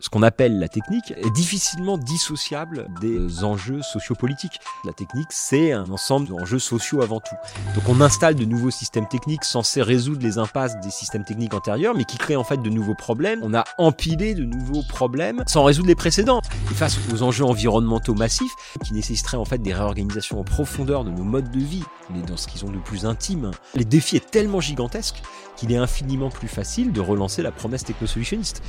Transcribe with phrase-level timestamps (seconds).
[0.00, 4.60] Ce qu'on appelle la technique est difficilement dissociable des enjeux sociopolitiques.
[4.84, 7.34] La technique, c'est un ensemble d'enjeux sociaux avant tout.
[7.74, 11.94] Donc on installe de nouveaux systèmes techniques censés résoudre les impasses des systèmes techniques antérieurs,
[11.94, 13.40] mais qui créent en fait de nouveaux problèmes.
[13.42, 16.42] On a empilé de nouveaux problèmes sans résoudre les précédents.
[16.70, 18.52] Et face aux enjeux environnementaux massifs,
[18.84, 22.36] qui nécessiteraient en fait des réorganisations en profondeur de nos modes de vie, mais dans
[22.36, 25.22] ce qu'ils ont de plus intime, les défis est tellement gigantesque
[25.56, 28.62] qu'il est infiniment plus facile de relancer la promesse technosolutionniste.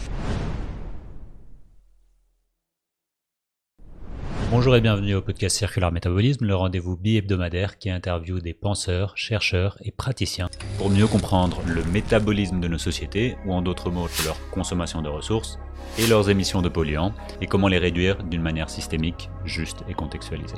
[4.52, 9.78] Bonjour et bienvenue au podcast Circular Métabolisme, le rendez-vous bi-hebdomadaire qui interviewe des penseurs, chercheurs
[9.84, 10.50] et praticiens
[10.80, 15.08] pour mieux comprendre le métabolisme de nos sociétés, ou en d'autres mots leur consommation de
[15.08, 15.60] ressources,
[16.00, 20.58] et leurs émissions de polluants, et comment les réduire d'une manière systémique, juste et contextualisée.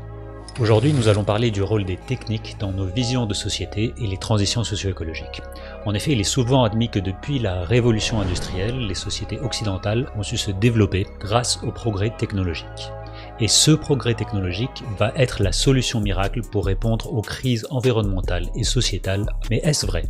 [0.62, 4.18] Aujourd'hui, nous allons parler du rôle des techniques dans nos visions de société et les
[4.18, 5.42] transitions socio-écologiques.
[5.86, 10.24] En effet, il est souvent admis que depuis la révolution industrielle, les sociétés occidentales ont
[10.24, 12.92] su se développer grâce au progrès technologique.
[13.42, 18.64] Et ce progrès technologique va être la solution miracle pour répondre aux crises environnementales et
[18.64, 19.26] sociétales.
[19.50, 20.04] Mais est-ce vrai?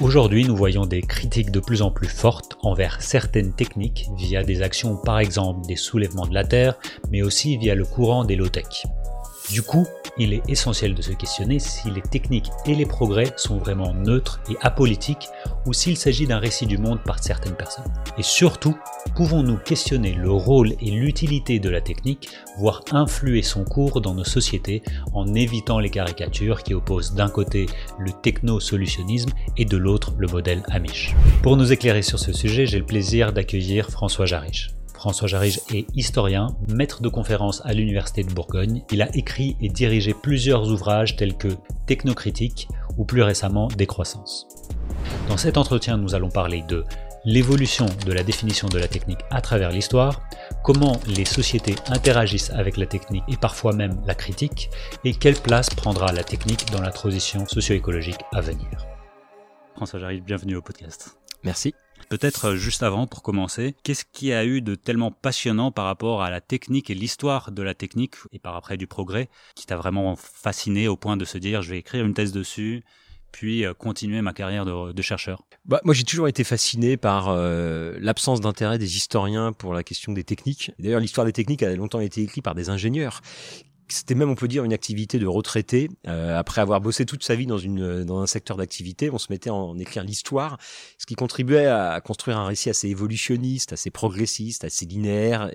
[0.00, 4.62] Aujourd'hui, nous voyons des critiques de plus en plus fortes envers certaines techniques via des
[4.62, 6.78] actions par exemple des soulèvements de la Terre,
[7.10, 8.86] mais aussi via le courant des low-tech.
[9.52, 9.84] Du coup,
[10.16, 14.40] il est essentiel de se questionner si les techniques et les progrès sont vraiment neutres
[14.48, 15.28] et apolitiques
[15.66, 17.92] ou s'il s'agit d'un récit du monde par certaines personnes.
[18.16, 18.76] Et surtout,
[19.16, 22.28] pouvons-nous questionner le rôle et l'utilité de la technique,
[22.58, 24.82] voire influer son cours dans nos sociétés
[25.14, 27.66] en évitant les caricatures qui opposent d'un côté
[27.98, 31.14] le techno-solutionnisme et de l'autre le modèle Amish.
[31.42, 34.68] Pour nous éclairer sur ce sujet, j'ai le plaisir d'accueillir François Jarich.
[35.00, 38.82] François Jarige est historien, maître de conférences à l'Université de Bourgogne.
[38.90, 41.48] Il a écrit et dirigé plusieurs ouvrages tels que
[41.86, 44.46] Technocritique ou plus récemment Décroissance.
[45.26, 46.84] Dans cet entretien, nous allons parler de
[47.24, 50.20] l'évolution de la définition de la technique à travers l'histoire,
[50.62, 54.68] comment les sociétés interagissent avec la technique et parfois même la critique,
[55.06, 58.68] et quelle place prendra la technique dans la transition socio-écologique à venir.
[59.76, 61.16] François Jarige, bienvenue au podcast.
[61.42, 61.74] Merci.
[62.10, 66.22] Peut-être euh, juste avant, pour commencer, qu'est-ce qui a eu de tellement passionnant par rapport
[66.22, 69.76] à la technique et l'histoire de la technique et par après du progrès qui t'a
[69.76, 72.82] vraiment fasciné au point de se dire je vais écrire une thèse dessus
[73.30, 75.44] puis euh, continuer ma carrière de, chercheur?
[75.64, 80.12] Bah, Moi, j'ai toujours été fasciné par euh, l'absence d'intérêt des historiens pour la question
[80.12, 80.72] des techniques.
[80.80, 83.20] D'ailleurs, l'histoire des techniques a longtemps été écrite par des ingénieurs
[83.92, 85.88] c'était même, on peut dire, une activité de retraité.
[86.06, 89.26] Euh, après avoir bossé toute sa vie dans, une, dans un secteur d'activité, on se
[89.30, 90.58] mettait en, écrire l'histoire,
[90.98, 95.50] ce qui contribuait à, construire un récit assez évolutionniste, assez progressiste, assez linéaire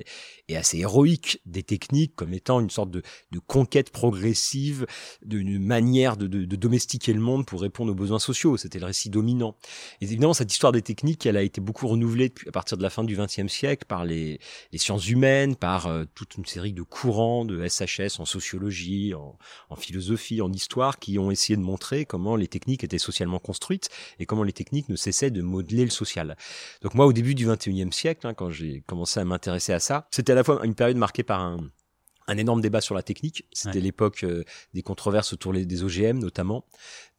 [0.47, 3.01] et assez héroïque des techniques comme étant une sorte de,
[3.47, 4.85] conquête progressive,
[5.23, 8.57] d'une manière de, domestiquer le monde pour répondre aux besoins sociaux.
[8.57, 9.55] C'était le récit dominant.
[10.01, 12.83] Et évidemment, cette histoire des techniques, elle a été beaucoup renouvelée depuis, à partir de
[12.83, 14.39] la fin du XXe siècle par les,
[14.75, 19.37] sciences humaines, par euh, toute une série de courants de SHS en sociologie, en,
[19.69, 23.89] en, philosophie, en histoire, qui ont essayé de montrer comment les techniques étaient socialement construites
[24.19, 26.35] et comment les techniques ne cessaient de modeler le social.
[26.81, 30.07] Donc moi, au début du XXIe siècle, hein, quand j'ai commencé à m'intéresser à ça,
[30.11, 31.57] c'était à la fois une période marquée par un,
[32.27, 33.45] un énorme débat sur la technique.
[33.51, 36.65] C'était l'époque euh, des controverses autour des OGM notamment.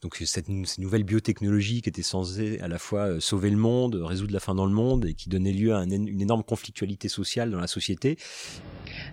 [0.03, 3.95] Donc cette, cette, nouvelle biotechnologie qui était censée à la fois euh, sauver le monde,
[3.97, 7.51] résoudre la faim dans le monde et qui donnait lieu à une énorme conflictualité sociale
[7.51, 8.19] dans la société.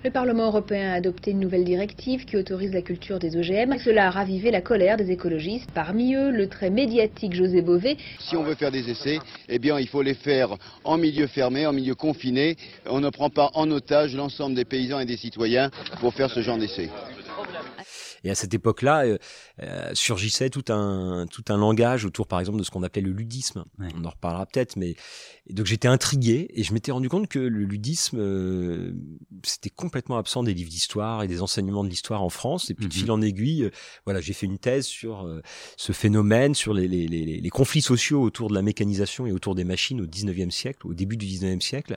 [0.03, 3.77] Le Parlement européen a adopté une nouvelle directive qui autorise la culture des OGM.
[3.79, 5.69] Cela a ravivé la colère des écologistes.
[5.73, 7.97] Parmi eux, le très médiatique José Bové.
[8.19, 11.66] Si on veut faire des essais, eh bien, il faut les faire en milieu fermé,
[11.66, 12.55] en milieu confiné.
[12.85, 15.69] On ne prend pas en otage l'ensemble des paysans et des citoyens
[16.00, 16.89] pour faire ce genre d'essais.
[18.23, 19.17] Et à cette époque-là, euh,
[19.61, 23.11] euh, surgissait tout un tout un langage autour, par exemple, de ce qu'on appelait le
[23.11, 23.66] ludisme.
[23.79, 24.95] On en reparlera peut-être, mais
[25.50, 28.94] donc j'étais intrigué et je m'étais rendu compte que le ludisme euh,
[29.44, 32.69] c'était complètement absent des livres d'histoire et des enseignements de l'histoire en France.
[32.69, 33.00] Et puis de mhm.
[33.00, 33.69] fil en aiguille,
[34.06, 35.29] voilà, j'ai fait une thèse sur
[35.78, 39.56] ce phénomène, sur les, les, les, les, conflits sociaux autour de la mécanisation et autour
[39.56, 41.95] des machines au 19e siècle, au début du 19e siècle.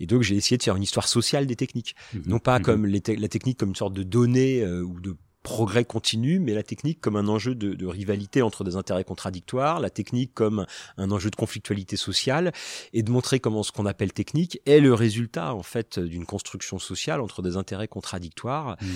[0.00, 2.22] Et donc j'ai essayé de faire une histoire sociale des techniques, mhm.
[2.26, 2.64] non pas mhm.
[2.64, 6.62] comme les la technique comme une sorte de données ou de progrès continu, mais la
[6.62, 11.30] technique comme un enjeu de, rivalité entre des intérêts contradictoires, la technique comme un enjeu
[11.30, 12.52] de conflictualité sociale,
[12.92, 16.78] et de montrer comment ce qu'on appelle technique est le résultat en fait d'une construction
[16.78, 18.76] sociale entre des intérêts contradictoires.
[18.80, 18.86] Mmh.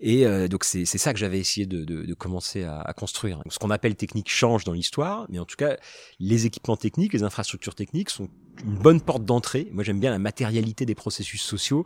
[0.00, 3.42] Et euh, donc c'est ça que j'avais essayé de, commencer à, à construire.
[3.48, 5.76] ce qu'on appelle technique change dans l'histoire, mais en tout cas
[6.20, 8.28] les équipements techniques, les infrastructures techniques sont
[8.64, 9.68] une bonne porte d'entrée.
[9.72, 11.84] Moi, j'aime bien la matérialité des processus sociaux.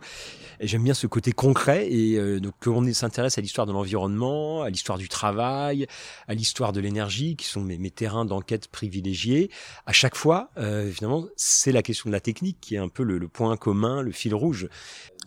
[0.59, 4.69] J'aime bien ce côté concret et euh, donc qu'on s'intéresse à l'histoire de l'environnement, à
[4.69, 5.87] l'histoire du travail,
[6.27, 9.49] à l'histoire de l'énergie, qui sont mes, mes terrains d'enquête privilégiés.
[9.85, 13.03] À chaque fois, euh, finalement, c'est la question de la technique qui est un peu
[13.03, 14.69] le, le point commun, le fil rouge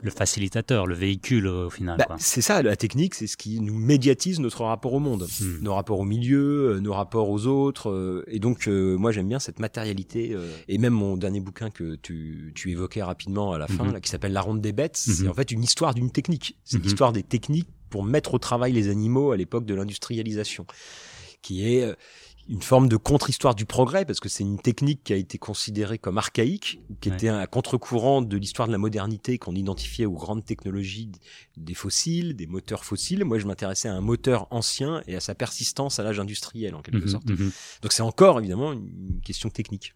[0.02, 1.96] le facilitateur, le véhicule au final.
[1.98, 5.62] Bah, c'est ça, la technique, c'est ce qui nous médiatise notre rapport au monde, hmm.
[5.62, 7.90] nos rapports au milieu, euh, nos rapports aux autres.
[7.90, 10.37] Euh, et donc, euh, moi, j'aime bien cette matérialité.
[10.69, 13.93] et même mon dernier bouquin que tu, tu évoquais rapidement à la fin, mhm.
[13.93, 15.31] là, qui s'appelle La ronde des bêtes, c'est mhm.
[15.31, 16.59] en fait une histoire d'une technique.
[16.65, 16.85] C'est mhm.
[16.85, 20.67] l'histoire des techniques pour mettre au travail les animaux à l'époque de l'industrialisation,
[21.43, 21.94] qui est
[22.49, 25.99] une forme de contre-histoire du progrès, parce que c'est une technique qui a été considérée
[25.99, 30.44] comme archaïque, qui était un contre-courant de l'histoire de la modernité qu'on identifiait aux grandes
[30.44, 31.11] technologies
[31.56, 33.25] des fossiles, des moteurs fossiles.
[33.25, 36.82] Moi, je m'intéressais à un moteur ancien et à sa persistance à l'âge industriel, en
[36.82, 37.27] quelque sorte.
[37.27, 39.94] Donc c'est encore, évidemment, une question technique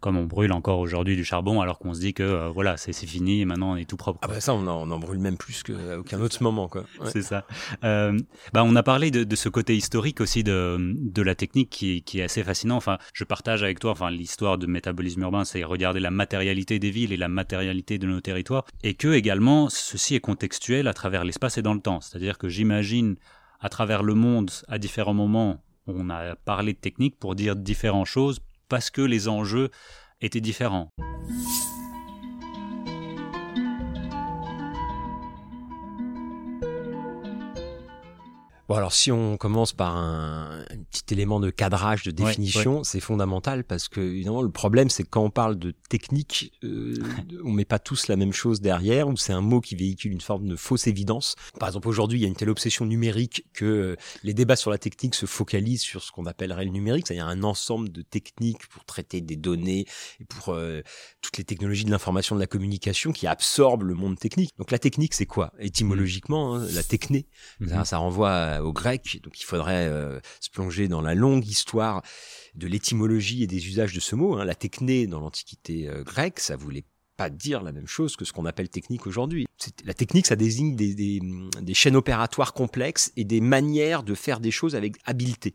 [0.00, 2.92] comme on brûle encore aujourd'hui du charbon alors qu'on se dit que euh, voilà c'est
[2.92, 4.18] fini et maintenant on est tout propre.
[4.22, 6.84] Ah bah ça on en, on en brûle même plus qu'à aucun autre moment quoi.
[7.06, 7.46] C'est ça.
[7.84, 8.18] Euh,
[8.52, 12.02] bah on a parlé de, de, ce côté historique aussi de, de la technique qui,
[12.02, 12.76] qui, est assez fascinant.
[12.76, 16.90] Enfin je partage avec toi enfin l'histoire de métabolisme urbain c'est regarder la matérialité des
[16.90, 21.24] villes et la matérialité de nos territoires et que également ceci est contextuel à travers
[21.24, 22.00] l'espace et dans le temps.
[22.00, 23.16] C'est-à-dire que j'imagine
[23.60, 28.06] à travers le monde à différents moments on a parlé de technique pour dire différentes
[28.06, 29.70] choses parce que les enjeux
[30.20, 30.90] étaient différents.
[38.68, 43.62] Bon alors si on commence par un, petit élément de cadrage, de définition, c'est fondamental
[43.62, 46.94] parce que évidemment le problème c'est que quand on parle de technique, euh,
[47.44, 50.20] on met pas tous la même chose derrière ou c'est un mot qui véhicule une
[50.20, 51.36] forme de fausse évidence.
[51.60, 54.72] Par exemple aujourd'hui il y a une telle obsession numérique que euh, les débats sur
[54.72, 58.66] la technique se focalisent sur ce qu'on appellerait le numérique, c'est-à-dire un ensemble de techniques
[58.66, 59.86] pour traiter des données
[60.18, 60.82] et pour euh,
[61.22, 64.50] toutes les technologies de l'information de la communication qui absorbent le monde technique.
[64.58, 65.52] Donc la technique c'est quoi?
[65.60, 67.28] Étymologiquement, hein, la techné,
[67.60, 67.84] mm-hmm.
[67.84, 72.02] ça renvoie à au grec, donc il faudrait euh, se plonger dans la longue histoire
[72.54, 74.34] de l'étymologie et des usages de ce mot.
[74.34, 74.44] Hein.
[74.44, 76.84] La techné dans l'Antiquité euh, grecque, ça voulait
[77.16, 79.46] pas dire la même chose que ce qu'on appelle technique aujourd'hui.
[79.84, 84.50] La technique, ça désigne des, des chaînes opératoires complexes et des manières de faire des
[84.50, 85.54] choses avec habileté.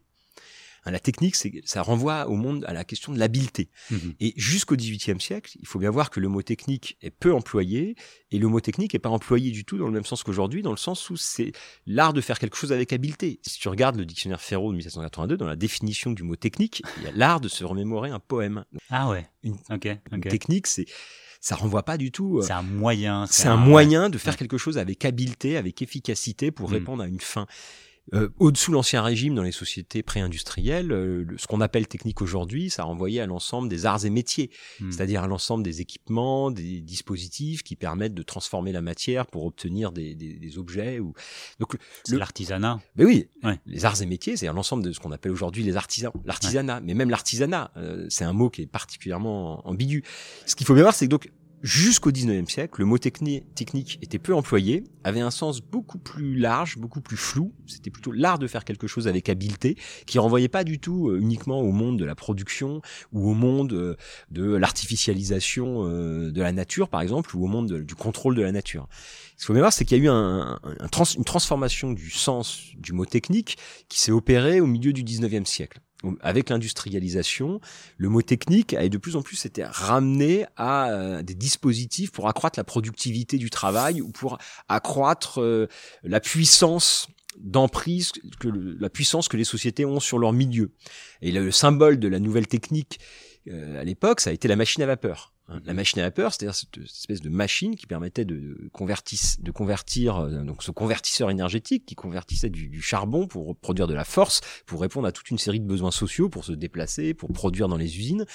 [0.83, 3.69] Hein, la technique, ça renvoie au monde à la question de l'habileté.
[3.91, 4.13] Mhm.
[4.19, 7.95] Et jusqu'au XVIIIe siècle, il faut bien voir que le mot technique est peu employé
[8.31, 10.71] et le mot technique n'est pas employé du tout dans le même sens qu'aujourd'hui, dans
[10.71, 11.51] le sens où c'est
[11.85, 13.39] l'art de faire quelque chose avec habileté.
[13.43, 17.03] Si tu regardes le dictionnaire Ferro de 1782, dans la définition du mot technique, il
[17.03, 18.65] y a l'art de se remémorer un poème.
[18.89, 19.29] Ah ouais.
[19.43, 19.57] Une,
[20.21, 20.85] technique, c'est
[21.41, 22.37] ça renvoie pas du tout.
[22.37, 23.25] Euh, c'est un moyen.
[23.27, 26.73] C'est un, moyen de faire quelque chose avec habileté, avec efficacité pour mm.
[26.73, 27.47] répondre à une fin.
[28.13, 32.83] Euh, Au-dessous l'Ancien Régime, dans les sociétés pré-industrielles, euh, ce qu'on appelle technique aujourd'hui, ça
[32.83, 34.49] renvoyait à l'ensemble des arts et métiers,
[34.79, 34.91] hmm.
[34.91, 39.91] c'est-à-dire à, l'ensemble des équipements, des dispositifs qui permettent de transformer la matière pour obtenir
[39.91, 40.99] des, des, des objets.
[40.99, 41.13] Ou...
[41.59, 41.77] Donc
[42.09, 42.79] l'artisanat.
[42.95, 43.29] Mais oui,
[43.65, 46.81] les arts et métiers, c'est l'ensemble de ce qu'on appelle aujourd'hui les artisans, l'artisanat.
[46.81, 50.03] Mais même l'artisanat, euh, c'est un mot qui est particulièrement ambigu.
[50.45, 51.31] Ce qu'il faut bien voir, c'est que donc
[51.63, 56.79] Jusqu'au 19e siècle, le mot technique était peu employé, avait un sens beaucoup plus large,
[56.79, 57.53] beaucoup plus flou.
[57.67, 59.77] C'était plutôt l'art de faire quelque chose avec habileté,
[60.07, 62.81] qui renvoyait pas du tout euh, uniquement au monde de la production
[63.13, 63.95] ou au monde euh,
[64.31, 68.51] de l'artificialisation euh, de la nature, par exemple, ou au monde du contrôle de la
[68.51, 68.87] nature.
[69.37, 70.59] Ce qu'il faut bien voir, c'est qu'il y a eu un,
[71.15, 75.79] une transformation du sens du mot technique qui s'est opérée au milieu du 19e siècle
[76.21, 77.59] avec l'industrialisation,
[77.97, 82.27] le mot technique a de plus en plus été ramené à euh, des dispositifs pour
[82.27, 84.37] accroître la productivité du travail ou pour
[84.67, 85.67] accroître euh,
[86.03, 87.07] la puissance
[87.39, 90.71] d'emprise, que la puissance que les sociétés ont sur leur milieu.
[91.21, 92.99] Et le, symbole de la nouvelle technique
[93.49, 95.33] euh, à l'époque, ça a été la machine à vapeur.
[95.51, 99.51] Hein, la machine à vapeur, c'est-à-dire cette, espèce de machine qui permettait de, convertir, de
[99.51, 104.41] convertir euh, donc ce convertisseur énergétique qui convertissait du, charbon pour produire de la force,
[104.65, 107.77] pour répondre à toute une série de besoins sociaux, pour se déplacer, pour produire dans
[107.77, 108.25] les usines.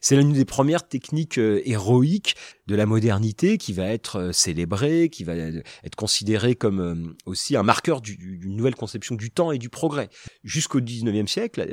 [0.00, 5.08] C'est l'une des premières techniques euh, héroïques de la modernité qui va être euh, célébrée,
[5.08, 9.70] qui va être considérée comme aussi un marqueur d'une nouvelle conception du temps et du
[9.70, 10.08] progrès.
[10.44, 11.66] Jusqu'au 19e siècle,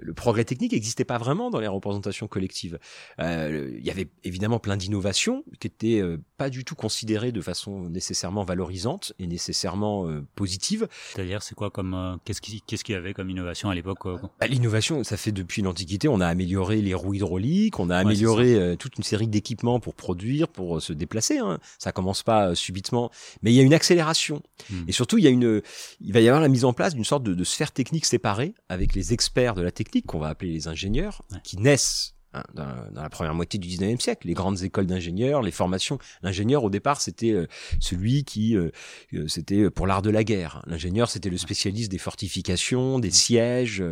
[0.00, 2.78] le progrès technique n'existait pas vraiment dans les représentations collectives.
[3.18, 7.90] il y avait évidemment plein d'innovations qui étaient euh, pas du tout considérées de façon
[7.90, 10.88] nécessairement valorisante et nécessairement euh, positive.
[11.12, 13.98] C'est-à-dire, c'est quoi comme euh, qu'est-ce qui qu'est-ce qu'il y avait comme innovation à l'époque
[14.40, 18.76] bah, L'innovation, ça fait depuis l'Antiquité, on a amélioré les roues hydrauliques, on a amélioré
[18.78, 21.38] toute une série d'équipements pour produire, pour se déplacer.
[21.38, 21.58] Hein.
[21.78, 23.10] Ça commence pas subitement,
[23.42, 24.42] mais il y a une accélération.
[24.70, 24.84] Hmm.
[24.88, 25.60] Et surtout, il y a une,
[26.00, 28.54] il va y avoir la mise en place d'une sorte de, de sphère technique séparée
[28.70, 32.44] avec les experts de la technique qu'on va appeler les ingénieurs, qui naissent hein,
[32.92, 34.26] dans, la première moitié du 19e siècle.
[34.26, 35.98] Les grandes écoles d'ingénieurs, les formations.
[36.22, 37.46] L'ingénieur, au départ, c'était euh,
[37.80, 38.70] celui qui, euh,
[39.14, 40.62] euh, c'était pour l'art de la guerre.
[40.66, 43.82] L'ingénieur, c'était le spécialiste des fortifications, des sièges.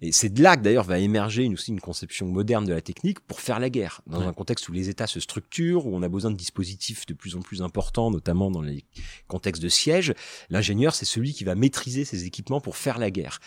[0.00, 2.80] et c'est de là que d'ailleurs va émerger une, aussi une conception moderne de la
[2.80, 4.02] technique pour faire la guerre.
[4.06, 7.14] Dans un contexte où les États se structurent, où on a besoin de dispositifs de
[7.14, 8.84] plus en plus importants, notamment dans les
[9.28, 10.14] contextes de siège,
[10.50, 13.38] l'ingénieur, c'est celui qui va maîtriser ses équipements pour faire la guerre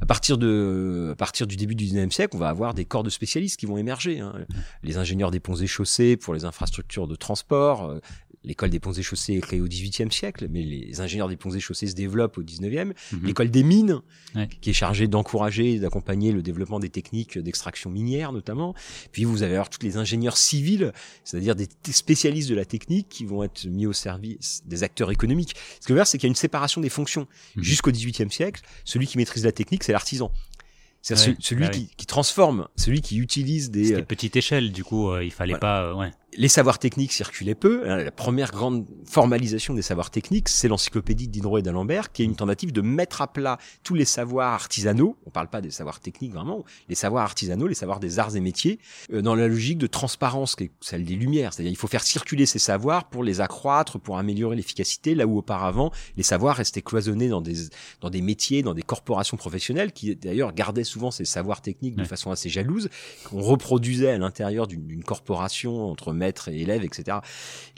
[0.00, 3.02] à partir de, à partir du début du 19e siècle, on va avoir des corps
[3.02, 3.95] de spécialistes qui vont émerger.
[4.04, 4.46] Hein.
[4.82, 8.00] Les ingénieurs des ponts et chaussées pour les infrastructures de transport, euh,
[8.46, 11.50] L'école des ponts et chaussées est créée au XVIIIe siècle, mais les ingénieurs des ponts
[11.50, 12.94] et chaussées se développent au XIXe.
[13.12, 13.20] Mhm.
[13.24, 14.00] L'école des mines,
[14.60, 18.74] qui est chargée d'encourager et d'accompagner le développement des techniques d'extraction minière notamment.
[19.10, 20.92] Puis vous allez avoir tous les ingénieurs civils,
[21.24, 25.56] c'est-à-dire des spécialistes de la technique qui vont être mis au service des acteurs économiques.
[25.80, 27.26] Ce que je veux dire, c'est qu'il y a une séparation des fonctions.
[27.56, 27.64] Mhm.
[27.64, 30.30] Jusqu'au XVIIIe siècle, celui qui maîtrise la technique, c'est l'artisan.
[31.14, 33.86] C'est celui bah qui, qui, transforme, celui qui utilise des...
[33.86, 35.82] C'était euh, petite échelle, du coup, euh, il fallait pas...
[35.84, 37.88] Euh, ouais les savoirs techniques circulaient peu.
[37.90, 42.24] Hein, la première grande formalisation des savoirs techniques, c'est l'encyclopédie d'Hydro et d'Alembert, qui est
[42.24, 45.16] une tentative de mettre à plat tous les savoirs artisanaux.
[45.26, 48.40] On parle pas des savoirs techniques vraiment, les savoirs artisanaux, les savoirs des arts et
[48.40, 48.78] métiers,
[49.12, 51.52] euh, dans la logique de transparence qui est celle des lumières.
[51.52, 55.38] C'est-à-dire, il faut faire circuler ces savoirs pour les accroître, pour améliorer l'efficacité, là où
[55.38, 57.56] auparavant les savoirs restaient cloisonnés dans des
[58.00, 62.04] dans des métiers, dans des corporations professionnelles, qui d'ailleurs gardaient souvent ces savoirs techniques de
[62.04, 62.88] façon assez jalouse,
[63.24, 67.18] qu'on reproduisait à l'intérieur d'une corporation entre maître et élève, etc.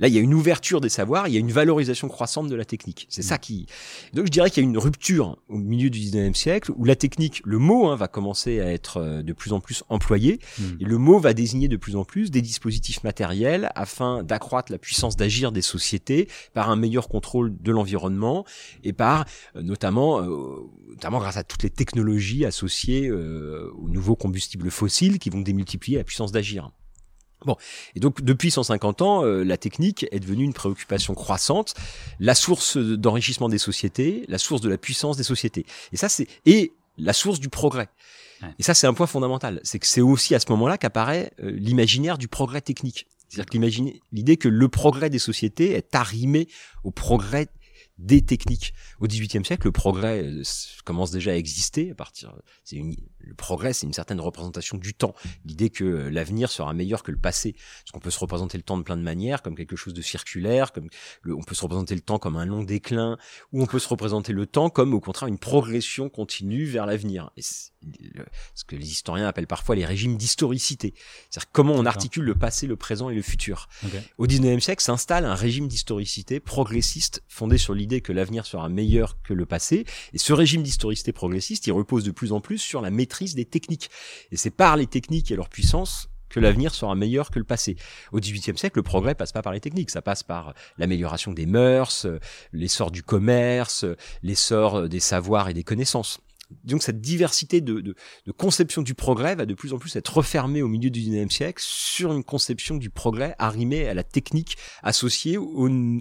[0.00, 2.56] Là, il y a une ouverture des savoirs, il y a une valorisation croissante de
[2.56, 3.06] la technique.
[3.10, 3.40] C'est ça mm.
[3.40, 3.66] qui.
[4.14, 6.96] Donc, je dirais qu'il y a une rupture au milieu du 19e siècle où la
[6.96, 10.62] technique, le mot, hein, va commencer à être euh, de plus en plus employé mm.
[10.80, 14.78] et le mot va désigner de plus en plus des dispositifs matériels afin d'accroître la
[14.78, 18.44] puissance d'agir des sociétés par un meilleur contrôle de l'environnement
[18.84, 19.26] et par
[19.56, 25.30] euh, notamment, euh, notamment grâce à toutes les technologies associées aux nouveaux combustibles fossiles qui
[25.30, 26.70] vont démultiplier la puissance d'agir.
[27.44, 27.56] Bon,
[27.94, 31.74] et donc depuis 150 ans, euh, la technique est devenue une préoccupation croissante,
[32.18, 35.64] la source d'enrichissement des sociétés, la source de la puissance des sociétés.
[35.92, 37.88] Et ça, c'est et la source du progrès.
[38.58, 39.60] Et ça, c'est un point fondamental.
[39.64, 43.06] C'est que c'est aussi à ce moment-là qu'apparaît euh, l'imaginaire du progrès technique.
[43.28, 46.48] C'est-à-dire l'idée que le progrès des sociétés est arrimé
[46.84, 47.48] au progrès
[47.98, 48.74] des techniques.
[49.00, 50.42] Au XVIIIe siècle, le progrès euh,
[50.84, 51.90] commence déjà à exister.
[51.90, 52.32] À partir,
[52.64, 52.94] c'est une,
[53.28, 55.14] le progrès, c'est une certaine représentation du temps.
[55.44, 57.52] L'idée que l'avenir sera meilleur que le passé.
[57.52, 60.02] Parce qu'on peut se représenter le temps de plein de manières, comme quelque chose de
[60.02, 60.88] circulaire, comme
[61.26, 63.18] on peut se représenter le temps comme un long déclin,
[63.52, 67.30] ou on peut se représenter le temps comme au contraire une progression continue vers l'avenir.
[67.36, 70.94] Ce que les historiens appellent parfois les régimes d'historicité.
[71.30, 73.68] C'est-à-dire comment on articule le passé, le présent et le futur.
[74.16, 79.20] Au XIXe siècle s'installe un régime d'historicité progressiste fondé sur l'idée que l'avenir sera meilleur
[79.22, 79.84] que le passé.
[80.12, 83.44] Et ce régime d'historicité progressiste, il repose de plus en plus sur la maîtrise des
[83.44, 83.90] techniques.
[84.30, 87.76] Et c'est par les techniques et leur puissance que l'avenir sera meilleur que le passé.
[88.12, 91.46] Au XVIIIe siècle, le progrès passe pas par les techniques, ça passe par l'amélioration des
[91.46, 92.06] mœurs,
[92.52, 93.86] l'essor du commerce,
[94.22, 96.20] l'essor des savoirs et des connaissances
[96.64, 97.94] donc cette diversité de, de,
[98.26, 101.30] de, conception du progrès va de plus en plus être refermée au milieu du 19e
[101.30, 105.36] siècle sur une conception du progrès arrimée à la technique associée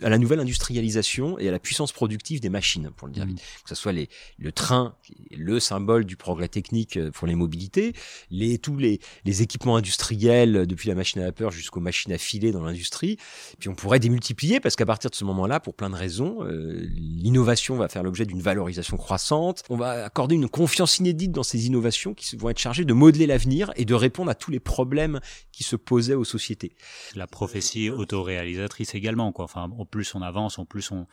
[0.03, 3.29] à la nouvelle industrialisation et à la puissance productive des machines, pour le dire mmh.
[3.29, 3.41] vite.
[3.63, 4.95] Que ce soit les, le train,
[5.35, 7.93] le symbole du progrès technique euh, pour les mobilités,
[8.31, 12.51] les, tous les, les équipements industriels depuis la machine à vapeur jusqu'aux machines à filer
[12.51, 13.17] dans l'industrie.
[13.59, 16.87] Puis on pourrait démultiplier parce qu'à partir de ce moment-là, pour plein de raisons, euh,
[16.95, 19.63] l'innovation va faire l'objet d'une valorisation croissante.
[19.69, 23.27] On va accorder une confiance inédite dans ces innovations qui vont être chargées de modeler
[23.27, 25.19] l'avenir et de répondre à tous les problèmes
[25.51, 26.73] qui se posaient aux sociétés.
[27.15, 29.45] La prophétie autoréalisatrice également, quoi.
[29.45, 31.07] Enfin, en plus on avance, en plus on,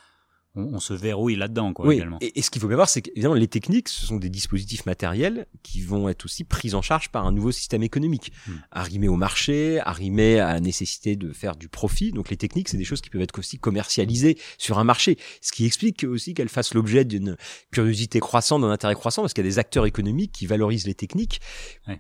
[0.56, 1.96] on, se verrouille là-dedans, quoi, oui.
[1.96, 2.18] également.
[2.20, 5.46] Et, ce qu'il faut bien voir, c'est que les techniques, ce sont des dispositifs matériels
[5.62, 8.52] qui vont être aussi pris en charge par un nouveau système économique, hmm.
[8.70, 12.12] arrimés au marché, arrimés à la nécessité de faire du profit.
[12.12, 15.52] Donc les techniques, c'est des choses qui peuvent être aussi commercialisées sur un marché, ce
[15.52, 17.37] qui explique aussi qu'elles fassent l'objet d'une
[17.73, 20.94] curiosité croissante, d'un intérêt croissant, parce qu'il y a des acteurs économiques qui valorisent les
[20.94, 21.40] techniques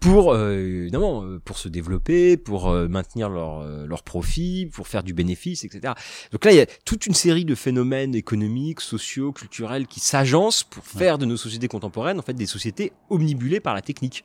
[0.00, 4.88] pour, euh, évidemment, euh, pour se développer, pour euh, maintenir leur, euh, leur profit, pour
[4.88, 5.94] faire du bénéfice, etc.
[6.32, 10.00] Donc là, il y a toute une série de phénomènes économiques économiques, sociaux, culturels qui
[10.00, 14.24] s'agencent pour faire de nos sociétés contemporaines en fait des sociétés omnibulées par la technique.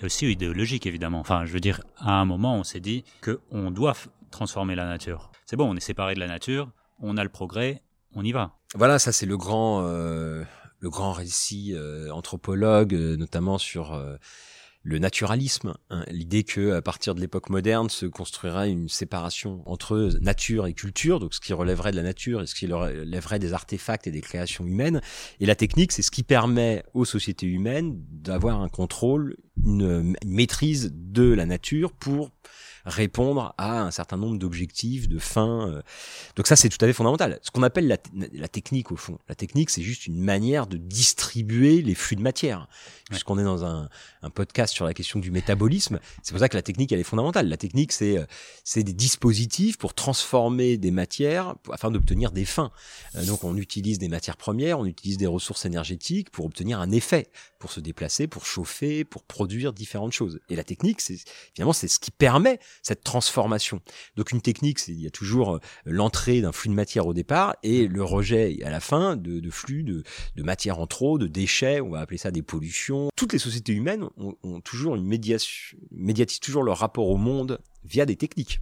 [0.00, 1.20] Et aussi idéologique évidemment.
[1.20, 3.94] Enfin, je veux dire, à un moment, on s'est dit que on doit
[4.30, 5.30] transformer la nature.
[5.46, 7.82] C'est bon, on est séparé de la nature, on a le progrès,
[8.14, 8.56] on y va.
[8.74, 10.42] Voilà, ça c'est le grand, euh,
[10.80, 13.98] le grand récit euh, anthropologue, euh, notamment sur
[14.84, 20.10] le naturalisme, hein, l'idée que à partir de l'époque moderne se construirait une séparation entre
[20.20, 23.54] nature et culture, donc ce qui relèverait de la nature et ce qui relèverait des
[23.54, 25.00] artefacts et des créations humaines.
[25.40, 30.92] Et la technique, c'est ce qui permet aux sociétés humaines d'avoir un contrôle, une maîtrise
[30.92, 32.30] de la nature pour
[32.84, 35.68] répondre à un certain nombre d'objectifs, de fins.
[35.68, 35.82] Euh.
[36.36, 37.38] Donc ça, c'est tout à fait fondamental.
[37.42, 37.96] Ce qu'on appelle la,
[38.32, 39.18] la, technique, au fond.
[39.28, 42.68] La technique, c'est juste une manière de distribuer les flux de matière.
[43.10, 43.88] Puisqu'on est dans un,
[44.22, 47.04] un, podcast sur la question du métabolisme, c'est pour ça que la technique, elle est
[47.04, 47.48] fondamentale.
[47.48, 48.24] La technique, c'est euh,
[48.64, 52.70] c'est des dispositifs pour transformer des matières afin d'obtenir des fins.
[53.14, 56.90] Euh, donc on utilise des matières premières, on utilise des ressources énergétiques pour obtenir un
[56.90, 57.30] effet,
[57.64, 60.38] pour se déplacer, pour chauffer, pour produire différentes choses.
[60.50, 61.16] Et la technique, c'est
[61.54, 63.80] finalement c'est ce qui permet cette transformation.
[64.16, 67.14] Donc une technique, c'est il y a toujours euh, l'entrée d'un flux de matière au
[67.14, 70.02] départ et le rejet à la fin de, de flux de,
[70.36, 73.08] de, matière en trop, de déchets, on va appeler ça des pollutions.
[73.16, 77.60] Toutes les sociétés humaines ont, ont toujours une médiation, médiatisent toujours leur rapport au monde
[77.84, 78.60] via des techniques,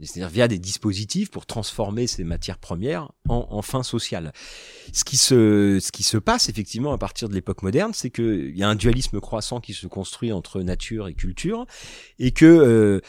[0.00, 4.32] c'est-à-dire via des dispositifs pour transformer ces matières premières en, en fin sociale.
[4.92, 8.56] Ce qui se, ce qui se passe effectivement à partir de l'époque moderne, c'est qu'il
[8.56, 11.66] y a un dualisme croissant qui se construit entre nature et culture,
[12.18, 13.00] et que euh,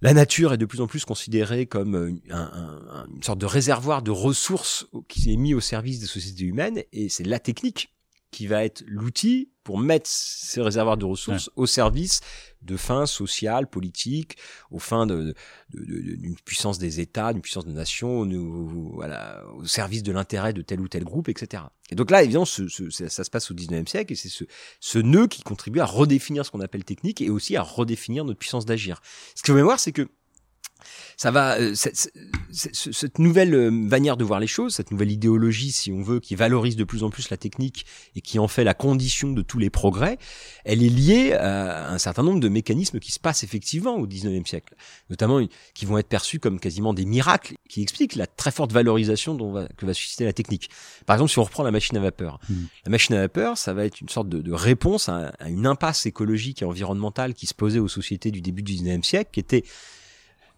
[0.00, 2.10] la nature est de plus en plus considérée comme euh,
[3.14, 7.08] une sorte de réservoir de ressources qui est mis au service des sociétés humaines, et
[7.08, 7.92] c'est la technique
[8.30, 12.20] qui va être l'outil pour mettre ces réservoirs de ressources au service
[12.62, 14.36] de fins sociales, politiques,
[14.70, 15.34] aux fins d'une
[15.70, 20.52] de, de, puissance des États, d'une puissance des nations, au, voilà, au service de l'intérêt
[20.52, 21.64] de tel ou tel groupe, etc.
[21.90, 24.44] Et donc là, évidemment, ce, ce, ça se passe au 19e siècle, et c'est ce,
[24.80, 28.38] ce nœud qui contribue à redéfinir ce qu'on appelle technique, et aussi à redéfinir notre
[28.38, 29.00] puissance d'agir.
[29.34, 30.08] Ce qu'il faut voir, c'est que
[31.16, 32.12] ça va euh, cette,
[32.52, 36.34] cette, nouvelle euh, manière de voir les choses, cette nouvelle idéologie, si on veut, qui
[36.34, 39.58] valorise de plus en plus la technique et qui en fait la condition de tous
[39.58, 40.18] les progrès,
[40.64, 44.46] elle est liée à un certain nombre de mécanismes qui se passent effectivement au 19e
[44.46, 44.74] siècle,
[45.10, 45.40] notamment
[45.74, 49.52] qui vont être perçus comme quasiment des miracles, qui expliquent la très forte valorisation dont
[49.52, 50.70] va, que va susciter la technique.
[51.06, 52.54] Par exemple, si on reprend la machine à vapeur, mmh.
[52.84, 55.66] la machine à vapeur, ça va être une sorte de, de réponse à, à une
[55.66, 59.40] impasse écologique et environnementale qui se posait aux sociétés du début du 19e siècle, qui
[59.40, 59.64] était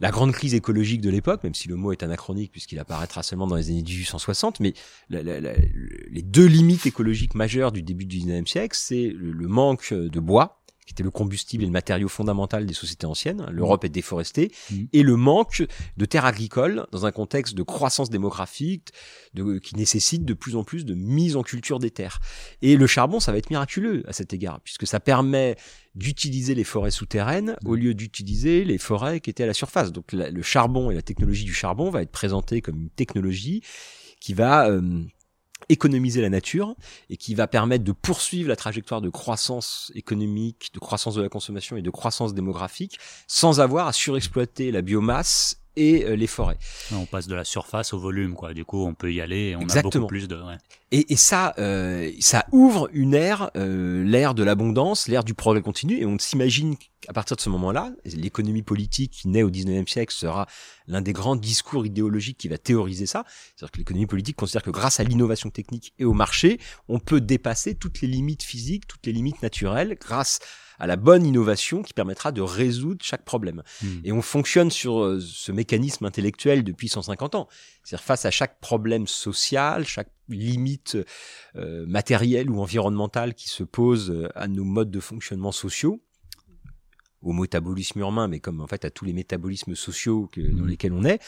[0.00, 3.46] la grande crise écologique de l'époque, même si le mot est anachronique puisqu'il apparaîtra seulement
[3.46, 4.74] dans les années 1860, mais
[5.10, 10.59] les deux limites écologiques majeures du début du 19e siècle, c'est le, manque de bois,
[10.90, 13.46] qui était le combustible et le matériau fondamental des sociétés anciennes.
[13.52, 14.74] L'Europe est déforestée mmh.
[14.92, 15.64] et le manque
[15.96, 18.88] de terres agricoles dans un contexte de croissance démographique
[19.34, 22.18] de, qui nécessite de plus en plus de mise en culture des terres.
[22.60, 25.54] Et le charbon, ça va être miraculeux à cet égard, puisque ça permet
[25.94, 29.92] d'utiliser les forêts souterraines au lieu d'utiliser les forêts qui étaient à la surface.
[29.92, 33.62] Donc le charbon et la technologie du charbon va être présentée comme une technologie
[34.20, 35.04] qui va euh,
[35.70, 36.74] économiser la nature
[37.08, 41.28] et qui va permettre de poursuivre la trajectoire de croissance économique, de croissance de la
[41.28, 46.58] consommation et de croissance démographique sans avoir à surexploiter la biomasse et euh, les forêts.
[46.92, 48.52] On passe de la surface au volume, quoi.
[48.52, 50.36] Du coup, on peut y aller et on a beaucoup plus de.
[50.36, 50.58] Ouais.
[50.92, 55.62] Et, et, ça, euh, ça ouvre une ère, euh, l'ère de l'abondance, l'ère du progrès
[55.62, 59.88] continu, et on s'imagine qu'à partir de ce moment-là, l'économie politique qui naît au 19e
[59.88, 60.46] siècle sera
[60.86, 63.24] l'un des grands discours idéologiques qui va théoriser ça.
[63.56, 67.20] C'est-à-dire que l'économie politique considère que grâce à l'innovation technique et au marché, on peut
[67.20, 70.44] dépasser toutes les limites physiques, toutes les limites naturelles, grâce à
[70.86, 73.62] la bonne innovation qui permettra de résoudre chaque problème.
[73.82, 74.00] Hmm.
[74.04, 77.48] Et on fonctionne sur euh, ce mécanisme intellectuel depuis 150 ans.
[77.84, 80.96] C'est-à-dire face à chaque problème social, chaque limite
[81.56, 86.00] euh, matérielle ou environnementale qui se pose euh, à nos modes de fonctionnement sociaux,
[87.22, 90.68] au métabolisme urbain, mais comme en fait à tous les métabolismes sociaux que, dans hmm.
[90.68, 91.20] lesquels on est,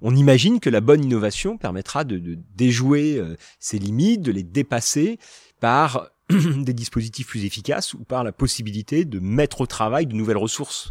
[0.00, 3.20] on imagine que la bonne innovation permettra de, de déjouer
[3.58, 5.18] ces limites, de les dépasser
[5.58, 10.36] par des dispositifs plus efficaces ou par la possibilité de mettre au travail de nouvelles
[10.36, 10.90] ressources.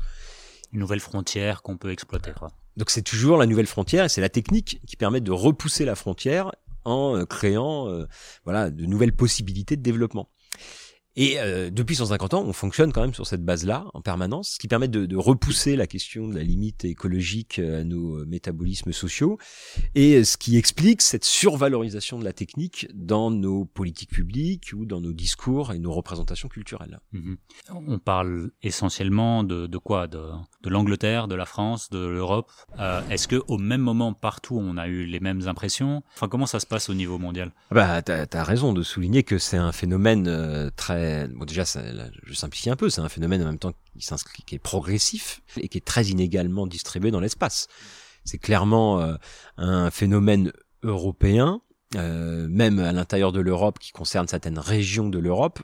[0.74, 2.32] Une nouvelle frontière qu'on peut exploiter.
[2.78, 5.96] Donc c'est toujours la nouvelle frontière et c'est la technique qui permet de repousser la
[5.96, 6.52] frontière
[6.86, 8.06] en euh, créant euh,
[8.46, 10.30] voilà de nouvelles possibilités de développement.
[11.18, 14.60] Et euh, depuis 150 ans, on fonctionne quand même sur cette base-là en permanence, ce
[14.60, 18.94] qui permet de, de, repousser la question de la limite écologique à nos euh, métabolismes
[18.94, 19.38] sociaux,
[19.94, 25.02] et ce qui explique cette survalorisation de la technique dans nos politiques publiques ou dans
[25.02, 27.00] nos discours et nos représentations culturelles.
[27.12, 27.38] Mhm.
[27.88, 30.08] On parle essentiellement de, de quoi?
[30.08, 30.22] De,
[30.64, 32.50] de l'Angleterre, de la France, de l'Europe?
[32.80, 36.04] Euh, Est-ce que au même moment partout on a eu les mêmes impressions?
[36.16, 37.52] Enfin, comment ça se passe au niveau mondial?
[37.72, 41.64] Ah Bah, t'as as raison de souligner que c'est un phénomène euh, très bon déjà
[42.24, 45.42] je simplifie un peu, c'est un phénomène en même temps qui s'inscrit, qui est progressif
[45.58, 47.68] et qui est très inégalement distribué dans l'espace.
[48.24, 49.16] C'est clairement euh,
[49.58, 50.52] un phénomène
[50.84, 51.62] européen
[51.96, 55.60] euh, même à l'intérieur de l'Europe, qui concerne certaines régions de l'Europe.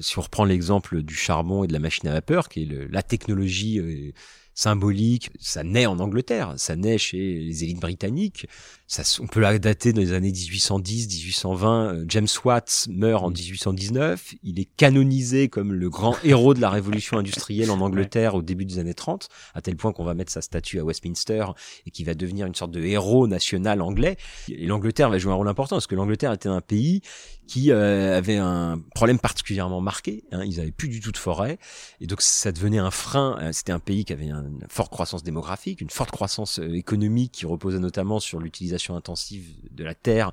[0.00, 2.86] Si on reprend l'exemple du charbon et de la machine à vapeur, qui est le,
[2.86, 4.12] la technologie euh,
[4.56, 8.48] symbolique, ça naît en Angleterre, ça naît chez les élites britanniques.
[8.88, 11.94] Ça, on peut la dater dans les années 1810, 1820.
[11.94, 14.34] Euh, James Watts meurt en 1819.
[14.44, 18.64] Il est canonisé comme le grand héros de la révolution industrielle en Angleterre au début
[18.64, 21.46] des années 30, à tel point qu'on va mettre sa statue à Westminster
[21.84, 24.16] et qui va devenir une sorte de héros national anglais.
[24.48, 27.02] Et l'Angleterre va jouer un rôle important parce que l'Angleterre était un pays
[27.46, 30.24] qui euh, avait un problème particulièrement marqué.
[30.32, 31.58] Hein, ils avaient plus du tout de forêt
[32.00, 33.38] et donc ça devenait un frein.
[33.40, 37.46] Euh, c'était un pays qui avait une forte croissance démographique, une forte croissance économique qui
[37.46, 40.32] reposait notamment sur l'utilisation intensive de la terre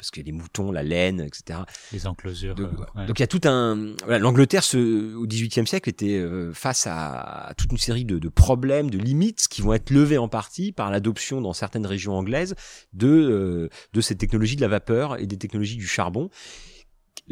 [0.00, 1.60] parce que les moutons, la laine, etc.
[1.92, 2.54] Les enclosures.
[2.54, 3.94] Donc, euh, il y a tout un.
[4.08, 8.96] L'Angleterre, au XVIIIe siècle, était euh, face à, toute une série de, de, problèmes, de
[8.96, 12.54] limites qui vont être levées en partie par l'adoption dans certaines régions anglaises
[12.94, 16.30] de euh, de ces technologies de la vapeur et des technologies du charbon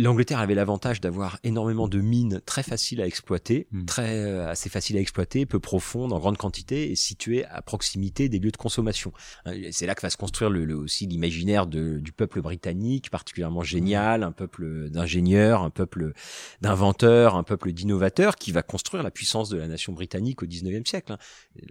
[0.00, 3.84] L'Angleterre avait l'avantage d'avoir énormément de mines très faciles à exploiter, hmm.
[3.84, 8.28] très euh, assez faciles à exploiter, peu profondes, en grande quantité et situées à proximité
[8.28, 9.12] des lieux de consommation.
[9.44, 14.22] Hein, c'est là que va se construire le, aussi l'imaginaire du peuple britannique, particulièrement génial,
[14.22, 16.12] un peuple d'ingénieurs, un peuple
[16.61, 20.87] d'inventeurs, un peuple d'innovateurs, qui va construire la puissance de la nation britannique au 19e
[20.87, 21.11] siècle.
[21.11, 21.18] Hein.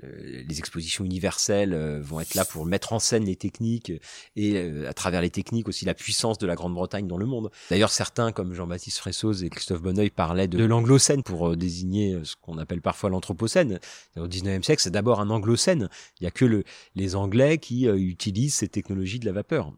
[0.03, 3.93] Les expositions universelles euh, vont être là pour mettre en scène les techniques
[4.35, 7.51] et euh, à travers les techniques aussi la puissance de la Grande-Bretagne dans le monde.
[7.69, 12.23] D'ailleurs, certains comme Jean-Baptiste Fressoz et Christophe Bonneuil parlaient de, l'anglocène pour euh, désigner euh,
[12.23, 13.80] ce qu'on appelle parfois l'anthropocène.
[14.17, 15.89] Au 19e siècle, c'est d'abord un anglocène.
[16.19, 16.63] Il n'y a que
[16.95, 19.71] les Anglais qui euh, utilisent ces technologies de la vapeur.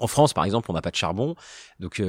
[0.00, 1.36] En France, par exemple, on n'a pas de charbon,
[1.78, 2.02] donc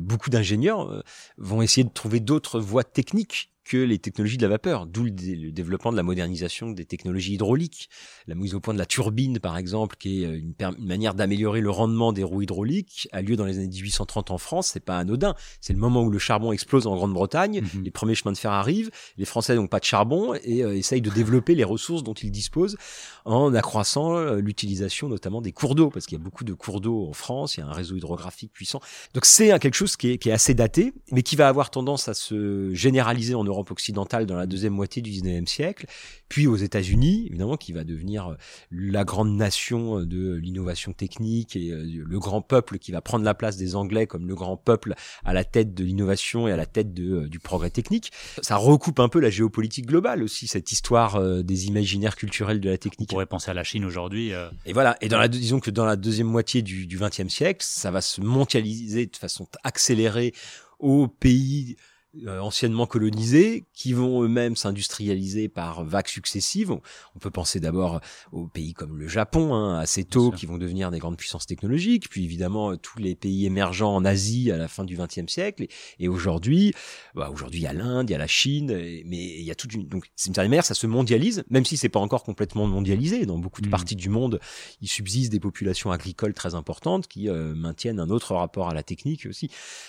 [0.00, 1.04] beaucoup d'ingénieurs
[1.38, 5.52] vont essayer de trouver d'autres voies techniques que les technologies de la vapeur, d'où le,
[5.52, 7.88] développement de la modernisation des technologies hydrauliques,
[8.26, 10.54] la mise au point de la turbine par exemple, qui est euh, une,
[10.84, 14.70] manière d'améliorer le rendement des roues hydrauliques, a lieu dans les années 1830 en France,
[14.72, 17.84] c'est pas anodin, c'est le moment où le charbon explose en Grande-Bretagne, mhm.
[17.84, 21.00] les premiers chemins de fer arrivent, les Français n'ont pas de charbon et euh, essayent
[21.00, 22.76] de développer les ressources dont ils disposent
[23.24, 26.80] en accroissant euh, l'utilisation notamment des cours d'eau, parce qu'il y a beaucoup de cours
[26.80, 28.80] d'eau en France, il y a un réseau hydrographique puissant.
[29.14, 32.72] Donc c'est quelque chose qui est, assez daté, mais qui va avoir tendance à se
[32.72, 35.86] généraliser en Europe occidentale dans la deuxième moitié du 19e siècle,
[36.28, 38.34] puis aux États-Unis, évidemment, qui va devenir euh,
[38.70, 43.34] la grande nation de l'innovation technique et euh, le grand peuple qui va prendre la
[43.34, 46.66] place des Anglais comme le grand peuple à la tête de l'innovation et à la
[46.66, 48.12] tête euh, du progrès technique.
[48.42, 52.78] Ça recoupe un peu la géopolitique globale aussi, cette histoire des imaginaires culturels de la
[52.78, 53.09] technique.
[53.10, 54.32] Pourrait penser à la Chine aujourd'hui.
[54.64, 57.90] Et voilà, et dans la, disons que dans la deuxième moitié du, 20e siècle, ça
[57.90, 60.32] va se mondialiser de façon accélérée
[60.78, 61.89] aux pays euh,
[62.26, 66.72] anciennement colonisés, qui vont eux-mêmes s'industrialiser par vagues successives.
[66.72, 68.00] On peut penser d'abord
[68.32, 72.08] aux pays comme le Japon, hein, assez tôt, qui vont devenir des grandes puissances technologiques,
[72.10, 75.66] puis évidemment tous les pays émergents en Asie à la fin du XXe siècle,
[75.98, 76.74] et, aujourd'hui,
[77.14, 78.72] bah, aujourd'hui il y a l'Inde, il y a la Chine,
[79.06, 81.64] mais il y a toute une donc c'est une certaine manière ça se mondialise, même
[81.64, 83.26] si c'est pas encore complètement mondialisé.
[83.26, 83.70] Dans beaucoup de mmh.
[83.70, 84.40] parties du monde,
[84.80, 88.82] il subsiste des populations agricoles très importantes qui euh, maintiennent un autre rapport à la
[88.82, 89.48] technique aussi.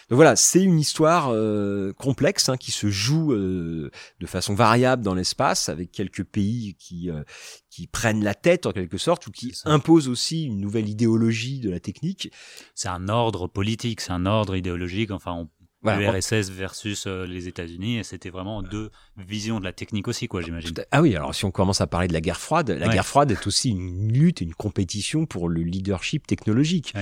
[0.10, 5.02] Donc voilà, c'est une histoire euh, complexe hein, qui se joue euh, de façon variable
[5.02, 7.24] dans l'espace avec quelques pays qui euh,
[7.69, 11.69] qui prennent la tête en quelque sorte ou qui imposent aussi une nouvelle idéologie de
[11.69, 12.30] la technique.
[12.76, 15.12] C'est un ordre politique, c'est un ordre idéologique.
[15.12, 15.50] Enfin, on
[15.84, 20.28] le RSS versus euh, les États-Unis, et c'était vraiment deux visions de la technique aussi,
[20.28, 20.74] quoi, j'imagine.
[20.91, 23.32] Ah oui, alors si on commence à parler de la guerre froide, la guerre froide
[23.32, 26.94] est aussi une lutte, une compétition pour le leadership technologique,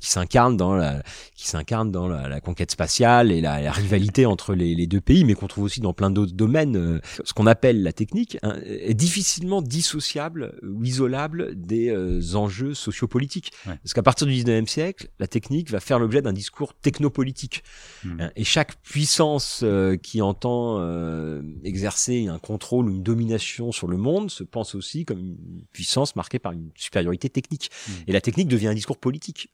[0.00, 1.02] qui s'incarne dans la,
[1.34, 5.34] qui s'incarne dans la, conquête spatiale et la, rivalité entre les, les, deux pays, mais
[5.34, 6.76] qu'on trouve aussi dans plein d'autres domaines.
[6.76, 12.74] Euh, ce qu'on appelle la technique hein, est difficilement dissociable ou isolable des euh, enjeux
[12.74, 17.62] sociopolitiques, parce qu'à partir du 19e siècle, la technique va faire l'objet d'un discours technopolitique.
[18.04, 18.09] Hmm.
[18.10, 18.20] Hmm.
[18.20, 23.86] Hein, et chaque puissance euh, qui entend euh, exercer un contrôle ou une domination sur
[23.86, 27.70] le monde se pense aussi comme une puissance marquée par une supériorité technique.
[27.88, 27.92] Hmm.
[28.06, 29.50] Et la technique devient un discours politique.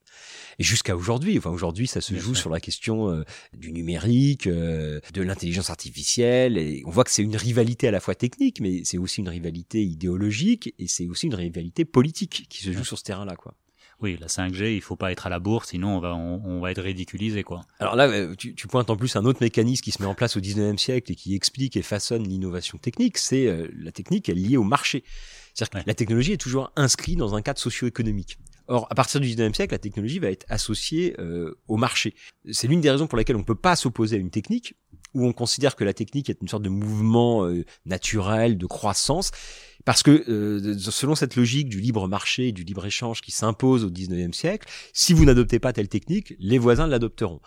[0.59, 3.25] Et jusqu'à aujourd'hui, enfin aujourd'hui, ça se joue sur la question euh,
[3.57, 6.59] du numérique, de l'intelligence artificielle.
[6.59, 9.29] Et on voit que c'est une rivalité à la fois technique, mais c'est aussi une
[9.29, 13.55] rivalité idéologique et c'est aussi une rivalité politique qui se joue sur ce terrain-là, quoi.
[14.01, 16.71] Oui, la 5G, il faut pas être à la bourse, sinon on va, on, va
[16.71, 17.63] être ridiculisé, quoi.
[17.79, 20.15] Alors là, euh, tu, tu, pointes en plus un autre mécanisme qui se met en
[20.15, 24.29] place au 19e siècle et qui explique et façonne l'innovation technique, c'est euh, la technique,
[24.29, 25.03] est liée au marché.
[25.55, 28.39] C'est-à-dire que la technologie est toujours inscrite dans un cadre socio-économique.
[28.69, 32.15] Or, à partir du 19e siècle, la technologie va être associée euh, au marché.
[32.51, 34.75] C'est l'une des raisons pour lesquelles on ne peut pas s'opposer à une technique,
[35.15, 37.49] où on considère que la technique est une sorte de mouvement
[37.87, 39.31] naturel, de croissance,
[39.87, 43.91] Parce que euh, selon cette logique du libre marché, du libre échange qui s'impose au
[43.91, 47.41] 19e siècle, si vous n'adoptez pas telle technique, les voisins l'adopteront.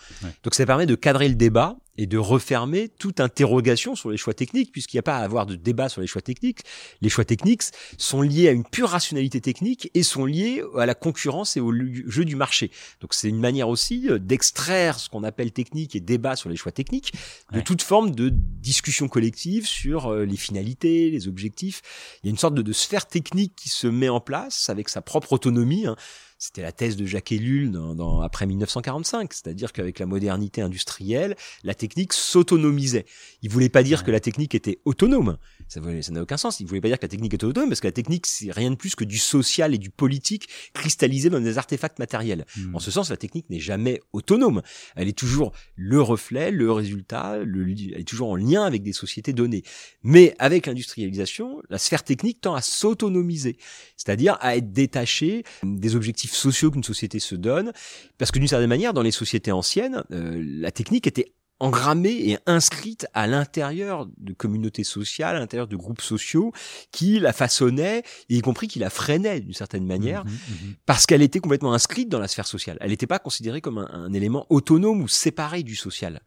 [0.44, 4.34] Donc ça permet de cadrer le débat et de refermer toute interrogation sur les choix
[4.34, 6.62] techniques, puisqu'il n'y a pas à avoir de débat sur les choix techniques.
[7.02, 7.64] Les choix techniques
[7.98, 11.74] sont liés à une pure rationalité technique et sont liés à la concurrence et au
[12.08, 12.72] jeu du marché.
[13.02, 16.56] Donc c'est une manière aussi euh, d'extraire ce qu'on appelle technique et débat sur les
[16.56, 17.12] choix techniques
[17.52, 21.82] de toute forme de discussion collective sur euh, les finalités, les objectifs.
[22.24, 24.88] Il y a une sorte de, de sphère technique qui se met en place avec
[24.88, 25.86] sa propre autonomie.
[25.86, 25.98] Hein.
[26.42, 31.36] C'était la thèse de Jacques Ellul dans, dans, après 1945, c'est-à-dire qu'avec la modernité industrielle,
[31.66, 33.06] la technique s'autonomisait.
[33.42, 36.62] Il voulait pas dire que la technique était autonome, ça n'a aucun sens.
[36.62, 38.72] Il voulait pas dire que la technique était autonome, parce que la technique c'est rien
[38.72, 42.46] de plus que du social et du politique cristallisé dans des artefacts matériels.
[42.56, 42.76] Hmm.
[42.76, 44.62] En ce sens, la technique n'est jamais autonome.
[44.96, 48.94] Elle est toujours le reflet, le résultat, le, elle est toujours en lien avec des
[48.94, 49.64] sociétés données.
[50.04, 53.58] Mais avec l'industrialisation, la sphère technique tend à s'autonomiser,
[53.98, 57.72] c'est-à-dire à être détachée des objectifs sociaux qu'une société se donne,
[58.18, 62.38] parce que d'une certaine manière, dans les sociétés anciennes, euh, la technique était engrammée et
[62.46, 66.52] inscrite à l'intérieur de communautés sociales, à l'intérieur de groupes sociaux
[66.92, 71.22] qui la façonnaient, y compris qui la freinaient d'une certaine manière, mmh mmh parce qu'elle
[71.22, 72.78] était complètement inscrite dans la sphère sociale.
[72.82, 76.22] Elle n'était pas considérée comme un, un, élément autonome ou séparé du social.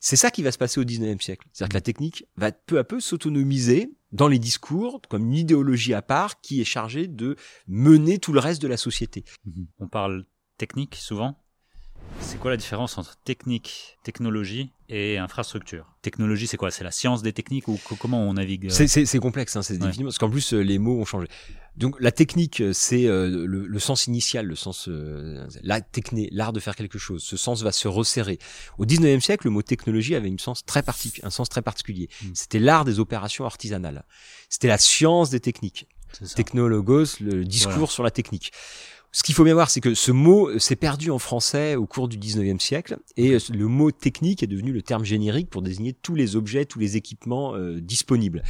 [0.00, 1.46] C'est ça qui va se passer au 19e siècle.
[1.52, 5.94] C'est-à-dire que la technique va peu à peu s'autonomiser dans les discours comme une idéologie
[5.94, 9.24] à part qui est chargée de mener tout le reste de la société.
[9.44, 9.66] Mhm.
[9.78, 10.24] On parle
[10.56, 11.38] technique souvent?
[12.20, 15.86] C'est quoi la différence entre technique, technologie et infrastructure?
[16.02, 16.70] Technologie, c'est quoi?
[16.70, 18.86] C'est la science des techniques ou comment on navigue euh?
[18.86, 21.28] C'est complexe, hein, c'est parce qu'en plus euh, les mots ont changé.
[21.78, 26.52] Donc la technique, euh, c'est euh, le, sens initial, le sens euh, la techné, l'art
[26.52, 27.22] de faire quelque chose.
[27.22, 28.40] Ce sens va se resserrer.
[28.78, 30.82] Au 19e siècle, le mot technologie avait une sens très
[31.22, 32.08] un sens très particulier.
[32.22, 32.26] Mm.
[32.34, 34.04] C'était l'art des opérations artisanales.
[34.48, 35.86] C'était la science des techniques.
[36.34, 38.50] Technologos, le discours sur la technique.
[39.10, 41.86] Ce qu'il faut bien voir, c'est que ce mot euh, s'est perdu en français au
[41.86, 45.62] cours du 19e siècle et euh, le mot technique est devenu le terme générique pour
[45.62, 48.42] désigner tous les objets, tous les équipements euh, disponibles.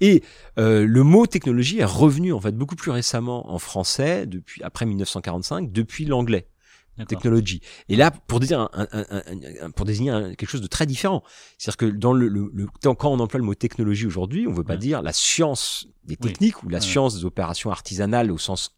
[0.00, 0.22] Et
[0.56, 5.72] le mot technologie est revenu en fait beaucoup plus récemment en français depuis après 1945
[5.72, 6.46] depuis l'anglais.
[7.08, 7.62] Technologie.
[7.88, 9.22] Et là, pour désigner, un, un,
[9.62, 11.22] un, pour désigner quelque chose de très différent.
[11.56, 14.62] C'est-à-dire que dans le, le, quand on emploie le mot technologie aujourd'hui, on ne veut
[14.62, 18.76] pas dire la science des techniques ou la science des opérations artisanales au sens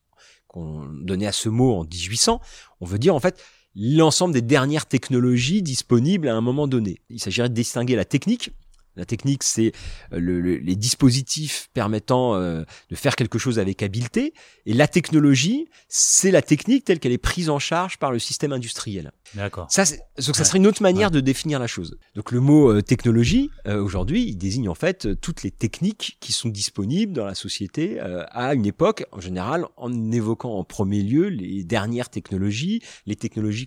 [0.55, 2.41] qu'on donnait à ce mot en 1800,
[2.81, 3.43] on veut dire en fait
[3.75, 7.01] l'ensemble des dernières technologies disponibles à un moment donné.
[7.11, 8.53] Il s'agirait de distinguer la technique.
[8.97, 9.73] La technique, c'est
[10.13, 14.35] euh, les dispositifs permettant euh, de faire quelque chose avec habileté.
[14.67, 18.53] Et la technologie, c'est la technique telle qu'elle est prise en charge par le système
[18.53, 19.13] industriel.
[19.35, 19.67] D'accord.
[19.71, 21.99] Ça, donc ça serait une autre manière de définir la chose.
[22.15, 26.17] Donc le mot euh, technologie euh, aujourd'hui, il désigne en fait euh, toutes les techniques
[26.21, 31.03] qui sont disponibles dans la société à une époque, en général, en évoquant en premier
[31.03, 33.67] lieu les dernières technologies, les technologies,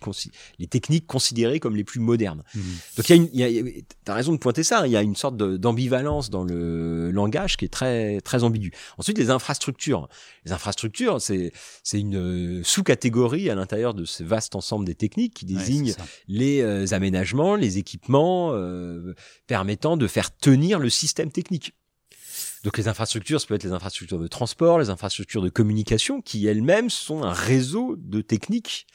[0.59, 2.43] les techniques considérées comme les plus modernes.
[2.53, 2.59] Mmh.
[2.97, 3.71] Donc il y a, une,
[4.05, 4.81] t'as raison de pointer ça.
[4.81, 8.71] Hein, il y a une sorte d'ambivalence dans le langage qui est très très ambigu.
[8.97, 10.08] Ensuite, les infrastructures.
[10.45, 11.51] Les infrastructures, c'est
[11.84, 15.93] c'est une sous-catégorie à l'intérieur de ce vaste ensemble des techniques qui désigne
[16.27, 19.13] les euh, aménagements, les équipements euh,
[19.47, 21.73] permettant de faire tenir le système technique.
[22.63, 26.47] Donc les infrastructures, ça peut être les infrastructures de transport, les infrastructures de communication, qui
[26.47, 28.88] elles-mêmes sont un réseau de techniques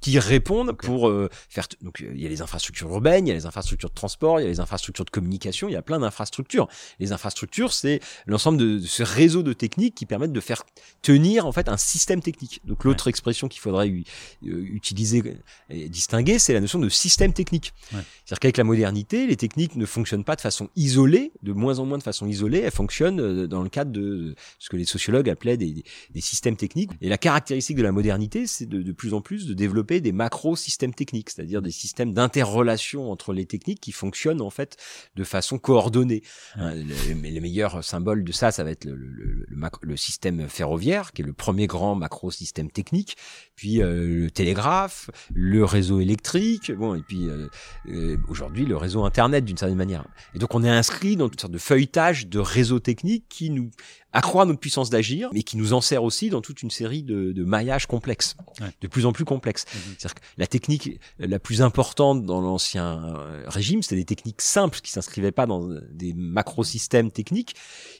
[0.00, 3.34] qui répondent pour euh, faire donc il y a les infrastructures urbaines, il y a
[3.34, 6.00] les infrastructures de transport, il y a les infrastructures de communication, il y a plein
[6.00, 6.68] d'infrastructures.
[6.98, 10.64] Les infrastructures, c'est l'ensemble de, ce réseau de techniques qui permettent de faire
[11.02, 12.60] tenir en fait un système technique.
[12.64, 14.02] Donc l'autre expression qu'il faudrait euh,
[14.42, 15.22] utiliser
[15.68, 17.72] et distinguer, c'est la notion de système technique.
[17.90, 21.86] C'est-à-dire qu'avec la modernité, les techniques ne fonctionnent pas de façon isolée, de moins en
[21.86, 25.28] moins de façon isolée, elles fonctionnent euh, dans le cadre de ce que les sociologues
[25.28, 26.90] appelaient des, des systèmes techniques.
[27.00, 30.12] Et la caractéristique de la modernité, c'est de, de plus en plus de développer des
[30.12, 34.76] macro-systèmes techniques, c'est-à-dire des systèmes d'interrelation entre les techniques qui fonctionnent en fait
[35.16, 36.22] de façon coordonnée.
[36.54, 39.46] Hein, les, meilleurs symboles de ça, ça va être le, le,
[39.82, 43.16] le, système ferroviaire, qui est le premier grand macro-système technique,
[43.56, 47.48] puis euh, le télégraphe, le réseau électrique, bon, et puis euh,
[47.88, 50.04] euh, aujourd'hui le réseau Internet d'une certaine manière.
[50.34, 53.70] Et donc on est inscrit dans une sorte de feuilletage de réseaux techniques qui nous
[54.12, 57.32] accroît notre puissance d'agir, mais qui nous en sert aussi dans toute une série de,
[57.32, 58.36] de maillages complexes,
[58.80, 59.66] de plus en plus complexes.
[59.72, 59.80] Mhm.
[59.98, 64.80] C'est-à-dire que la technique la plus importante dans l'ancien euh, régime, c'était des techniques simples
[64.80, 67.54] qui s'inscrivaient pas dans des macro-systèmes techniques,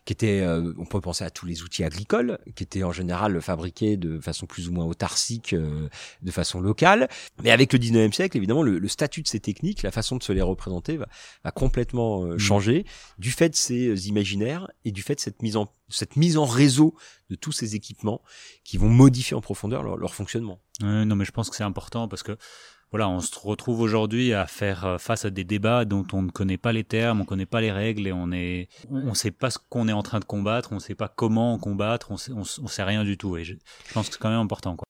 [0.04, 3.40] qui étaient, euh, on peut penser à tous les outils agricoles, qui étaient en général
[3.40, 5.88] fabriqués de façon plus ou moins autarcique, euh,
[6.22, 7.08] de façon locale.
[7.42, 10.22] Mais avec le 19e siècle, évidemment, le, le, statut de ces techniques, la façon de
[10.22, 11.06] se les représenter va,
[11.44, 12.38] va complètement mhm.
[12.38, 12.84] changer
[13.18, 16.44] du fait de ces imaginaires et du fait de cette mise en cette mise en
[16.44, 16.94] réseau
[17.28, 18.22] de tous ces équipements
[18.64, 20.60] qui vont modifier en profondeur leur, fonctionnement.
[20.80, 22.36] non, mais je pense que c'est important parce que
[22.90, 26.30] voilà, on se retrouve aujourd'hui à faire euh, face à des débats dont on ne
[26.30, 29.30] connaît pas les termes, on ne connaît pas les règles et on est, on, sait
[29.30, 32.16] pas ce qu'on est en train de combattre, on ne sait pas comment combattre, on
[32.16, 32.32] sait,
[32.66, 33.36] sait rien du tout.
[33.36, 33.54] Et je,
[33.86, 34.86] je pense que c'est quand même important, quoi.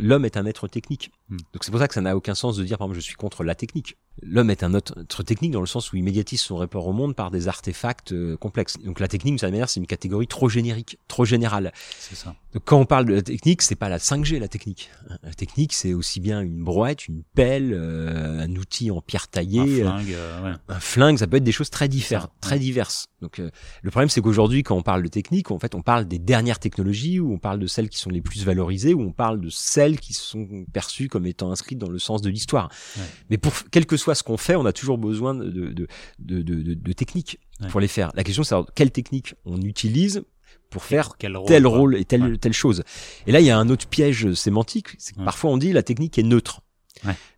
[0.00, 1.10] L'homme est un être technique.
[1.28, 1.36] Hmm.
[1.52, 3.14] Donc c'est pour ça que ça n'a aucun sens de dire, par exemple, je suis
[3.14, 3.96] contre la technique.
[4.26, 7.14] L'homme est un être technique dans le sens où il médiatise son rapport au monde
[7.14, 8.78] par des artefacts euh, complexes.
[8.82, 11.72] Donc la technique, d'une certaine manière, c'est une catégorie trop générique, trop générale.
[11.98, 12.34] C'est ça.
[12.54, 14.90] Donc quand on parle de la technique, c'est pas la 5G la technique.
[15.22, 19.82] La technique, c'est aussi bien une brouette, une pelle, euh, un outil en pierre taillée,
[19.82, 20.56] un flingue, euh, ouais.
[20.68, 21.18] un flingue.
[21.18, 23.06] Ça peut être des choses très différentes, très diverses.
[23.20, 26.18] Donc le problème, c'est qu'aujourd'hui, quand on parle de technique, en fait, on parle des
[26.18, 29.40] dernières technologies, ou on parle de celles qui sont les plus valorisées, ou on parle
[29.40, 32.70] de celles qui sont perçues comme étant inscrites dans le sens de l'histoire.
[32.96, 33.02] Ouais.
[33.30, 35.86] Mais pour quel que soit ce qu'on fait, on a toujours besoin de, de,
[36.18, 37.38] de, de, de techniques
[37.70, 38.10] pour les faire.
[38.14, 40.24] La question, c'est quelle technique on utilise
[40.70, 42.82] pour faire tel rôle et telle, telle chose.
[43.26, 45.82] Et là, il y a un autre piège sémantique, c'est que parfois on dit la
[45.82, 46.62] technique est neutre.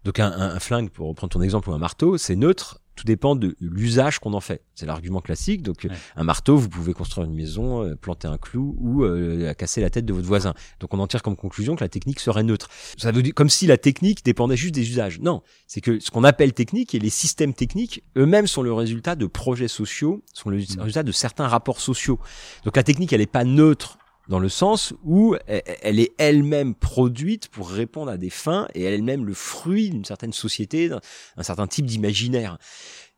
[0.05, 3.37] Donc un, un, flingue, pour reprendre ton exemple, ou un marteau, c'est neutre tout dépend
[3.37, 4.63] de l'usage qu'on en fait.
[4.75, 5.63] C'est l'argument classique.
[5.63, 9.81] Donc, un marteau, vous pouvez construire une maison, euh, planter un clou ou euh, casser
[9.81, 10.55] la tête de votre voisin.
[10.81, 12.69] Donc, on en tire comme conclusion que la technique serait neutre.
[12.97, 15.21] Ça veut dire comme si la technique dépendait juste des usages.
[15.21, 19.15] Non, c'est que ce qu'on appelle technique et les systèmes techniques eux-mêmes sont le résultat
[19.15, 22.19] de projets sociaux, sont le résultat de certains rapports sociaux.
[22.65, 23.99] Donc, la technique, elle n'est pas neutre
[24.29, 29.25] dans le sens où elle est elle-même produite pour répondre à des fins et elle-même
[29.25, 31.01] le fruit d'une certaine société, d'un
[31.43, 32.59] certain type d'imaginaire.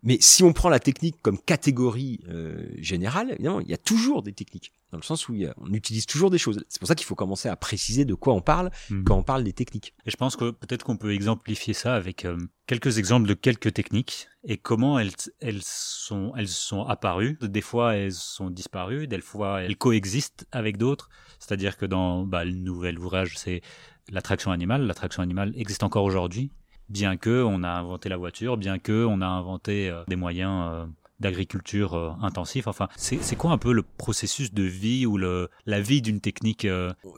[0.03, 4.23] Mais si on prend la technique comme catégorie euh, générale, évidemment, il y a toujours
[4.23, 6.65] des techniques, dans le sens où on utilise toujours des choses.
[6.69, 9.03] C'est pour ça qu'il faut commencer à préciser de quoi on parle hmm.
[9.03, 9.95] quand on parle des techniques.
[10.07, 13.75] Et je pense que peut-être qu'on peut exemplifier ça avec euh, quelques exemples de quelques
[13.75, 17.37] techniques et comment elles, elles, sont, elles sont apparues.
[17.43, 21.09] Des fois, elles sont disparues, des fois, elles coexistent avec d'autres.
[21.41, 23.63] C'est-à-dire que dans bah, le nouvel ouvrage, c'est
[24.11, 24.87] l'attraction animale.
[24.87, 26.53] L'attraction animale existe encore aujourd'hui
[26.89, 30.71] bien que on a inventé la voiture, bien que on a inventé euh, des moyens
[30.73, 30.87] euh,
[31.21, 32.67] d'agriculture euh, intensif.
[32.67, 36.67] Enfin, c'est quoi un peu le processus de vie ou le, la vie d'une technique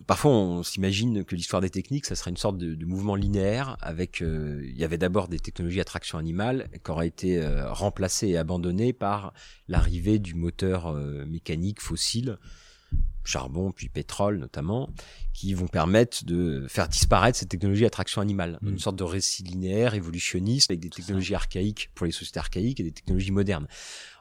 [0.06, 3.76] Parfois, on s'imagine que l'histoire des techniques, ça serait une sorte de, de mouvement linéaire
[3.80, 4.20] avec.
[4.20, 8.92] il y avait d'abord des technologies à traction animale qui auraient été remplacées et abandonnées
[8.92, 9.35] par
[9.68, 10.94] l'arrivée du moteur
[11.26, 12.38] mécanique fossile
[13.24, 14.90] charbon puis pétrole notamment,
[15.33, 18.59] qui vont permettre de faire disparaître cette technologie à traction animale.
[18.62, 18.78] Une mm.
[18.78, 22.92] sorte de récit linéaire, évolutionniste, avec des technologies archaïques pour les sociétés archaïques et des
[22.92, 23.66] technologies modernes.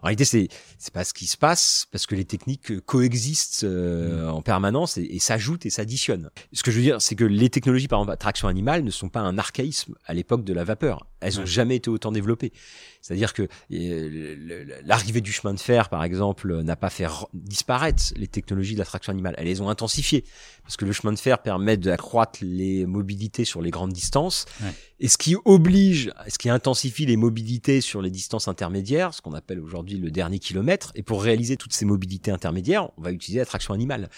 [0.02, 4.28] En réalité, c'est c'est pas ce qui se passe parce que les techniques coexistent euh,
[4.28, 4.34] mm.
[4.34, 6.30] en permanence et, s'ajoutent et s'additionnent.
[6.54, 8.92] Ce que je veux dire, c'est que les technologies par exemple à traction animale ne
[8.92, 11.08] sont pas un archaïsme à l'époque de la vapeur.
[11.20, 12.54] Elles ont jamais été autant développées.
[13.02, 18.28] C'est-à-dire que euh, l'arrivée du chemin de fer, par exemple, n'a pas fait disparaître les
[18.28, 19.36] technologies de la traction animale.
[19.38, 20.24] Elles les ont intensifiées
[20.64, 24.46] parce que le chemin de fer permet d'accroître les mobilités sur les grandes distances.
[25.00, 29.34] Et ce qui oblige, ce qui intensifie les mobilités sur les distances intermédiaires, ce qu'on
[29.34, 30.92] appelle aujourd'hui le dernier kilomètre.
[30.96, 34.10] Et pour réaliser toutes ces mobilités intermédiaires, on va utiliser la traction animale.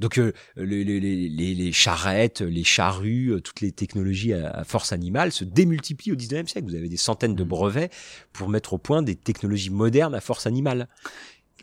[0.00, 4.92] Donc euh, les, les, les, les, charrettes, les charrues, euh, toutes les technologies à, force
[4.92, 6.68] animale se démultiplient au 19e siècle.
[6.68, 7.48] Vous avez des centaines de mmh.
[7.48, 7.90] brevets
[8.32, 10.88] pour mettre au point des technologies modernes à force animale.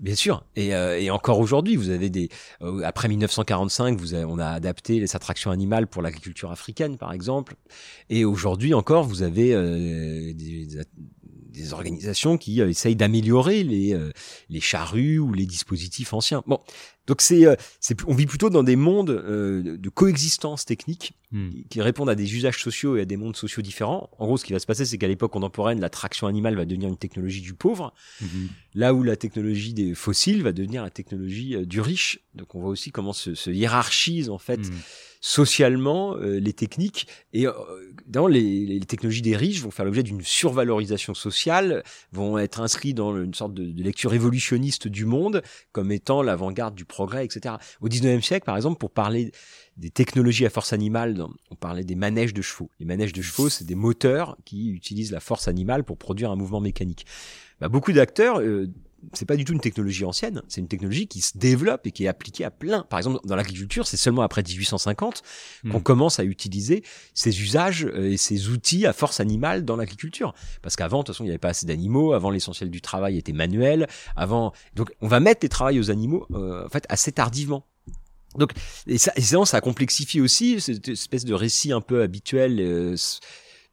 [0.01, 2.29] Bien sûr, et, euh, et encore aujourd'hui, vous avez des
[2.83, 7.53] après 1945, vous avez, on a adapté les attractions animales pour l'agriculture africaine, par exemple,
[8.09, 9.49] et aujourd'hui encore, vous avez
[10.33, 10.79] des, des,
[11.71, 13.97] organisations qui essayent d'améliorer les
[14.49, 16.43] les charrues ou les dispositifs anciens.
[16.47, 16.59] Bon,
[17.07, 21.49] donc c'est, euh, c'est, on vit plutôt dans des mondes euh, de coexistence technique hmm.
[21.69, 24.09] qui répondent à des usages sociaux et à des mondes sociaux différents.
[24.19, 26.65] En gros, ce qui va se passer, c'est qu'à l'époque contemporaine, la traction animale va
[26.65, 28.45] devenir une technologie du pauvre, hmm.
[28.73, 32.19] là où la technologie des fossiles va devenir la technologie euh, du riche.
[32.35, 34.59] Donc on voit aussi comment se, se hiérarchise en fait.
[34.59, 34.79] Hmm
[35.25, 37.53] socialement euh, les techniques et euh,
[38.05, 41.81] dans les, les, technologies des riches vont faire l'objet d'une survalorisation sociale,
[42.11, 46.75] vont être inscrits dans une sorte de, de lecture évolutionniste du monde comme étant l'avant-garde
[46.75, 47.55] du progrès, etc.
[47.79, 49.31] Au 19e siècle, par exemple, pour parler
[49.77, 52.69] des technologies à force animale, on parlait des manèges de chevaux.
[52.81, 56.35] Les manèges de chevaux, c'est des moteurs qui utilisent la force animale pour produire un
[56.35, 57.05] mouvement mécanique.
[57.61, 58.67] Bah, beaucoup d'acteurs euh,
[59.13, 62.05] c'est pas du tout une technologie ancienne, c'est une technologie qui se développe et qui
[62.05, 62.83] est appliquée à plein.
[62.83, 65.21] Par exemple, dans l'agriculture, c'est seulement après 1850
[65.69, 65.83] qu'on hmm.
[65.83, 70.33] commence à utiliser ces usages euh, et ces outils à force animale dans l'agriculture.
[70.61, 73.17] Parce qu'avant, de toute façon, il n'y avait pas assez d'animaux, avant l'essentiel du travail
[73.17, 74.53] était manuel, avant...
[74.75, 77.65] Donc on va mettre les travails aux animaux euh, en fait assez tardivement.
[78.37, 78.51] Donc,
[78.87, 82.95] et ça, et ça, ça complexifie aussi cette espèce de récit un peu habituel, euh,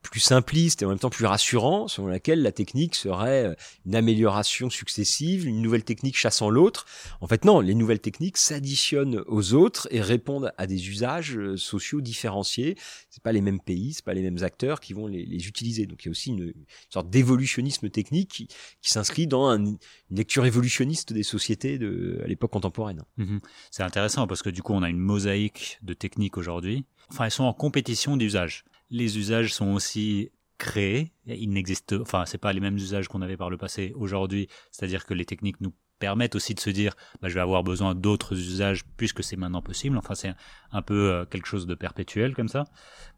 [0.03, 3.55] plus simpliste et en même temps plus rassurant, selon laquelle la technique serait euh,
[3.86, 6.86] une amélioration successive, une nouvelle technique chassant l'autre.
[7.20, 11.57] En fait, non, les nouvelles techniques s'additionnent aux autres et répondent à des usages euh,
[11.57, 12.76] sociaux différenciés.
[13.11, 15.86] C'est pas les mêmes pays, c'est pas les mêmes acteurs qui vont les, utiliser.
[15.86, 16.53] Donc il y a aussi une,
[16.88, 18.48] sorte d'évolutionnisme technique qui,
[18.82, 19.78] s'inscrit dans un, une
[20.11, 23.03] lecture évolutionniste des sociétés de, à l'époque contemporaine.
[23.16, 23.40] Mhm.
[23.70, 26.84] C'est intéressant parce que du coup, on a une mosaïque de techniques aujourd'hui.
[27.11, 31.12] Enfin, elles sont en compétition d'usage les usages sont aussi créés.
[31.26, 34.49] Ils n'existent, enfin, c'est pas les mêmes usages qu'on avait par le passé aujourd'hui.
[34.70, 37.95] C'est-à-dire que les techniques nous permettent aussi de se dire, bah, je vais avoir besoin
[37.95, 39.97] d'autres usages puisque c'est maintenant possible.
[39.97, 40.32] Enfin, c'est
[40.72, 42.64] un peu euh, quelque chose de perpétuel comme ça.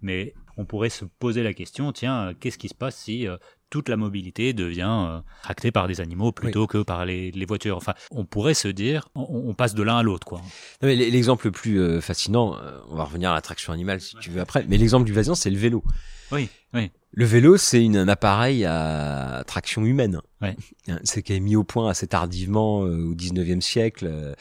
[0.03, 3.37] Mais on pourrait se poser la question, tiens, euh, qu'est-ce qui se passe si euh,
[3.73, 7.77] toute la mobilité devient tractée par des animaux plutôt que par les, voitures.
[7.77, 10.41] Enfin, on pourrait se dire, on, passe de l'un à l'autre, quoi.
[10.83, 12.57] L'exemple le plus fascinant,
[12.89, 15.51] on va revenir à l'attraction animale si tu veux après, mais l'exemple du vasien, c'est
[15.51, 15.83] le vélo.
[16.33, 16.91] Oui, oui.
[17.15, 20.21] Le vélo, c'est un appareil à traction humaine.
[20.41, 20.57] Ouais.
[21.05, 24.35] C'est qui est mis au point assez tardivement euh, au 19e siècle euh,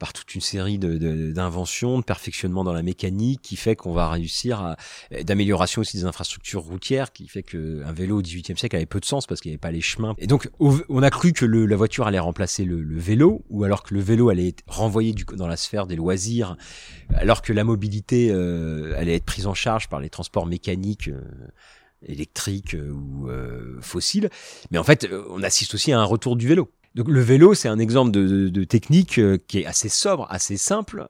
[0.00, 4.10] par toute une série d'inventions, de, de, perfectionnement dans la mécanique qui fait qu'on va
[4.10, 4.76] réussir à
[5.22, 8.98] d'amélioration aussi des infrastructures routières qui fait que un vélo au 18e siècle avait peu
[8.98, 10.14] de sens parce qu'il n'y avait pas les chemins.
[10.18, 13.62] Et donc on a cru que le, la voiture allait remplacer le, le, vélo ou
[13.62, 16.56] alors que le vélo allait être renvoyé du, dans la sphère des loisirs
[17.14, 21.10] alors que la mobilité euh, allait être prise en charge par les transports mécaniques
[22.06, 23.80] électrique euh, ou euh.
[24.70, 26.70] Mais en fait, euh, on assiste aussi à un retour du vélo.
[26.94, 31.08] Donc le vélo, c'est un exemple de, technique qui est assez sobre, assez simple,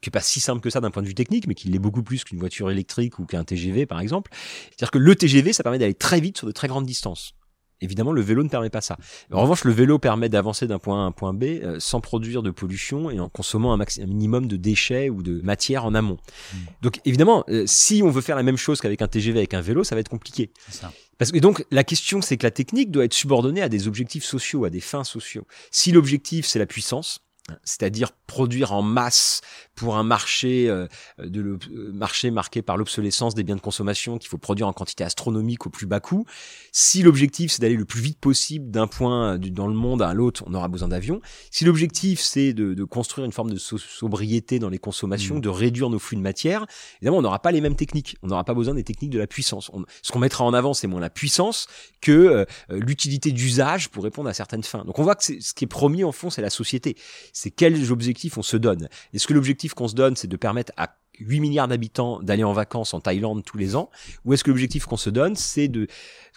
[0.00, 1.78] qui est pas si simple que ça d'un point de vue technique, mais qui l'est
[1.78, 4.30] beaucoup plus qu'une voiture électrique ou qu'un TGV par exemple.
[4.70, 7.34] C'est-à-dire que le TGV, ça permet d'aller très vite sur de très grandes distances.
[7.80, 8.96] Évidemment, le vélo ne permet pas ça.
[9.30, 12.00] En revanche, le vélo permet d'avancer d'un point A à un point B euh, sans
[12.00, 15.94] produire de pollution et en consommant un, un, minimum de déchets ou de matière en
[15.94, 16.16] amont.
[16.54, 16.58] Hmm.
[16.82, 19.60] Donc évidemment, euh, si on veut faire la même chose qu'avec un TGV avec un
[19.60, 20.50] vélo, ça va être compliqué.
[20.70, 20.90] Ça.
[21.18, 24.24] Parce que donc la question, c'est que la technique doit être subordonnée à des objectifs
[24.24, 25.46] sociaux, à des fins sociaux.
[25.70, 27.25] Si l'objectif c'est la puissance,
[27.62, 29.40] c'est-à-dire produire en masse
[29.74, 30.86] pour un marché euh,
[31.22, 34.72] de le, euh, marché marqué par l'obsolescence des biens de consommation qu'il faut produire en
[34.72, 36.24] quantité astronomique au plus bas coût.
[36.72, 40.42] Si l'objectif c'est d'aller le plus vite possible d'un point dans le monde à l'autre,
[40.46, 41.20] on aura besoin d'avions.
[41.50, 45.40] Si l'objectif c'est de, de, construire une forme de sobriété dans les consommations, mmh.
[45.40, 46.66] de réduire nos flux de matière,
[47.00, 48.16] évidemment on n'aura pas les mêmes techniques.
[48.22, 49.70] On n'aura pas besoin des techniques de la puissance.
[50.02, 51.68] ce qu'on mettra en avant c'est moins la puissance
[52.00, 54.84] que euh, l'utilité d'usage pour répondre à certaines fins.
[54.84, 56.96] Donc on voit que ce qui est promis en fond c'est la société.
[57.36, 58.88] C'est quels objectifs on se donne.
[59.12, 62.54] Est-ce que l'objectif qu'on se donne, c'est de permettre à 8 milliards d'habitants d'aller en
[62.54, 63.90] vacances en Thaïlande tous les ans
[64.24, 65.86] Ou est-ce que l'objectif qu'on se donne, c'est de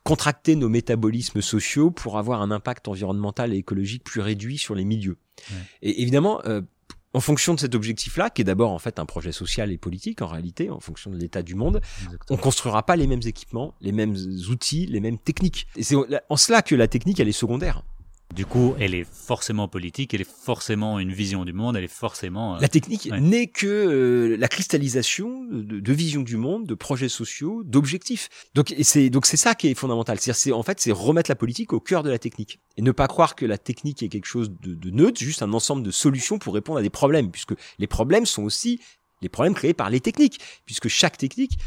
[0.03, 4.83] contracter nos métabolismes sociaux pour avoir un impact environnemental et écologique plus réduit sur les
[4.83, 5.15] milieux
[5.81, 6.61] Et évidemment, euh,
[7.13, 10.21] en fonction de cet objectif-là, qui est d'abord en fait un projet social et politique
[10.21, 11.79] en réalité, en fonction de l'état du monde,
[12.29, 14.17] on construira pas les mêmes équipements, les mêmes
[14.49, 15.65] outils, les mêmes techniques.
[15.77, 17.83] Et c'est en cela que la technique elle est secondaire.
[18.35, 21.87] Du coup, elle est forcément politique, elle est forcément une vision du monde, elle est
[21.87, 22.55] forcément...
[22.55, 27.09] Euh, la technique n'est que euh, la cristallisation de, de, vision du monde, de projets
[27.09, 28.29] sociaux, d'objectifs.
[28.53, 30.19] Donc c'est donc c'est ça qui est fondamental.
[30.19, 33.07] C'est en fait c'est remettre la politique au cœur de la technique et ne pas
[33.07, 36.37] croire que la technique est quelque chose de, de neutre, juste un ensemble de solutions
[36.37, 38.79] pour répondre à des problèmes, puisque les problèmes sont aussi
[39.21, 41.57] les problèmes créés par les techniques, puisque chaque technique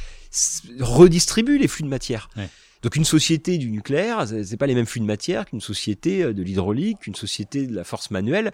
[0.80, 2.30] redistribue les flux de matière.
[2.36, 2.48] Ouais.
[2.82, 6.34] Donc une société du nucléaire, c'est pas les mêmes flux de matière qu'une société euh,
[6.34, 8.50] de l'hydraulique, qu'une société de la force manuelle.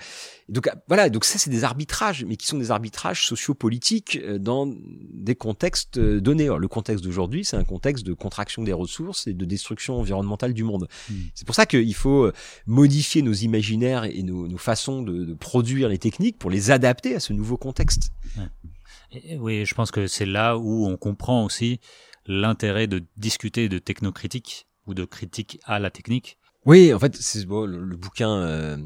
[0.49, 4.39] donc ah, voilà, donc ça c'est des arbitrages, mais qui sont des arbitrages sociopolitiques euh,
[4.39, 4.71] dans
[5.13, 6.45] des contextes euh, donnés.
[6.45, 10.53] Alors, le contexte d'aujourd'hui, c'est un contexte de contraction des ressources et de destruction environnementale
[10.53, 10.89] du monde.
[11.11, 11.15] Hmm.
[11.35, 12.31] C'est pour ça qu'il faut
[12.67, 17.15] modifier nos imaginaires et nos, nos façons de, de, produire les techniques pour les adapter
[17.15, 18.11] à ce nouveau contexte.
[18.37, 19.39] Ouais.
[19.39, 21.81] oui, je pense que c'est là où on comprend aussi
[22.29, 26.39] l'intérêt de discuter de technocritique ou de critique à la technique.
[26.67, 28.77] Oui, en fait, c'est bon, le, bouquin euh,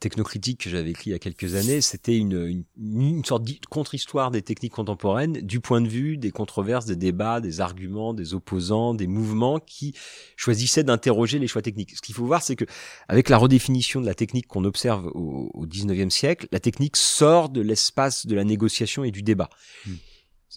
[0.00, 4.30] technocritique que j'avais écrit il y a quelques années, c'était une, une, sorte de contre-histoire
[4.30, 8.94] des techniques contemporaines du point de vue des controverses, des débats, des arguments, des opposants,
[8.94, 9.94] des mouvements qui
[10.36, 11.94] choisissaient d'interroger les choix techniques.
[11.94, 12.64] Ce qu'il faut voir, c'est que
[13.08, 17.48] avec la redéfinition de la technique qu'on observe au, au 19e siècle, la technique sort
[17.48, 19.50] de l'espace de la négociation et du débat.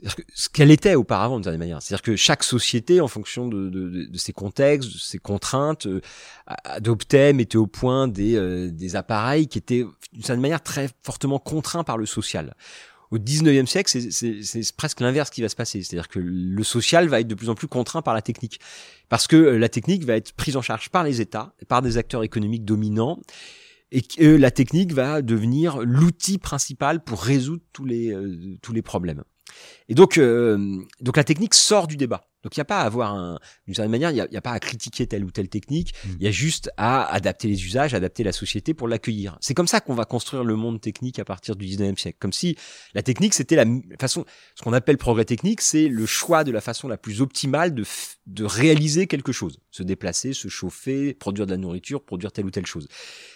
[0.03, 1.81] Hmm ce qu'elle était auparavant d'une certaine manière.
[1.81, 6.01] C'est-à-dire que chaque société, en fonction de, de, de, ses contextes, de ses contraintes, euh,
[6.45, 11.39] adoptait, mettait au point des, euh, des appareils qui étaient d'une certaine manière très fortement
[11.39, 12.55] contraints par le social.
[13.11, 15.83] Au 19e siècle, c'est presque l'inverse qui va se passer.
[15.83, 18.59] C'est-à-dire que le social va être de plus en plus contraint par la technique.
[19.07, 21.97] Parce que euh, la technique va être prise en charge par les États, par des
[21.97, 23.19] acteurs économiques dominants
[23.91, 28.17] et que la technique va devenir l'outil principal pour résoudre tous les,
[28.61, 29.23] tous les problèmes.
[29.89, 30.57] Et donc, euh,
[31.01, 32.27] donc la technique sort du débat.
[32.45, 34.41] Donc il n'y a pas à avoir un, d'une certaine manière, il n'y a, a,
[34.41, 35.95] pas à critiquer telle ou telle technique.
[36.05, 36.09] Mm.
[36.19, 39.35] Il y a juste à adapter les usages, adapter la société pour l'accueillir.
[39.41, 42.19] C'est comme ça qu'on va construire le monde technique à partir du 19e siècle.
[42.19, 42.55] Comme si
[42.93, 43.65] la technique c'était la
[43.99, 47.73] façon, ce qu'on appelle progrès technique, c'est le choix de la façon la plus optimale
[47.73, 47.83] de,
[48.27, 49.59] de réaliser quelque chose.
[49.71, 52.87] Se déplacer, se chauffer, produire de la nourriture, produire telle ou telle chose.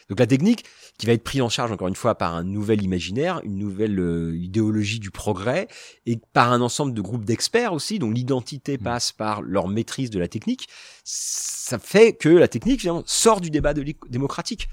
[0.10, 0.66] Donc la technique
[0.97, 3.99] qui va être prise en charge encore une fois par un nouvel imaginaire, une nouvelle
[3.99, 5.68] euh, idéologie du progrès
[6.05, 8.84] et par un ensemble de groupes d'experts aussi dont l'identité mmh.
[9.18, 10.68] Par leur maîtrise de la technique,
[11.04, 14.70] ça fait que la technique sort du débat démocratique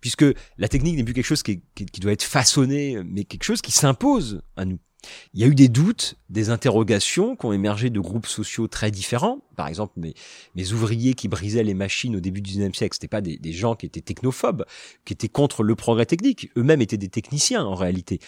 [0.00, 0.26] puisque
[0.58, 3.72] la technique n'est plus quelque chose qui, qui, doit être façonné, mais quelque chose qui
[3.72, 4.78] s'impose à nous.
[5.32, 8.90] Il y a eu des doutes, des interrogations qui ont émergé de groupes sociaux très
[8.90, 9.43] différents.
[9.54, 10.14] Par exemple, mes,
[10.54, 13.52] mes ouvriers qui brisaient les machines au début du 19e siècle, c'était pas des, des,
[13.52, 14.64] gens qui étaient technophobes,
[15.04, 16.50] qui étaient contre le progrès technique.
[16.56, 18.20] Eux-mêmes étaient des techniciens en réalité.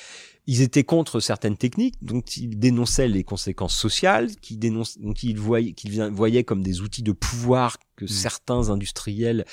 [0.49, 4.85] Ils étaient contre certaines techniques dont ils dénonçaient les conséquences sociales, qui dont
[5.23, 8.09] ils voyaient, qu'ils voyaient comme des outils de pouvoir que mmh.
[8.09, 9.45] certains industriels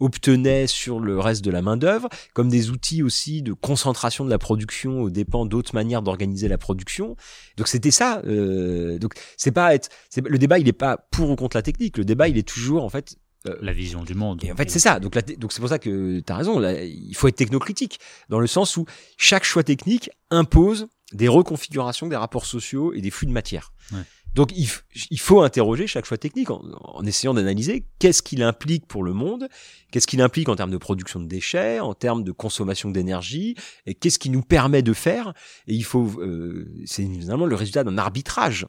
[0.00, 4.30] obtenaient sur le reste de la main d'œuvre, comme des outils aussi de concentration de
[4.30, 7.16] la production aux dépens d'autres manières d'organiser la production.
[7.56, 8.20] Donc c'était ça.
[8.26, 11.98] Euh, donc c'est pas être, le débat il est pas pour ou contre la technique.
[11.98, 13.16] Le débat il est toujours en fait
[13.48, 14.44] euh, la vision du monde.
[14.44, 15.00] Et en fait, c'est ça.
[15.00, 16.60] Donc, donc c'est pour ça que tu as raison.
[16.60, 17.98] Là, il faut être technocritique
[18.28, 23.10] dans le sens où chaque choix technique impose des reconfigurations des rapports sociaux et des
[23.10, 23.72] flux de matière.
[23.92, 23.98] Ouais.
[24.34, 24.66] Donc il,
[25.10, 29.12] il, faut interroger chaque choix technique en, en essayant d'analyser qu'est-ce qu'il implique pour le
[29.12, 29.48] monde,
[29.90, 33.94] qu'est-ce qu'il implique en termes de production de déchets, en termes de consommation d'énergie, et
[33.94, 35.34] qu'est-ce qui nous permet de faire.
[35.66, 38.66] Et il faut, euh, c'est évidemment le résultat d'un arbitrage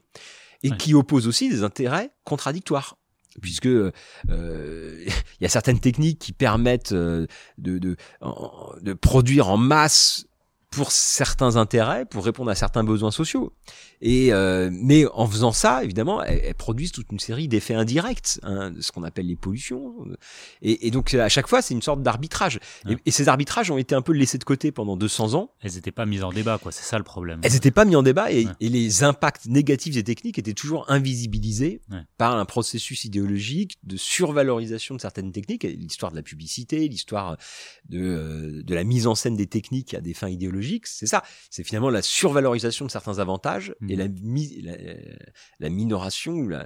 [0.64, 0.78] et ouais.
[0.78, 2.98] qui oppose aussi des intérêts contradictoires
[3.42, 3.92] puisque euh,
[4.30, 7.96] il y a certaines techniques qui permettent euh, de, de,
[8.82, 10.26] de, produire en masse
[10.76, 13.54] pour certains intérêts, pour répondre à certains besoins sociaux.
[14.02, 18.74] Et euh, mais en faisant ça, évidemment, elles, produisent toute une série d'effets indirects, hein,
[18.80, 19.94] ce qu'on appelle les pollutions.
[20.62, 22.60] Et, et, donc à chaque fois, c'est une sorte d'arbitrage.
[22.90, 25.52] Et, et, ces arbitrages ont été un peu laissés de côté pendant 200 ans.
[25.62, 26.72] Elles n'étaient pas mises en débat, quoi.
[26.72, 27.40] C'est ça le problème.
[27.44, 30.90] Elles n'étaient pas mises en débat et, et, les impacts négatifs des techniques étaient toujours
[30.90, 32.00] invisibilisés ouais.
[32.18, 35.64] par un processus idéologique de survalorisation de certaines techniques.
[35.64, 37.38] L'histoire de la publicité, l'histoire
[37.88, 41.24] de, euh, de la mise en scène des techniques à des fins idéologiques c'est ça.
[41.50, 44.74] C'est finalement la survalorisation de certains avantages et la, la,
[45.60, 46.66] la minoration ou la,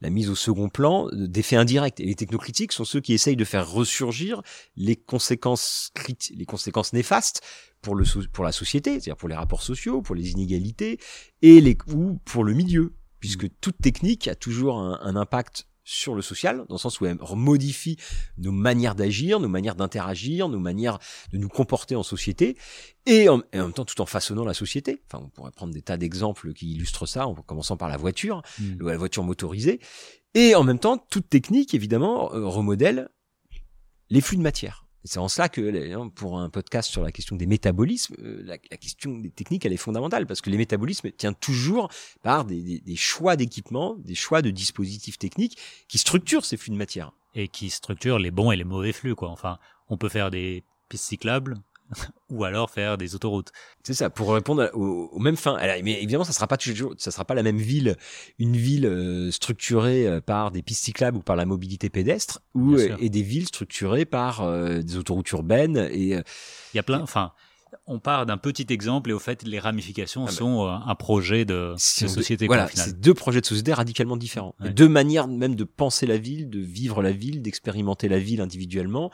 [0.00, 2.00] la, mise au second plan d'effets indirects.
[2.00, 4.42] Et les technocritiques sont ceux qui essayent de faire ressurgir
[4.76, 5.92] les conséquences,
[6.30, 7.42] les conséquences néfastes
[7.82, 10.98] pour, le, pour la société, c'est-à-dire pour les rapports sociaux, pour les inégalités,
[11.42, 16.14] et les, ou pour le milieu, puisque toute technique a toujours un, un impact sur
[16.14, 17.96] le social, dans le sens où elle modifie
[18.38, 20.98] nos manières d'agir, nos manières d'interagir, nos manières
[21.32, 22.56] de nous comporter en société,
[23.06, 25.02] et en, même temps tout en façonnant la société.
[25.06, 28.42] Enfin, on pourrait prendre des tas d'exemples qui illustrent ça, en commençant par la voiture,
[28.58, 28.88] mmh.
[28.88, 29.80] la voiture motorisée,
[30.34, 33.08] et en même temps, toute technique, évidemment, euh, remodèle
[34.10, 34.83] les flux de matière.
[35.04, 39.18] C'est en cela que, pour un podcast sur la question des métabolismes, euh, la, question
[39.18, 41.90] des techniques, elle est fondamentale, parce que les métabolismes tiennent toujours
[42.22, 47.12] par des choix d'équipement, des choix de dispositifs techniques qui structurent ces flux de matière.
[47.34, 49.28] Et qui structurent les bons et les mauvais flux, quoi.
[49.28, 51.58] Enfin, on peut faire des pistes cyclables,
[52.30, 53.52] ou alors faire des autoroutes.
[53.82, 55.54] C'est ça, pour répondre aux, aux mêmes fins.
[55.54, 57.96] Alors, mais évidemment, ça sera pas toujours, ça sera pas la même ville,
[58.38, 62.74] une ville euh, structurée euh, par des pistes cyclables ou par la mobilité pédestre, ou
[62.74, 65.88] euh, et des villes structurées par euh, des autoroutes urbaines.
[65.92, 67.32] Et il y a plein, enfin,
[67.86, 70.94] on part d'un petit exemple et au fait les ramifications ah ben, sont euh, un
[70.94, 72.46] projet de, société.
[72.46, 74.54] Voilà, c'est deux projets de société radicalement différents.
[74.60, 74.70] Ouais.
[74.70, 79.10] Deux manières même de penser la ville, de vivre la ville, d'expérimenter la ville individuellement.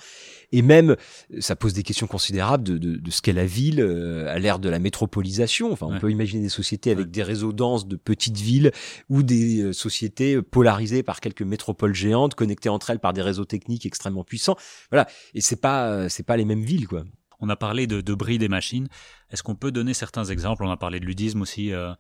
[0.53, 0.97] Et même,
[1.39, 4.59] ça pose des questions considérables de, de, de ce qu'est la ville euh, à l'ère
[4.59, 5.73] de la métropolisation.
[5.73, 6.01] Enfin, on ouais.
[6.01, 7.11] peut imaginer des sociétés avec ouais.
[7.11, 8.73] des réseaux denses de petites villes
[9.09, 13.45] ou des euh, sociétés polarisées par quelques métropoles géantes connectées entre elles par des réseaux
[13.45, 14.57] techniques extrêmement puissants.
[14.91, 15.07] Voilà.
[15.35, 17.05] Et c'est pas, c'est pas les mêmes villes, quoi.
[17.41, 18.89] On a parlé de, bris des machines.
[19.31, 20.65] Est-ce qu'on peut donner certains exemples?
[20.65, 21.93] On a parlé de ludisme aussi euh,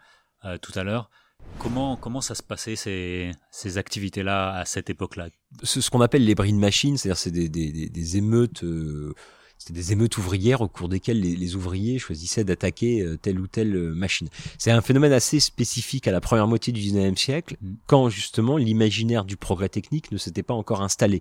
[0.45, 1.11] euh, tout à l'heure.
[1.59, 5.29] Comment, comment ça se passait ces, ces activités-là à cette époque-là?
[5.63, 9.15] Ce, qu'on appelle les bris de machines, c'est-à-dire c'est des, des, des, émeutes euh,
[9.61, 13.47] c'était des émeutes ouvrières au cours desquelles les, les ouvriers choisissaient d'attaquer euh, telle ou
[13.47, 14.27] telle euh, machine.
[14.57, 17.75] C'est un phénomène assez spécifique à la première moitié du 19e siècle, mm.
[17.87, 21.21] quand justement l'imaginaire du progrès technique ne s'était pas encore installé.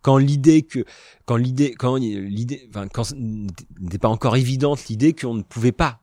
[0.00, 0.84] Quand l'idée que,
[1.26, 6.02] quand l'idée, quand l'idée, enfin, quand n'était pas encore évidente l'idée qu'on ne pouvait pas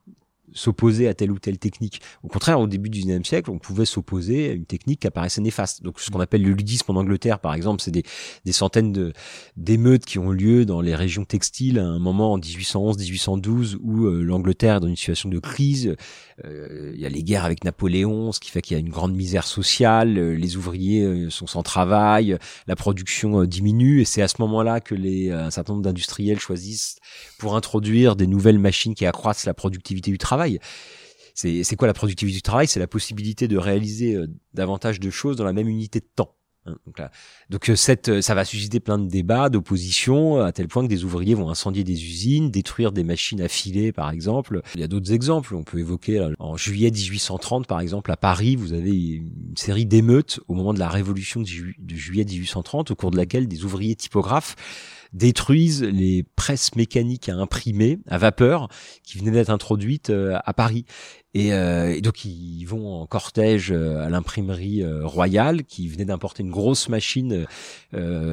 [0.54, 2.02] s'opposer à telle ou telle technique.
[2.24, 5.41] Au contraire, au début du 19e siècle, on pouvait s'opposer à une technique qui apparaissait
[5.41, 5.84] néfaste.
[5.84, 8.04] Donc, ce qu'on appelle le ludisme en Angleterre, par exemple, c'est des,
[8.45, 9.14] des centaines de,
[9.58, 14.22] d'émeutes qui ont lieu dans les régions textiles à un moment en 1811-1812 où euh,
[14.22, 15.95] l'Angleterre est dans une situation de crise.
[16.45, 18.89] Euh, il y a les guerres avec Napoléon, ce qui fait qu'il y a une
[18.89, 20.18] grande misère sociale.
[20.18, 22.38] euh, les ouvriers sont sans travail,
[22.68, 26.97] la production diminue, et c'est à ce moment-là que les, un certain nombre d'industriels choisissent
[27.38, 30.38] pour introduire des nouvelles machines qui accroissent la productivité du travail.
[31.35, 32.67] C'est quoi la productivité du travail?
[32.67, 36.35] C'est la possibilité de réaliser euh, davantage de choses dans la même unité de temps.
[36.65, 36.75] hein.
[37.49, 37.75] Donc, euh,
[38.09, 41.49] euh, ça va susciter plein de débats, d'oppositions, à tel point que des ouvriers vont
[41.49, 44.61] incendier des usines, détruire des machines à filer, par exemple.
[44.75, 45.55] Il y a d'autres exemples.
[45.55, 50.41] On peut évoquer en juillet 1830, par exemple, à Paris, vous avez une série d'émeutes
[50.49, 54.57] au moment de la révolution de juillet 1830, au cours de laquelle des ouvriers typographes
[55.14, 58.70] détruisent les presses mécaniques à imprimer à vapeur
[59.03, 60.86] qui venaient d'être introduites euh, à Paris.
[61.34, 66.43] Et, euh, et donc ils vont en cortège euh, à l'imprimerie royale qui venait d'importer
[66.43, 67.45] une grosse machine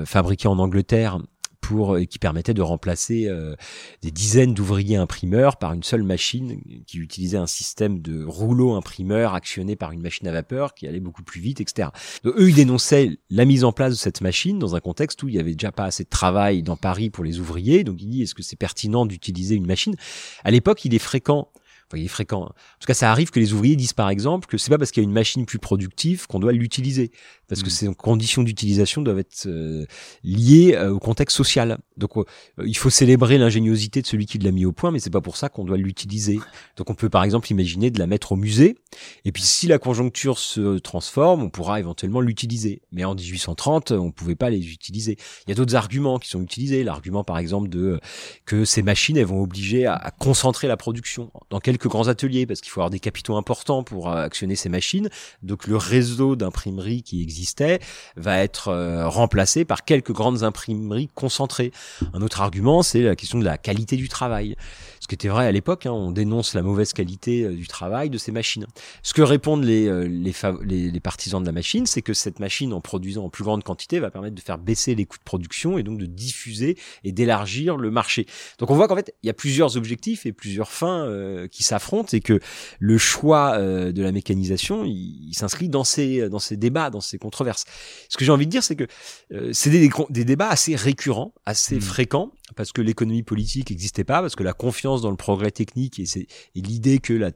[0.04, 1.18] fabriquée en Angleterre
[1.66, 3.56] pour qui permettait de remplacer euh,
[4.00, 9.34] des dizaines d'ouvriers imprimeurs par une seule machine qui utilisait un système de rouleau imprimeur
[9.34, 11.88] actionné par une machine à vapeur qui allait beaucoup plus vite, etc.
[12.24, 15.34] Eux, ils dénonçaient la mise en place de cette machine dans un contexte où il
[15.34, 17.82] y avait déjà pas assez de travail dans Paris pour les ouvriers.
[17.82, 19.96] Donc, il dit est-ce que c'est pertinent d'utiliser une machine?
[20.44, 21.50] À l'époque, il est fréquent.
[21.88, 22.42] Enfin, il est fréquent.
[22.42, 22.48] En
[22.80, 25.02] tout cas, ça arrive que les ouvriers disent par exemple que c'est pas parce qu'il
[25.02, 27.12] y a une machine plus productive qu'on doit l'utiliser,
[27.48, 27.70] parce que Mm.
[27.70, 29.86] ces conditions d'utilisation doivent être euh,
[30.24, 31.78] liées euh, au contexte social.
[31.96, 32.24] Donc, euh,
[32.64, 35.36] il faut célébrer l'ingéniosité de celui qui l'a mis au point, mais c'est pas pour
[35.36, 36.38] ça qu'on doit l'utiliser.
[36.76, 38.76] Donc, on peut par exemple imaginer de la mettre au musée,
[39.24, 42.82] et puis si la conjoncture se transforme, on pourra éventuellement l'utiliser.
[42.92, 45.16] Mais en 1830, on pouvait pas les utiliser.
[45.46, 46.84] Il y a d'autres arguments qui sont utilisés.
[46.84, 48.00] L'argument par exemple de
[48.44, 52.46] que ces machines elles vont obliger à, à concentrer la production dans quelques grands ateliers
[52.46, 55.08] parce qu'il faut avoir des capitaux importants pour actionner ces machines.
[55.42, 57.80] Donc le réseau d'imprimerie qui existait
[58.16, 61.72] va être euh, remplacé par quelques grandes imprimeries concentrées.
[62.14, 64.56] Un autre argument, c'est la question de la qualité du travail.
[65.00, 68.10] Ce qui était vrai à l'époque, hein, on dénonce la mauvaise qualité euh, du travail
[68.10, 68.66] de ces machines.
[69.02, 72.72] Ce que répondent les, euh, les, les, partisans de la machine, c'est que cette machine,
[72.72, 75.78] en produisant en plus grande quantité, va permettre de faire baisser les coûts de production
[75.78, 78.26] et donc de diffuser et d'élargir le marché.
[78.58, 81.62] Donc on voit qu'en fait, il y a plusieurs objectifs et plusieurs fins euh, qui
[81.62, 82.40] s'affrontent et que
[82.80, 87.18] le choix de la mécanisation, il, il s'inscrit dans ces, dans ces débats, dans ces
[87.26, 87.64] controverses.
[88.08, 88.86] Ce que j'ai envie de dire, c'est que
[89.32, 91.80] euh, c'est des, des débats assez récurrents, assez Mhm.
[91.94, 95.98] fréquents, parce que l'économie politique n'existait pas, parce que la confiance dans le progrès technique
[95.98, 96.06] et,
[96.54, 97.30] l'idée que la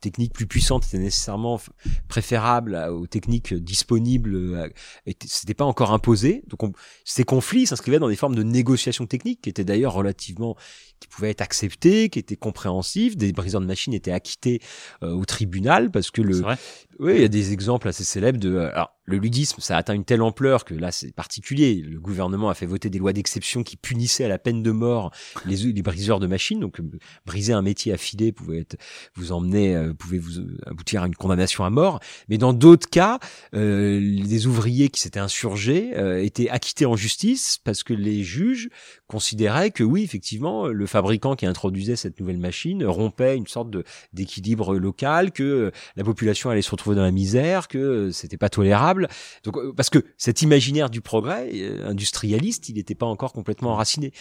[0.00, 1.60] technique plus puissante était nécessairement
[2.08, 4.68] préférable aux techniques disponibles euh,
[5.06, 6.72] était- c'était pas encore imposé donc on-
[7.04, 10.56] ces conflits s'inscrivaient dans des formes de négociations techniques qui étaient d'ailleurs relativement
[11.02, 14.60] qui pouvaient être acceptées qui étaient compréhensives des briseurs de machines étaient acquittés
[15.02, 16.40] euh, au tribunal parce que le
[16.98, 18.50] oui, il y a des exemples assez célèbres de.
[18.54, 21.74] euh, Alors, le ludisme, ça a atteint une telle ampleur que là, c'est particulier.
[21.74, 25.10] Le gouvernement a fait voter des lois d'exception qui punissaient à la peine de mort
[25.44, 26.60] les, les briseurs de machines.
[26.60, 26.84] Donc, euh,
[27.26, 28.76] briser un métier affilé pouvait être,
[29.16, 31.98] vous emmener, euh, pouvait vous euh, aboutir à une condamnation à mort.
[32.28, 33.18] Mais dans d'autres cas,
[33.54, 38.68] euh, les ouvriers qui s'étaient insurgés euh, étaient acquittés en justice parce que les juges
[39.08, 43.70] considéraient que oui, effectivement, le fabricant qui introduisait cette nouvelle machine rompait une sorte
[44.12, 48.36] d'équilibre local, que euh, la population allait se retrouver dans la misère, que euh, c'était
[48.36, 49.08] pas tolérable.
[49.42, 51.50] Donc euh, parce que cet imaginaire du progrès
[51.84, 54.12] industrialiste, il n'était pas encore complètement enraciné.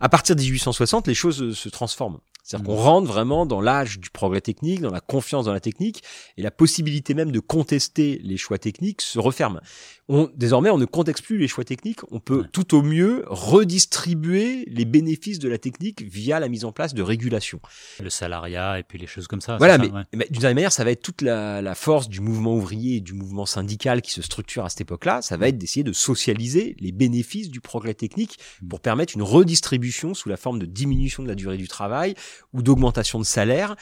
[0.00, 2.18] À partir de 1860, les choses se transforment.
[2.48, 6.02] C'est-à-dire qu'on rentre vraiment dans l'âge du progrès technique, dans la confiance dans la technique,
[6.38, 9.60] et la possibilité même de contester les choix techniques se referme.
[10.08, 12.46] On, désormais, on ne conteste plus les choix techniques, on peut Ouais.
[12.50, 17.02] tout au mieux redistribuer les bénéfices de la technique via la mise en place de
[17.02, 17.60] régulations.
[18.02, 19.58] Le salariat et puis les choses comme ça.
[19.58, 20.02] Voilà, c'est mais, ça, ouais.
[20.14, 23.00] mais d'une certaine manière, ça va être toute la, la force du mouvement ouvrier et
[23.00, 25.20] du mouvement syndical qui se structure à cette époque-là.
[25.20, 28.38] Ça va être d'essayer de socialiser les bénéfices du progrès technique
[28.70, 32.14] pour permettre une redistribution sous la forme de diminution de la durée du travail
[32.52, 33.76] ou d'augmentation de salaire.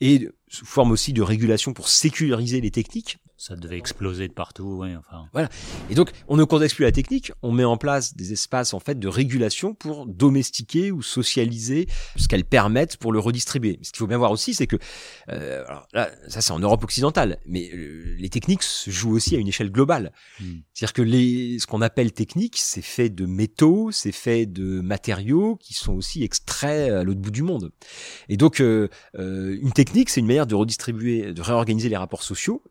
[0.00, 3.18] Et sous forme aussi de régulation pour sécuriser les techniques.
[3.38, 5.48] Ça devait exploser de partout, ouais, enfin.
[5.90, 8.80] Et donc, on ne contexte plus la technique, on met en place des espaces en
[8.80, 11.86] fait de régulation pour domestiquer ou socialiser
[12.16, 13.78] ce qu'elles permettent pour le redistribuer.
[13.82, 14.76] Ce qu'il faut bien voir aussi, c'est que
[15.28, 19.36] euh, alors là, ça c'est en Europe occidentale, mais euh, les techniques se jouent aussi
[19.36, 20.12] à une échelle globale.
[20.40, 20.60] Hmm.
[20.72, 25.56] C'est-à-dire que les, ce qu'on appelle technique, c'est fait de métaux, c'est fait de matériaux
[25.56, 27.70] qui sont aussi extraits à l'autre bout du monde.
[28.28, 28.88] Et donc, euh,
[29.18, 32.62] euh, une technique, c'est une manière de redistribuer, de réorganiser les rapports sociaux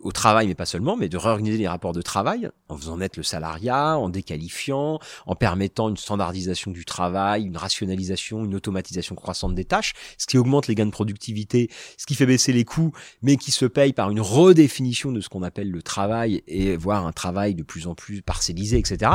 [0.00, 3.18] au travail, mais pas seulement, mais de réorganiser les rapports de travail en faisant naître
[3.18, 9.54] le salariat, en déqualifiant, en permettant une standardisation du travail, une rationalisation, une automatisation croissante
[9.54, 12.92] des tâches, ce qui augmente les gains de productivité, ce qui fait baisser les coûts,
[13.22, 17.06] mais qui se paye par une redéfinition de ce qu'on appelle le travail et voire
[17.06, 19.12] un travail de plus en plus parcellisé, etc.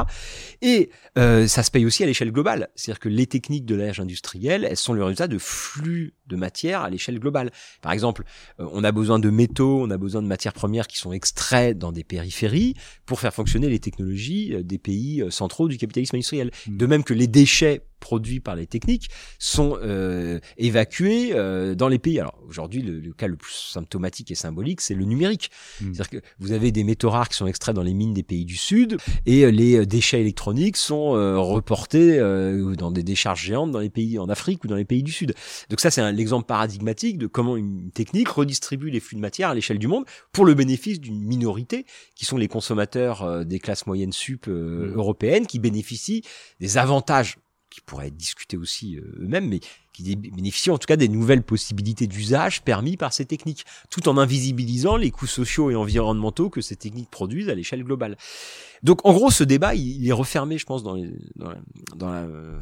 [0.61, 3.99] Et euh, ça se paye aussi à l'échelle globale, c'est-à-dire que les techniques de l'âge
[3.99, 7.51] industriel, elles sont le résultat de flux de matière à l'échelle globale.
[7.81, 8.23] Par exemple,
[8.59, 11.75] euh, on a besoin de métaux, on a besoin de matières premières qui sont extraits
[11.75, 12.75] dans des périphéries
[13.07, 16.51] pour faire fonctionner les technologies euh, des pays euh, centraux du capitalisme industriel.
[16.67, 16.77] Mm.
[16.77, 21.99] De même que les déchets produits par les techniques sont euh, évacués euh, dans les
[21.99, 22.19] pays.
[22.19, 25.49] Alors aujourd'hui, le, le cas le plus symptomatique et symbolique, c'est le numérique.
[25.81, 25.93] Mm.
[25.93, 28.45] C'est-à-dire que vous avez des métaux rares qui sont extraits dans les mines des pays
[28.45, 33.43] du Sud et euh, les euh, déchets électroniques sont euh, reportés euh, dans des décharges
[33.43, 35.33] géantes dans les pays en Afrique ou dans les pays du Sud.
[35.69, 39.49] Donc ça, c'est un- l'exemple paradigmatique de comment une technique redistribue les flux de matière
[39.49, 41.85] à l'échelle du monde pour le bénéfice d'une minorité
[42.15, 44.93] qui sont les consommateurs des classes moyennes sup euh, Mm.
[44.97, 46.21] européennes qui bénéficient
[46.59, 47.37] des avantages
[47.77, 49.59] qui pourraient être discutés aussi euh, eux-mêmes, mais
[49.93, 54.17] qui bénéficient en tout cas des nouvelles possibilités d'usage permis par ces techniques, tout en
[54.17, 58.17] invisibilisant les coûts sociaux et environnementaux que ces techniques produisent à l'échelle globale.
[58.81, 61.57] Donc en gros, ce débat, il, il est refermé, je pense, dans, les- dans, la,
[61.95, 62.59] dans, la, euh,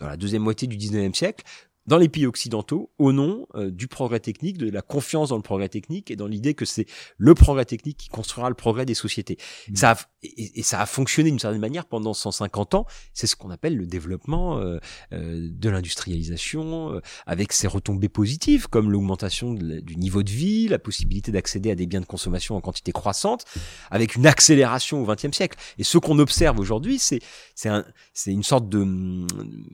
[0.00, 1.44] dans la deuxième moitié du 19e siècle,
[1.86, 5.42] dans les pays occidentaux, au nom euh, du progrès technique, de la confiance dans le
[5.42, 6.84] progrès technique et dans l'idée que c'est
[7.16, 9.38] le progrès technique qui construira le progrès des sociétés.
[9.70, 9.74] Mm.
[9.76, 12.86] Ça a, et, et ça a fonctionné d'une certaine manière pendant 150 ans.
[13.12, 14.78] C'est ce qu'on appelle le développement euh,
[15.12, 20.78] euh, de l'industrialisation, euh, avec ses retombées positives comme l'augmentation du niveau de vie, la
[20.78, 23.44] possibilité d'accéder à des biens de consommation en quantité croissante,
[23.90, 25.58] avec une accélération au XXe siècle.
[25.78, 27.20] Et ce qu'on observe aujourd'hui, c'est
[27.54, 27.84] c'est un,
[28.26, 29.26] une sorte de hum,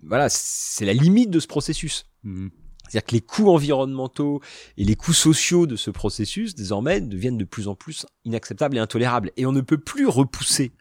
[0.07, 2.07] voilà, c'est la limite de ce processus.
[2.23, 2.51] Mhm.
[2.89, 4.41] C'est-à-dire que les coûts environnementaux
[4.77, 8.81] et les coûts sociaux de ce processus, désormais, deviennent de plus en plus inacceptables et
[8.81, 9.31] intolérables.
[9.37, 10.73] Et on ne peut plus repousser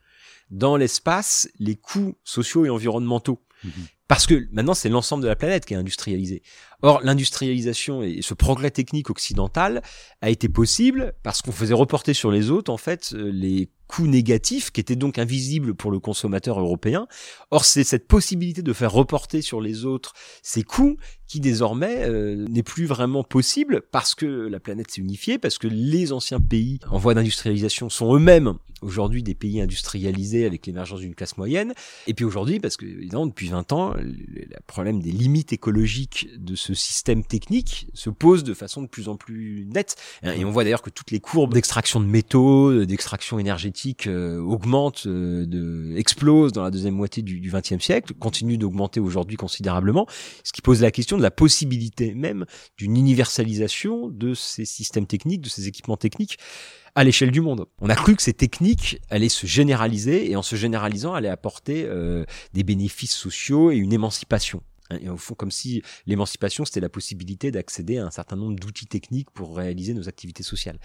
[0.52, 3.40] dans l'espace les coûts sociaux et environnementaux.
[3.64, 3.72] Mhm.
[4.08, 6.44] Parce que maintenant, c'est l'ensemble de la planète qui est industrialisée.
[6.82, 9.82] Or, l'industrialisation et ce progrès technique occidental
[10.22, 14.08] a été possible parce qu'on faisait reporter sur les autres, en fait, euh, les coûts
[14.08, 17.06] négatifs qui étaient donc invisibles pour le consommateur européen.
[17.52, 22.48] Or, c'est cette possibilité de faire reporter sur les autres ces coûts qui désormais euh,
[22.50, 26.80] n'est plus vraiment possible parce que la planète s'est unifiée, parce que les anciens pays
[26.90, 31.74] en voie d'industrialisation sont eux-mêmes aujourd'hui des pays industrialisés avec l'émergence d'une classe moyenne.
[32.06, 36.56] Et puis aujourd'hui, parce que évidemment depuis 20 ans, le problème des limites écologiques de
[36.56, 39.96] ce système technique se pose de façon de plus en plus nette.
[40.24, 45.06] Et on voit d'ailleurs que toutes les courbes d'extraction de métaux, d'extraction énergétique euh, augmentent,
[45.08, 50.08] euh, de, explosent dans la deuxième moitié du XXe siècle, continuent d'augmenter aujourd'hui considérablement,
[50.44, 52.46] ce qui pose la question de la possibilité même
[52.78, 56.38] d'une universalisation de ces systèmes techniques, de ces équipements techniques
[56.96, 57.66] à l'échelle du monde.
[57.80, 61.86] On a cru que ces techniques allaient se généraliser et en se généralisant allaient apporter
[61.86, 64.62] euh, des bénéfices sociaux et une émancipation.
[64.90, 68.60] Hein, Et au fond, comme si l'émancipation, c'était la possibilité d'accéder à un certain nombre
[68.60, 70.80] d'outils techniques pour réaliser nos activités sociales.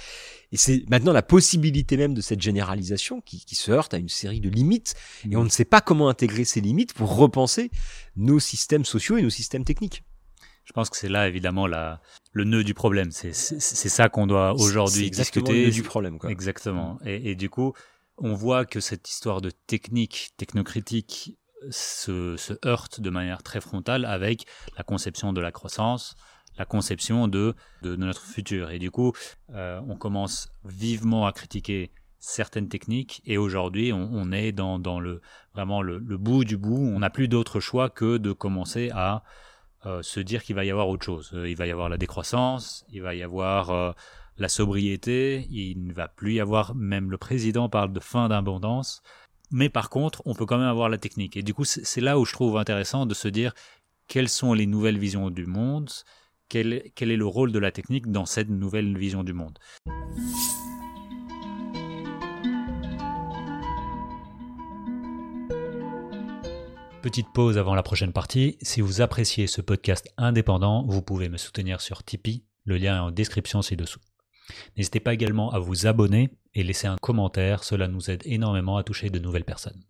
[0.52, 4.08] Et c'est maintenant la possibilité même de cette généralisation qui, qui se heurte à une
[4.08, 4.94] série de limites,
[5.30, 7.70] et on ne sait pas comment intégrer ces limites pour repenser
[8.16, 10.02] nos systèmes sociaux et nos systèmes techniques.
[10.64, 13.10] Je pense que c'est là évidemment la, le nœud du problème.
[13.10, 15.52] C'est ça qu'on doit aujourd'hui discuter.
[15.52, 16.18] le nœud du problème.
[16.18, 16.30] Quoi.
[16.30, 16.98] Exactement.
[17.06, 17.72] Et, et du coup,
[18.18, 21.38] on voit que cette histoire de technique technocritique
[21.70, 24.46] se, se heurte de manière très frontale avec
[24.76, 26.16] la conception de la croissance,
[26.58, 28.70] la conception de, de notre futur.
[28.70, 29.12] Et du coup,
[29.54, 31.90] euh, on commence vivement à critiquer
[32.20, 35.20] certaines techniques et aujourd'hui on, est dans, dans le
[35.54, 36.76] vraiment le, bout du bout.
[36.76, 39.22] On n'a plus d'autre choix que de commencer à
[39.86, 41.30] euh, se dire qu'il va y avoir autre chose.
[41.32, 43.94] Euh, il va y avoir la décroissance il va y avoir
[44.36, 49.02] la sobriété, il ne va plus y avoir, même le président parle de fin d'abondance,
[49.50, 51.36] mais par contre, on peut quand même avoir la technique.
[51.36, 53.54] Et du coup, c'est là où je trouve intéressant de se dire
[54.06, 55.90] quelles sont les nouvelles visions du monde,
[56.48, 59.58] quel est le rôle de la technique dans cette nouvelle vision du monde.
[67.02, 68.58] Petite pause avant la prochaine partie.
[68.60, 72.44] Si vous appréciez ce podcast indépendant, vous pouvez me soutenir sur Tipeee.
[72.64, 74.00] Le lien est en description ci-dessous.
[74.76, 77.64] N'hésitez pas également à vous abonner et laisser un commentaire.
[77.64, 79.82] Cela nous aide énormément à toucher de nouvelles personnes.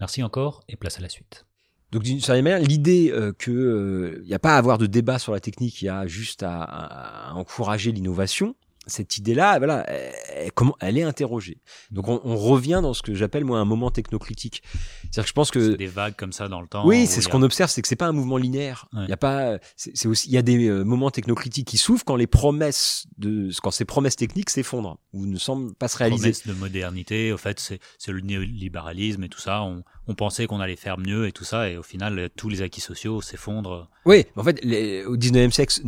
[0.00, 1.46] Merci encore et place à la suite.
[1.90, 5.18] Donc d'une certaine manière, l'idée euh, que il n'y a pas à avoir de débat
[5.18, 8.56] sur la technique, il y a juste à encourager l'innovation.
[8.86, 11.60] Cette idée-là, voilà, elle, comment elle est interrogée.
[11.90, 14.62] Donc on, on revient dans ce que j'appelle moi un moment technocritique.
[15.02, 16.86] C'est-à-dire que je pense que des vagues comme ça dans le temps.
[16.86, 18.88] Oui, c'est ce qu'on observe, c'est que c'est pas un mouvement linéaire.
[18.92, 22.04] Il y a pas, c'est aussi, il y a des euh, moments technocritiques qui s'ouvrent
[22.04, 26.32] quand les promesses de, quand ces promesses techniques s'effondrent ou ne semblent pas se réaliser.
[26.32, 27.60] Promesses de modernité, au fait,
[27.98, 29.62] c'est le néolibéralisme et tout ça.
[29.62, 32.62] On, on pensait qu'on allait faire mieux et tout ça, et au final, tous les
[32.62, 33.88] acquis sociaux s'effondrent.
[34.04, 34.62] Oui, en fait,
[35.06, 35.80] au 19e siècle,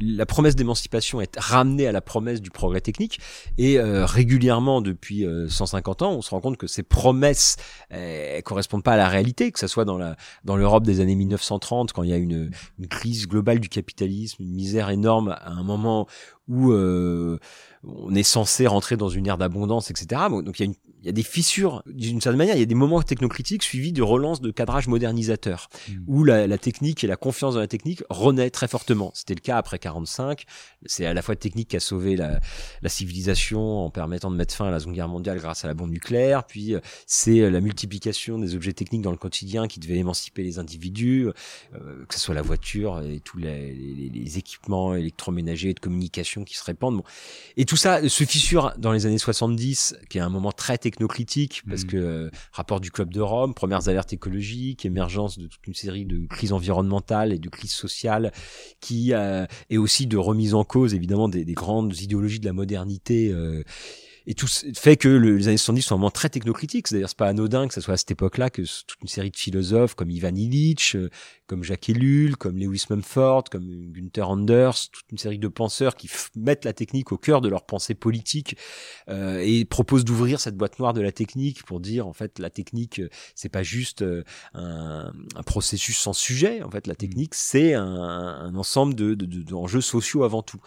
[0.00, 3.20] la promesse d'émancipation est ramenée à la promesse du progrès technique,
[3.58, 7.56] et euh, régulièrement, depuis 150 euh, ans, on se rend compte que ces promesses
[7.92, 9.96] euh, correspondent pas à la réalité, que ce soit dans
[10.44, 14.42] dans l'Europe des années 1930, quand il y a une, une crise globale du capitalisme,
[14.42, 16.06] une misère énorme, à un moment
[16.48, 17.38] où euh,
[17.84, 20.22] on est censé rentrer dans une ère d'abondance, etc.
[20.30, 20.74] Donc il y a une
[21.06, 23.92] il y a des fissures d'une certaine manière, il y a des moments technocritiques suivis
[23.92, 25.92] de relance de cadrage modernisateur, mmh.
[26.08, 29.12] où la, la, technique et la confiance dans la technique renaît très fortement.
[29.14, 30.42] C'était le cas après 45.
[30.84, 32.40] C'est à la fois technique qui a sauvé la,
[32.82, 35.74] la, civilisation en permettant de mettre fin à la Seconde Guerre mondiale grâce à la
[35.74, 36.74] bombe nucléaire, puis
[37.06, 41.28] c'est euh, la multiplication des objets techniques dans le quotidien qui devait émanciper les individus,
[41.74, 45.80] euh, que ce soit la voiture et tous les, les, les, équipements électroménagers et de
[45.80, 46.98] communication qui se répandent.
[46.98, 47.04] Bon.
[47.56, 51.62] Et tout ça se fissure dans les années 70, qui est un moment très technocritique,
[51.68, 51.86] parce mmh.
[51.86, 56.04] que euh, rapport du Club de Rome, premières alertes écologiques, émergence de toute une série
[56.04, 58.32] de crises environnementales et de crises sociales,
[58.80, 62.52] qui euh, est aussi de remise en cause évidemment des, des grandes idéologies de la
[62.52, 63.30] modernité.
[63.32, 63.62] Euh,
[64.26, 66.88] et tout fait que les années 70 sont un moment très technocritique.
[66.88, 69.36] C'est-à-dire, c'est pas anodin que ce soit à cette époque-là que toute une série de
[69.36, 71.10] philosophes comme Ivan Illich, euh,
[71.46, 76.10] comme Jacques Ellul, comme Lewis Mumford, comme Gunther Anders, toute une série de penseurs qui
[76.34, 78.56] mettent la technique au cœur de leur pensée politique
[79.08, 82.50] euh, et proposent d'ouvrir cette boîte noire de la technique pour dire en fait la
[82.50, 84.24] technique euh, c'est pas juste euh,
[84.54, 86.62] un, un, processus sans sujet.
[86.62, 90.58] En fait, la technique c'est un, un, ensemble de, de, de, sociaux avant tout.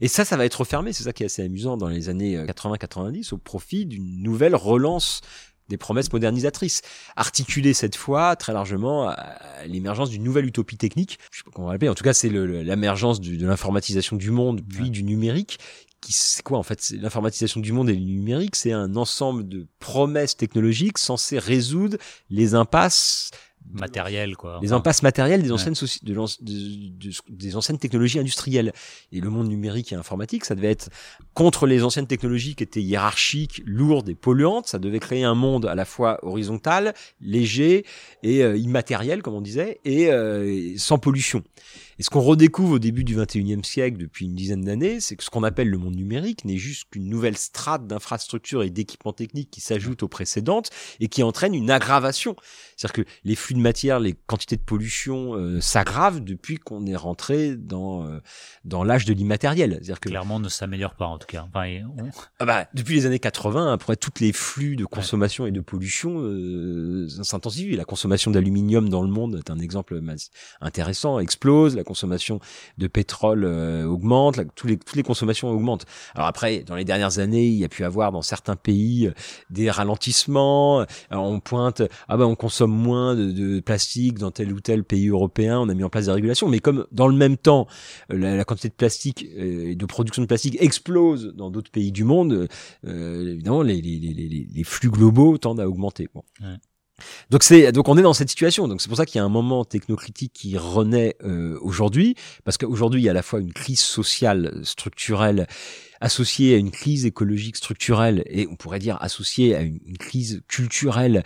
[0.00, 0.92] Et ça, ça va être refermé.
[0.92, 3.01] C'est ça qui est assez amusant dans les années 80-90
[3.32, 5.20] au profit d'une nouvelle relance
[5.68, 6.82] des promesses modernisatrices,
[7.16, 11.18] articulées cette fois très largement à l'émergence d'une nouvelle utopie technique.
[11.30, 11.88] Je sais pas comment on va l'appeler.
[11.88, 15.58] En tout cas, c'est l'émergence de l'informatisation du monde puis du numérique.
[16.00, 19.68] Qui c'est quoi en fait L'informatisation du monde et le numérique, c'est un ensemble de
[19.78, 21.96] promesses technologiques censées résoudre
[22.28, 23.30] les impasses
[23.72, 24.58] matériel quoi.
[24.62, 28.72] Les impasses matérielles des anciennes de, de, des anciennes technologies industrielles
[29.12, 30.90] et le monde numérique et informatique, ça devait être
[31.34, 35.66] contre les anciennes technologies qui étaient hiérarchiques, lourdes et polluantes, ça devait créer un monde
[35.66, 37.84] à la fois horizontal, léger
[38.22, 41.42] et euh, immatériel comme on disait et euh, sans pollution.
[41.98, 45.24] Et ce qu'on redécouvre au début du 21e siècle, depuis une dizaine d'années, c'est que
[45.24, 49.50] ce qu'on appelle le monde numérique n'est juste qu'une nouvelle strate d'infrastructures et d'équipements techniques
[49.50, 50.70] qui s'ajoutent aux précédentes
[51.00, 52.36] et qui entraîne une aggravation.
[52.76, 56.96] C'est-à-dire que les flux de matière, les quantités de pollution euh, s'aggravent depuis qu'on est
[56.96, 58.20] rentré dans euh,
[58.64, 59.72] dans l'âge de l'immatériel.
[59.72, 61.46] C'est-à-dire que clairement ne s'améliore pas en tout cas.
[61.48, 61.66] Enfin,
[62.38, 66.18] ah bah, depuis les années 80, après tous les flux de consommation et de pollution
[66.18, 67.76] euh, s'intensifient.
[67.76, 70.00] La consommation d'aluminium dans le monde est un exemple
[70.60, 72.40] intéressant, explose la consommation
[72.78, 75.86] de pétrole euh, augmente, toutes les consommations augmentent.
[76.14, 79.12] Alors après, dans les dernières années, il y a pu avoir dans certains pays euh,
[79.50, 80.84] des ralentissements.
[81.10, 85.60] on pointe, ah ben on consomme moins de, plastique dans tel ou tel pays européen,
[85.60, 86.48] on a mis en place des régulations.
[86.48, 87.66] Mais comme dans le même temps,
[88.12, 92.04] euh, la, quantité de plastique et de production de plastique explose dans d'autres pays du
[92.04, 92.48] monde,
[92.84, 96.08] évidemment, les, flux globaux tendent à augmenter.
[97.30, 98.68] Donc c'est donc on est dans cette situation.
[98.68, 102.58] Donc c'est pour ça qu'il y a un moment technocritique qui renaît euh, aujourd'hui, parce
[102.58, 105.46] qu'aujourd'hui il y a à la fois une crise sociale structurelle
[106.02, 111.22] associée à une crise écologique structurelle et on pourrait dire associée à une, crise culturelle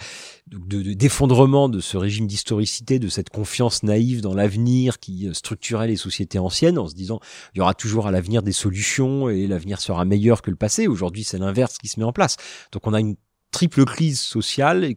[0.48, 5.96] de, d'effondrement de, ce régime d'historicité, de cette confiance naïve dans l'avenir qui structurait les
[5.96, 7.20] sociétés anciennes en se disant
[7.54, 10.88] il y aura toujours à l'avenir des solutions et l'avenir sera meilleur que le passé.
[10.88, 12.36] Aujourd'hui c'est l'inverse qui se met en place.
[12.70, 13.16] Donc on a une
[13.56, 14.96] triple crise sociale,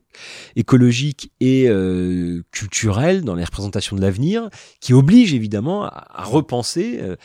[0.58, 4.50] écologique et euh, culturelle dans les représentations de l'avenir,
[4.82, 7.16] qui oblige évidemment à, repenser euh,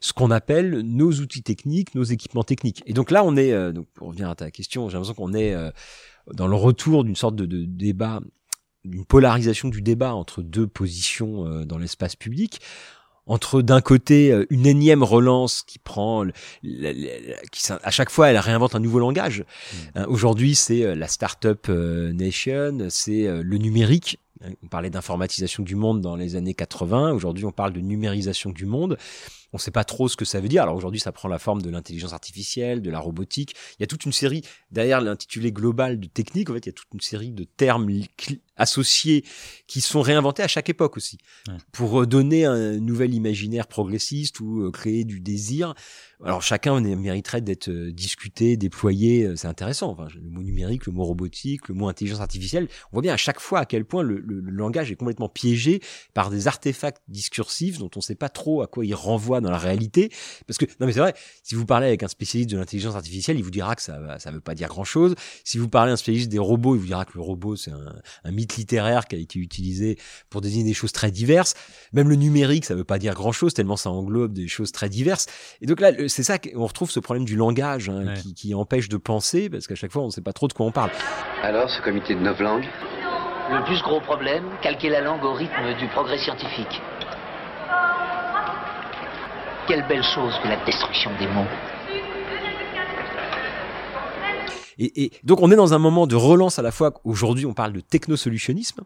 [0.00, 2.82] ce qu'on appelle nos outils techniques, nos équipements techniques.
[2.86, 5.34] Et donc là, on est, euh, donc pour revenir à ta question, j'ai l'impression qu'on
[5.34, 5.54] est
[6.32, 8.22] dans le retour d'une sorte de, de débat,
[8.86, 12.62] d'une polarisation du débat entre deux positions dans l'espace public
[13.28, 16.24] entre d'un côté euh, une énième relance qui prend,
[16.62, 19.40] qui à chaque fois elle réinvente un nouveau langage.
[19.40, 19.76] Mmh.
[19.94, 24.18] Hein, aujourd'hui c'est euh, la startup euh, nation, c'est le numérique
[24.62, 27.12] On parlait d'informatisation du monde dans les années 80.
[27.12, 28.96] Aujourd'hui, on parle de numérisation du monde.
[29.52, 30.62] On ne sait pas trop ce que ça veut dire.
[30.62, 33.54] Alors aujourd'hui, ça prend la forme de l'intelligence artificielle, de la robotique.
[33.78, 36.70] Il y a toute une série, derrière l'intitulé global de technique, en fait, il y
[36.70, 37.88] a toute une série de termes
[38.56, 39.24] associés
[39.66, 41.18] qui sont réinventés à chaque époque aussi.
[41.72, 45.74] Pour donner un nouvel imaginaire progressiste ou euh, créer du désir.
[46.24, 49.24] Alors chacun mériterait d'être euh, discuté, déployé.
[49.24, 49.90] Euh, c'est intéressant.
[49.90, 52.66] Enfin, le mot numérique, le mot robotique, le mot intelligence artificielle.
[52.90, 55.80] On voit bien à chaque fois à quel point le, langage est complètement piégé
[56.14, 59.50] par des artefacts discursifs dont on ne sait pas trop à quoi ils renvoient dans
[59.50, 60.10] la réalité.
[60.48, 61.14] Parce que non mais c'est vrai.
[61.44, 64.32] Si vous parlez avec un spécialiste de l'intelligence artificielle, il vous dira que ça ça
[64.32, 65.14] veut pas dire grand chose.
[65.44, 67.70] Si vous parlez à un spécialiste des robots, il vous dira que le robot c'est
[67.70, 67.94] un,
[68.24, 69.98] un mythe littéraire qui a été utilisé
[70.30, 71.54] pour désigner des choses très diverses.
[71.92, 74.88] Même le numérique, ça veut pas dire grand chose tellement ça englobe des choses très
[74.88, 75.26] diverses.
[75.60, 78.88] Et donc là, c'est ça qu'on retrouve ce problème du langage hein, qui, qui, empêche
[78.88, 80.90] de penser parce qu'à chaque fois on ne sait pas trop de quoi on parle.
[81.42, 82.66] Alors, ce comité de neuf langues
[83.50, 86.80] Le plus gros problème, calquer la langue au rythme du progrès scientifique.
[89.66, 91.46] Quelle belle chose que la destruction des mots.
[94.78, 96.94] Et, et, donc on est dans un moment de relance à la fois.
[97.04, 98.82] Aujourd'hui, on parle de technosolutionnisme,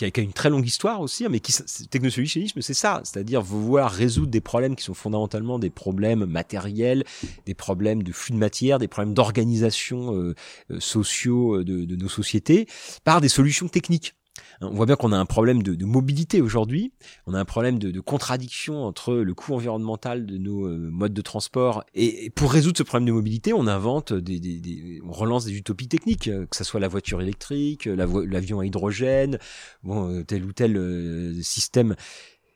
[0.00, 1.52] qui a, qui a, une très longue histoire aussi, hein, mais qui
[1.90, 7.04] technosolutionnisme, c'est ça, c'est-à-dire vouloir résoudre des problèmes qui sont fondamentalement des problèmes matériels,
[7.44, 10.34] des problèmes de flux de matière, des problèmes d'organisation euh,
[10.70, 12.66] euh, sociaux euh, de, de nos sociétés
[13.04, 14.14] par des solutions techniques.
[14.60, 16.92] On voit bien qu'on a un problème de, mobilité aujourd'hui,
[17.26, 21.22] on a un problème de, contradiction entre le coût environnemental de nos euh, modes de
[21.22, 25.44] transport et, pour résoudre ce problème de mobilité, on invente des, des, des on relance
[25.44, 29.38] des utopies techniques, euh, que ce soit la voiture électrique, l'avion à hydrogène,
[29.86, 31.94] euh, tel ou tel euh, système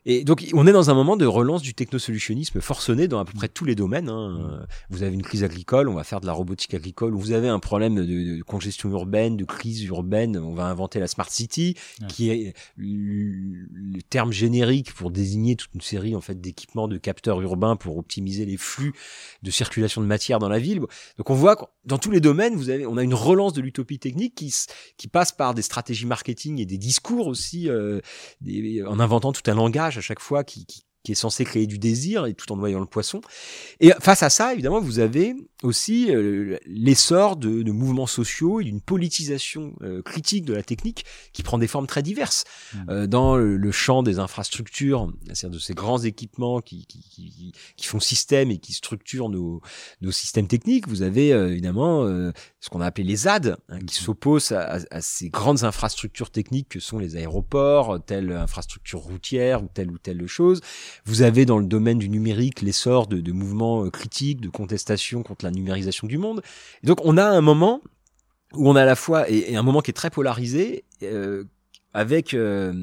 [0.07, 3.33] et donc, on est dans un moment de relance du technosolutionnisme forcené dans à peu
[3.33, 4.09] près tous les domaines.
[4.09, 4.65] Hein.
[4.91, 7.15] Vous avez une crise agricole, on va faire de la robotique agricole.
[7.15, 10.99] Ou vous avez un problème de, de congestion urbaine, de crise urbaine, on va inventer
[10.99, 12.07] la smart city, ouais.
[12.07, 17.41] qui est le terme générique pour désigner toute une série en fait d'équipements de capteurs
[17.41, 18.93] urbains pour optimiser les flux
[19.41, 20.81] de circulation de matière dans la ville.
[21.17, 23.61] Donc, on voit que dans tous les domaines, vous avez, on a une relance de
[23.61, 24.53] l'utopie technique qui,
[24.97, 28.01] qui passe par des stratégies marketing et des discours aussi, euh,
[28.41, 31.67] des, en inventant tout un langage à chaque fois qui, qui, qui, est censé créer
[31.67, 33.21] du désir et tout en noyant le poisson.
[33.79, 38.65] Et face à ça, évidemment, vous avez aussi euh, l'essor de, de, mouvements sociaux et
[38.65, 42.43] d'une politisation euh, critique de la technique qui prend des formes très diverses.
[42.73, 42.77] Mmh.
[42.89, 47.53] Euh, dans le, le, champ des infrastructures, c'est-à-dire de ces grands équipements qui, qui, qui,
[47.75, 49.61] qui, font système et qui structurent nos,
[50.01, 53.79] nos systèmes techniques, vous avez euh, évidemment euh, ce qu'on a appelé les ZAD, hein,
[53.79, 54.05] qui mmh.
[54.05, 59.63] s'opposent à, à, à, ces grandes infrastructures techniques que sont les aéroports, telle infrastructure routière
[59.63, 60.61] ou telle ou telle chose.
[61.05, 65.43] Vous avez dans le domaine du numérique l'essor de, de mouvements critiques, de contestation contre
[65.45, 66.41] la numérisation du monde.
[66.83, 67.81] Et donc on a un moment
[68.53, 71.43] où on a à la fois et, un moment qui est très polarisé euh,
[71.93, 72.73] avec euh,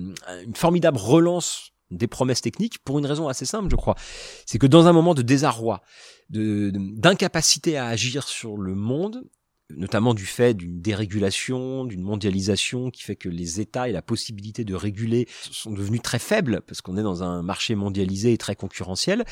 [0.44, 3.96] une formidable relance des promesses techniques pour une raison assez simple, je crois.
[4.46, 5.82] C'est que dans un moment de désarroi,
[6.30, 9.24] d'incapacité à agir sur le monde,
[9.76, 14.64] notamment du fait d'une dérégulation, d'une mondialisation qui fait que les États et la possibilité
[14.64, 18.56] de réguler sont devenus très faibles parce qu'on est dans un marché mondialisé et très
[18.56, 19.24] concurrentiel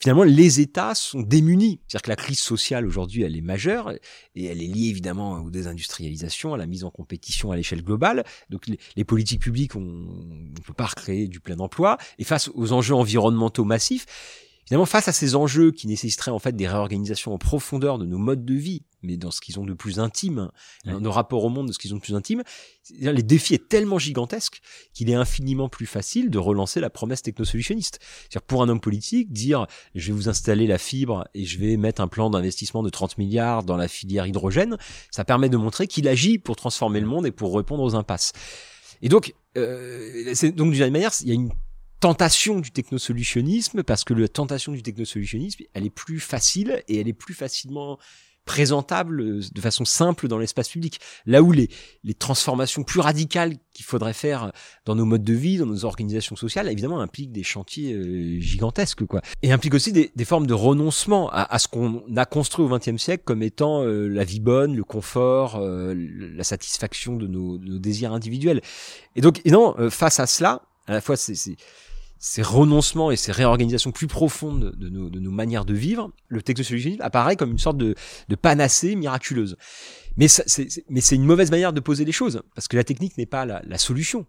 [0.00, 1.80] finalement, les États sont démunis.
[1.86, 3.92] C'est-à-dire que la crise sociale aujourd'hui, elle est majeure
[4.34, 8.24] et elle est liée évidemment aux désindustrialisations, à la mise en compétition à l'échelle globale.
[8.48, 11.98] Donc, les, politiques publiques, on ne peut pas recréer du plein emploi.
[12.18, 14.06] Et face aux enjeux environnementaux massifs,
[14.70, 18.18] Finalement, face à ces enjeux qui nécessiteraient en fait des réorganisations en profondeur de nos
[18.18, 20.48] modes de vie, mais dans ce qu'ils ont de plus intime,
[20.86, 20.92] ouais.
[20.92, 22.44] dans nos rapports au monde de ce qu'ils ont de plus intime,
[23.00, 24.60] les défis est tellement gigantesque
[24.94, 27.98] qu'il est infiniment plus facile de relancer la promesse technosolutionniste.
[28.00, 29.66] C'est-à-dire pour un homme politique, dire
[29.96, 33.18] je vais vous installer la fibre et je vais mettre un plan d'investissement de 30
[33.18, 34.76] milliards dans la filière hydrogène,
[35.10, 38.30] ça permet de montrer qu'il agit pour transformer le monde et pour répondre aux impasses.
[39.02, 41.50] Et donc, euh, donc d'une manière, il y a une
[42.00, 47.08] tentation du technosolutionnisme parce que la tentation du technosolutionnisme, elle est plus facile et elle
[47.08, 47.98] est plus facilement
[48.46, 50.98] présentable de façon simple dans l'espace public.
[51.26, 51.68] Là où les,
[52.02, 54.50] les transformations plus radicales qu'il faudrait faire
[54.86, 59.04] dans nos modes de vie, dans nos organisations sociales, évidemment, impliquent des chantiers euh, gigantesques,
[59.04, 59.20] quoi.
[59.42, 62.68] Et impliquent aussi des, des formes de renoncement à, à ce qu'on a construit au
[62.68, 67.58] XXe siècle comme étant euh, la vie bonne, le confort, euh, la satisfaction de nos,
[67.58, 68.62] de nos, désirs individuels.
[69.14, 71.34] Et donc, et non, face à cela, à la fois, c'est
[72.22, 76.42] ces renoncements et ces réorganisations plus profondes de nos, de nos manières de vivre, le
[76.42, 77.94] technosolutionnisme apparaît comme une sorte de,
[78.28, 79.56] de panacée miraculeuse.
[80.18, 83.46] Mais c'est une mauvaise manière de poser les choses, parce que la technique n'est pas
[83.46, 84.26] la, la solution.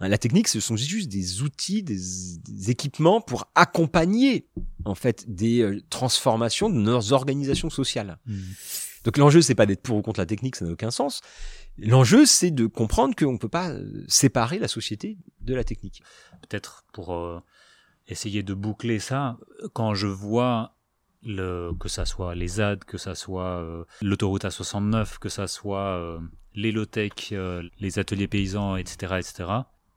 [0.00, 4.46] Hein, la technique, ce sont juste des outils, des, des équipements pour accompagner
[4.84, 8.18] en fait des euh, transformations de nos organisations sociales.
[8.26, 8.34] Mmh.
[9.04, 11.20] Donc l'enjeu, c'est pas d'être pour ou contre la technique, ça n'a aucun sens.
[11.78, 16.02] L'enjeu, c'est de comprendre qu'on ne peut pas euh, séparer la société de la technique.
[16.42, 17.40] Peut-être pour euh,
[18.06, 19.38] essayer de boucler ça,
[19.72, 20.76] quand je vois
[21.22, 25.98] le, que ça soit les ZAD, que ça soit euh, l'autoroute A69, que ça soit
[25.98, 26.20] euh,
[26.54, 27.32] les low-tech,
[27.80, 29.50] les ateliers paysans, etc., etc.,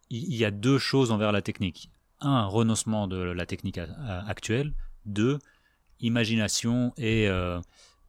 [0.10, 1.92] il y, a deux choses envers la technique.
[2.22, 4.74] Un, renoncement de la technique actuelle.
[5.06, 5.38] Deux,
[6.00, 7.28] imagination et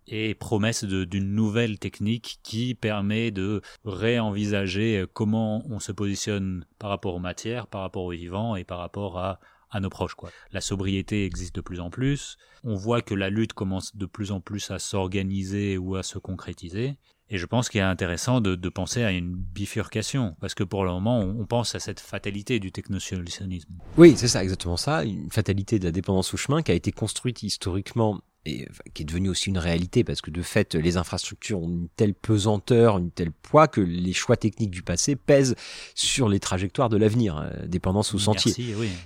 [0.09, 7.15] et promesse d'une nouvelle technique qui permet de réenvisager comment on se positionne par rapport
[7.15, 9.41] aux matières, par rapport aux vivants et par rapport à,
[9.81, 10.17] nos proches.
[10.51, 14.33] La sobriété existe de plus en plus, on voit que la lutte commence de plus
[14.33, 16.97] en plus à s'organiser ou à se concrétiser,
[17.31, 20.91] et je pense qu'il est intéressant de, penser à une bifurcation, parce que pour le
[20.91, 23.75] moment, on, on pense à cette fatalité du technosolutionnisme.
[23.99, 26.91] Oui, c'est ça, exactement ça, une fatalité de la dépendance au chemin qui a été
[26.91, 31.63] construite historiquement et qui est devenu aussi une réalité parce que de fait les infrastructures
[31.63, 35.55] ont une telle pesanteur, une telle poids que les choix techniques du passé pèsent
[35.95, 38.53] sur les trajectoires de l'avenir, euh, dépendance au sentier.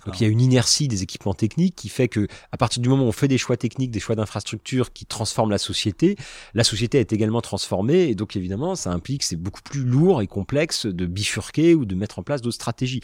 [0.06, 2.88] Donc il y a une inertie des équipements techniques qui fait que à partir du
[2.88, 6.16] moment où on fait des choix techniques, des choix d'infrastructures qui transforment la société,
[6.54, 10.26] la société est également transformée et donc évidemment ça implique c'est beaucoup plus lourd et
[10.26, 13.00] complexe de bifurquer ou de mettre en place d'autres stratégies.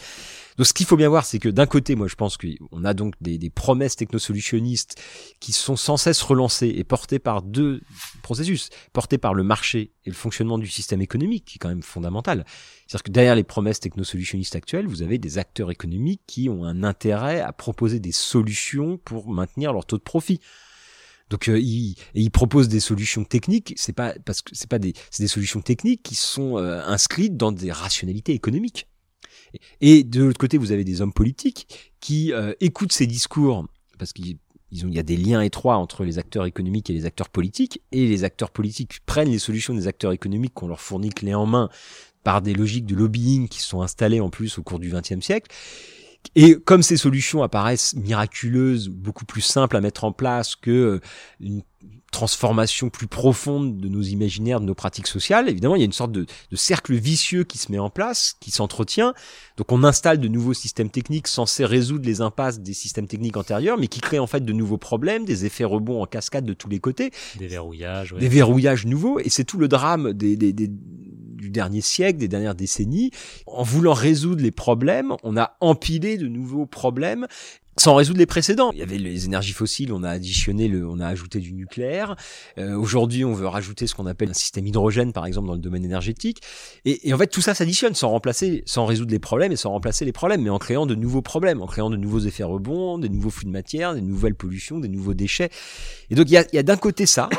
[0.57, 2.93] Donc ce qu'il faut bien voir c'est que d'un côté moi je pense qu'on a
[2.93, 5.01] donc des, des promesses technosolutionnistes
[5.39, 7.81] qui sont sans cesse relancé et porté par deux
[8.21, 11.83] processus, porté par le marché et le fonctionnement du système économique, qui est quand même
[11.83, 12.45] fondamental.
[12.87, 16.83] C'est-à-dire que derrière les promesses technosolutionnistes actuelles, vous avez des acteurs économiques qui ont un
[16.83, 20.39] intérêt à proposer des solutions pour maintenir leur taux de profit.
[21.29, 23.73] Donc euh, ils, proposent des solutions techniques.
[23.75, 24.93] C'est pas parce que c'est pas des
[25.27, 28.87] solutions techniques qui sont euh, inscrites dans des rationalités économiques.
[29.81, 33.65] Et, de l'autre côté, vous avez des hommes politiques qui euh, écoutent ces discours
[33.97, 34.37] parce qu'ils
[34.71, 38.07] il y a des liens étroits entre les acteurs économiques et les acteurs politiques, et
[38.07, 41.69] les acteurs politiques prennent les solutions des acteurs économiques qu'on leur fournit clé en main
[42.23, 45.51] par des logiques de lobbying qui sont installées en plus au cours du XXe siècle.
[46.35, 50.99] Et comme ces solutions apparaissent miraculeuses, beaucoup plus simples à mettre en place que euh,
[51.39, 51.63] une
[52.11, 55.91] transformation plus profonde de nos imaginaires, de nos pratiques sociales, évidemment, il y a une
[55.91, 59.13] sorte de, de cercle vicieux qui se met en place, qui s'entretient.
[59.57, 63.77] Donc on installe de nouveaux systèmes techniques censés résoudre les impasses des systèmes techniques antérieurs,
[63.77, 66.69] mais qui créent en fait de nouveaux problèmes, des effets rebonds en cascade de tous
[66.69, 67.11] les côtés.
[67.37, 68.15] Des verrouillages.
[68.19, 69.19] Des verrouillages nouveaux.
[69.19, 70.69] Et c'est tout le drame des, des, des
[71.39, 73.11] du dernier siècle, des dernières décennies.
[73.47, 77.27] En voulant résoudre les problèmes, on a empilé de nouveaux problèmes
[77.77, 78.71] sans résoudre les précédents.
[78.73, 82.17] Il y avait les énergies fossiles, on a additionné le, on a ajouté du nucléaire.
[82.57, 85.61] Euh, Aujourd'hui, on veut rajouter ce qu'on appelle un système hydrogène, par exemple, dans le
[85.61, 86.41] domaine énergétique.
[86.83, 89.71] Et, et en fait, tout ça s'additionne sans remplacer, sans résoudre les problèmes et sans
[89.71, 92.97] remplacer les problèmes, mais en créant de nouveaux problèmes, en créant de nouveaux effets rebonds,
[92.97, 95.49] des nouveaux flux de matière, des nouvelles pollutions, des nouveaux déchets.
[96.09, 97.29] Et donc, il y a, y a d'un côté ça,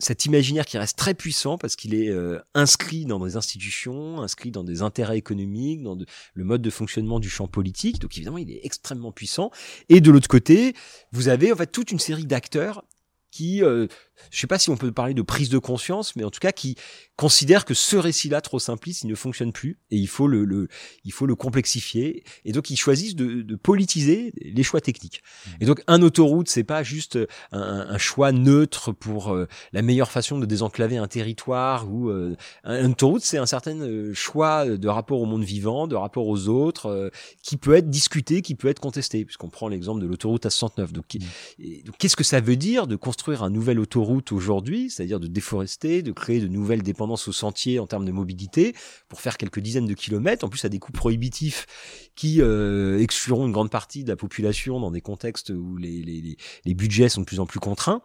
[0.00, 4.50] cet imaginaire qui reste très puissant parce qu'il est euh, inscrit dans des institutions, inscrit
[4.50, 5.96] dans des intérêts économiques, dans
[6.34, 8.00] le mode de fonctionnement du champ politique.
[8.00, 9.50] Donc évidemment, il est extrêmement puissant.
[9.88, 10.74] Et de l'autre côté,
[11.12, 12.84] vous avez en fait toute une série d'acteurs
[13.30, 13.86] qui, euh,
[14.30, 16.52] je sais pas si on peut parler de prise de conscience, mais en tout cas
[16.52, 16.76] qui
[17.16, 20.68] considère que ce récit-là trop simpliste, il ne fonctionne plus et il faut le, le
[21.04, 22.24] il faut le complexifier.
[22.44, 25.22] Et donc ils choisissent de, de politiser les choix techniques.
[25.22, 25.50] Mmh.
[25.60, 27.18] Et donc un autoroute, c'est pas juste
[27.52, 32.36] un, un, choix neutre pour euh, la meilleure façon de désenclaver un territoire ou euh,
[32.64, 36.48] un autoroute, c'est un certain euh, choix de rapport au monde vivant, de rapport aux
[36.48, 37.10] autres, euh,
[37.42, 39.24] qui peut être discuté, qui peut être contesté.
[39.24, 40.92] Puisqu'on prend l'exemple de l'autoroute à 69.
[40.92, 41.84] Donc, mmh.
[41.84, 44.05] donc qu'est-ce que ça veut dire de construire un nouvel autoroute?
[44.32, 48.74] Aujourd'hui, c'est-à-dire de déforester, de créer de nouvelles dépendances au sentier en termes de mobilité
[49.08, 51.66] pour faire quelques dizaines de kilomètres, en plus à des coûts prohibitifs
[52.14, 56.36] qui euh, excluront une grande partie de la population dans des contextes où les, les,
[56.64, 58.02] les budgets sont de plus en plus contraints.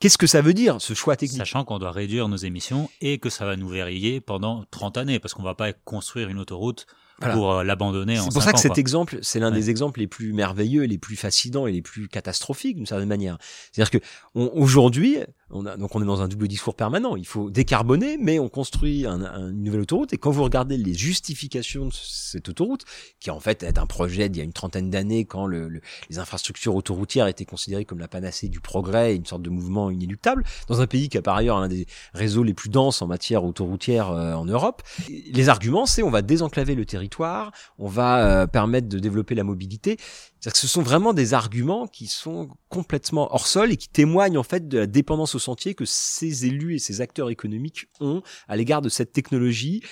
[0.00, 1.38] Qu'est-ce que ça veut dire, ce choix technique?
[1.38, 5.18] Sachant qu'on doit réduire nos émissions et que ça va nous verrouiller pendant 30 années,
[5.18, 6.86] parce qu'on va pas construire une autoroute
[7.20, 10.32] pour euh, l'abandonner C'est pour ça que cet exemple, c'est l'un des exemples les plus
[10.32, 13.38] merveilleux, les plus fascinants et les plus catastrophiques d'une certaine manière.
[13.72, 13.98] C'est-à-dire que
[14.34, 15.18] aujourd'hui,
[15.50, 17.16] on donc on est dans un double discours permanent.
[17.16, 20.12] Il faut décarboner, mais on construit un, un, une nouvelle autoroute.
[20.12, 22.84] Et quand vous regardez les justifications de cette autoroute,
[23.20, 25.80] qui en fait est un projet d'il y a une trentaine d'années, quand le, le,
[26.10, 30.44] les infrastructures autoroutières étaient considérées comme la panacée du progrès, une sorte de mouvement inéluctable,
[30.68, 33.44] dans un pays qui a par ailleurs un des réseaux les plus denses en matière
[33.44, 38.46] autoroutière euh, en Europe, les arguments, c'est on va désenclaver le territoire, on va euh,
[38.46, 39.96] permettre de développer la mobilité.
[40.40, 44.38] C'est-à-dire que ce sont vraiment des arguments qui sont complètement hors sol et qui témoignent
[44.38, 48.22] en fait de la dépendance au sentier que ces élus et ces acteurs économiques ont
[48.46, 49.82] à l'égard de cette technologie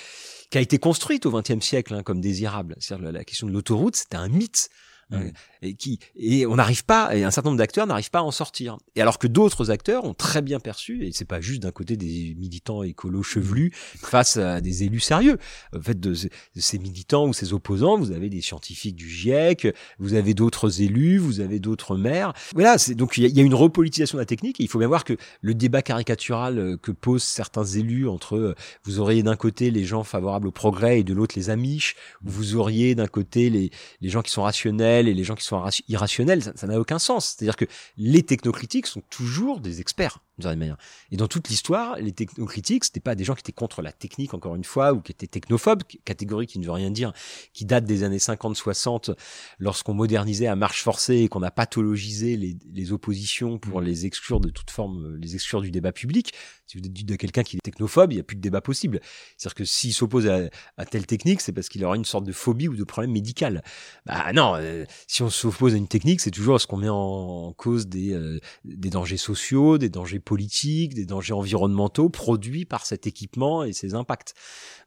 [0.51, 2.77] qui a été construite au XXe siècle hein, comme désirable.
[2.79, 4.69] C'est-à-dire la, la question de l'autoroute, c'était un mythe
[5.13, 5.31] Euh,
[5.63, 8.33] et qui et on n'arrive pas et un certain nombre d'acteurs n'arrivent pas à en
[8.33, 8.77] sortir.
[8.97, 11.97] Et alors que d'autres acteurs ont très bien perçu et c'est pas juste d'un côté
[11.97, 15.39] des militants écolos chevelus face à des élus sérieux.
[15.73, 16.29] En fait de, de
[16.61, 19.69] ces militants ou ces opposants vous avez des scientifiques du GIEC
[20.01, 22.33] vous avez d'autres élus vous avez d'autres maires.
[22.55, 24.65] Voilà c'est donc il y, a- il y a une repolitisation de la technique et
[24.65, 28.55] il faut bien voir que le débat caricatural euh, que posent certains élus entre euh,
[28.83, 31.95] vous auriez d'un côté les gens favorables au progrès et de l'autre les amiches
[32.25, 35.45] ou vous auriez d'un côté les les gens qui sont rationnels et les gens qui
[35.45, 37.35] sont irra- irrationnels, ça n'a aucun sens.
[37.37, 37.67] C'est-à-dire que
[37.97, 40.77] les technocritiques sont toujours des experts, d'une certaine manière.
[41.11, 44.35] Et dans toute l'histoire, les technocritiques, c'était pas des gens qui étaient contre la technique,
[44.35, 47.13] encore une fois, ou qui étaient technophobes, catégorie qui ne veut rien dire,
[47.53, 49.15] qui date des années 50-60,
[49.59, 54.41] lorsqu'on modernisait à marche forcée et qu'on a pathologisé les, les oppositions pour les exclure
[54.41, 56.33] de toute forme, les exclure du débat public.
[56.67, 59.01] Si vous dites de quelqu'un qui est technophobe, il n'y a plus de débat possible.
[59.37, 62.33] C'est-à-dire que s'il s'oppose à, à telle technique, c'est parce qu'il aura une sorte de
[62.33, 63.63] phobie ou de problème médical.
[64.05, 66.97] Bah non, euh, si on s'oppose à une technique, c'est toujours parce qu'on met en,
[66.97, 72.85] en cause des, euh, des dangers sociaux, des dangers politiques, des dangers environnementaux produits par
[72.85, 74.35] cet équipement et ses impacts.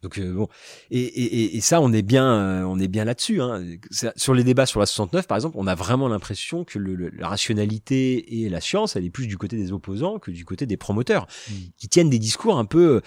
[0.04, 0.48] Donc euh, bon,
[0.92, 3.42] et, et, et- et ça, on est bien, euh, on est bien là-dessus.
[3.42, 3.66] Hein.
[4.16, 7.10] Sur les débats sur la 69, par exemple, on a vraiment l'impression que le, le-
[7.10, 10.66] la rationalité et la science, elle est plus du côté des opposants que du côté
[10.68, 11.26] des promoteurs,
[11.78, 13.02] qui tiennent des discours un peu euh,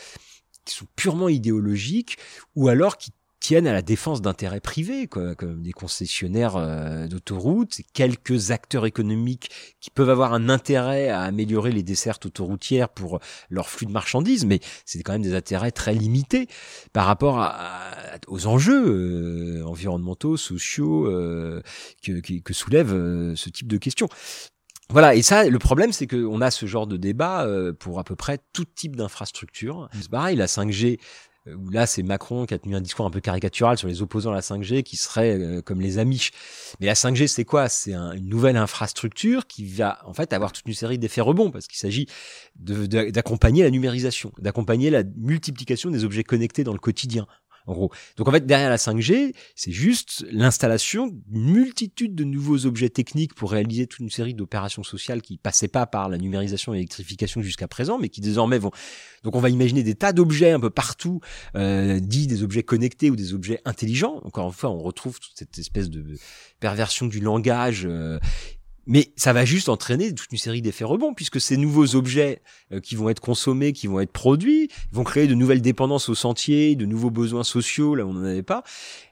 [0.65, 2.17] qui sont purement idéologiques
[2.57, 3.11] ou alors qui
[3.43, 9.51] tiennent à la défense d'intérêts privés, quoi, comme des concessionnaires euh, d'autoroutes, quelques acteurs économiques
[9.81, 13.19] qui peuvent avoir un intérêt à améliorer les dessertes autoroutières pour
[13.51, 16.47] leur flux de marchandises, mais c'est quand même des intérêts très limités
[16.93, 21.61] par rapport à, à- aux enjeux euh, environnementaux, sociaux euh,
[22.03, 24.09] que, que, que soulève euh, ce type de questions.
[24.91, 28.05] Voilà, et ça, le problème, c'est qu'on a ce genre de débat euh, pour à
[28.05, 29.89] peu près tout type d'infrastructure.
[29.95, 31.03] C'est pareil, la 5G, euh,
[31.47, 34.31] où là, c'est Macron qui a tenu un discours un peu caricatural sur les opposants
[34.31, 36.31] à la 5G, qui seraient euh, comme les Amish.
[36.81, 37.69] Mais la 5G, c'est quoi?
[37.69, 41.51] C'est un- une nouvelle infrastructure qui va en fait avoir toute une série d'effets rebonds,
[41.51, 42.07] parce qu'il s'agit
[42.57, 47.27] d'accompagner la numérisation, d'accompagner la multiplication des objets connectés dans le quotidien.
[47.67, 47.91] En.
[48.17, 53.35] Donc en fait, derrière la 5G, c'est juste l'installation d'une multitude de nouveaux objets techniques
[53.35, 57.43] pour réaliser toute une série d'opérations sociales qui passaient pas par la numérisation et l'électrification
[57.43, 58.71] jusqu'à présent, mais qui désormais vont.
[59.23, 61.21] Donc on va imaginer des tas d'objets un peu partout,
[61.57, 64.21] euh, dits des objets connectés ou des objets intelligents.
[64.25, 66.17] Encore une fois, on retrouve toute cette espèce de
[66.61, 67.87] perversion du langage.
[67.87, 68.19] euh,
[68.87, 72.43] mais ça va juste entraîner toute une série d'effets rebonds, puisque ces nouveaux objets
[72.73, 76.15] euh, qui vont être consommés, qui vont être produits, vont créer de nouvelles dépendances au
[76.15, 78.65] sentier, de nouveaux besoins sociaux là où on n'en avait pas.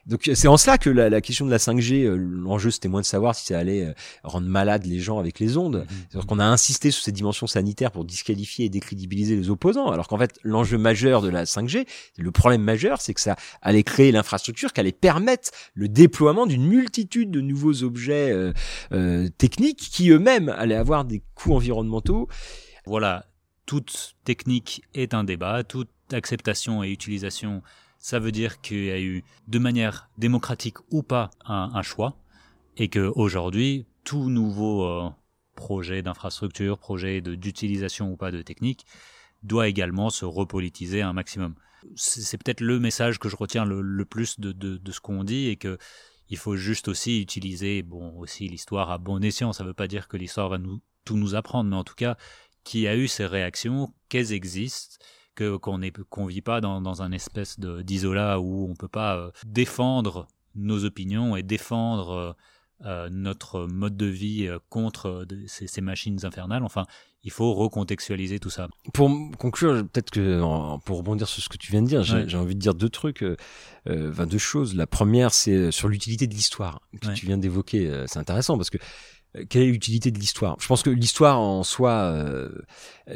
[0.07, 3.01] Donc c'est en cela que la, la question de la 5G, euh, l'enjeu c'était moins
[3.01, 5.85] de savoir si ça allait euh, rendre malades les gens avec les ondes.
[6.09, 10.07] C'est-à-dire qu'on a insisté sur ces dimensions sanitaires pour disqualifier et décrédibiliser les opposants, alors
[10.07, 11.85] qu'en fait l'enjeu majeur de la 5G,
[12.17, 16.65] le problème majeur, c'est que ça allait créer l'infrastructure qui allait permettre le déploiement d'une
[16.65, 18.53] multitude de nouveaux objets euh,
[18.91, 22.27] euh, techniques qui eux-mêmes allaient avoir des coûts environnementaux.
[22.85, 23.25] Voilà,
[23.65, 27.61] toute technique est un débat, toute acceptation et utilisation,
[28.01, 32.17] ça veut dire qu'il y a eu, de manière démocratique ou pas, un, choix,
[32.75, 35.09] et que aujourd'hui, tout nouveau euh,
[35.55, 38.87] projet d'infrastructure, projet d'utilisation ou pas de technique,
[39.43, 41.53] doit également se repolitiser un maximum.
[41.95, 45.47] C'est peut-être le message que je retiens le, plus de, de, de ce qu'on dit
[45.47, 45.77] et que
[46.29, 49.53] il faut juste aussi utiliser, bon, aussi l'histoire à bon escient.
[49.53, 51.95] Ça ne veut pas dire que l'histoire va nous, tout nous apprendre, mais en tout
[51.95, 52.17] cas,
[52.63, 55.03] qui a eu ces réactions, qu'elles existent,
[55.35, 58.87] que qu'on ne qu'on vit pas dans, dans un espèce de- d'isolat où on peut
[58.87, 62.33] pas euh, défendre nos opinions et défendre euh,
[62.85, 66.63] euh, notre mode de vie euh, contre de- ces, ces machines infernales.
[66.63, 66.85] Enfin,
[67.23, 68.67] il faut recontextualiser tout ça.
[68.93, 72.15] Pour conclure, peut-être que en- pour rebondir sur ce que tu viens de dire, j'ai
[72.25, 72.35] Ouais.
[72.35, 73.35] envie de dire deux trucs, euh,
[73.85, 74.75] enfin deux choses.
[74.75, 77.13] La première, c'est sur l'utilité de l'histoire que Ouais.
[77.13, 78.03] tu viens d'évoquer.
[78.07, 78.79] C'est intéressant parce que
[79.49, 80.57] quelle est l'utilité de l'histoire?
[80.59, 82.49] Je pense que l'histoire en soi, euh,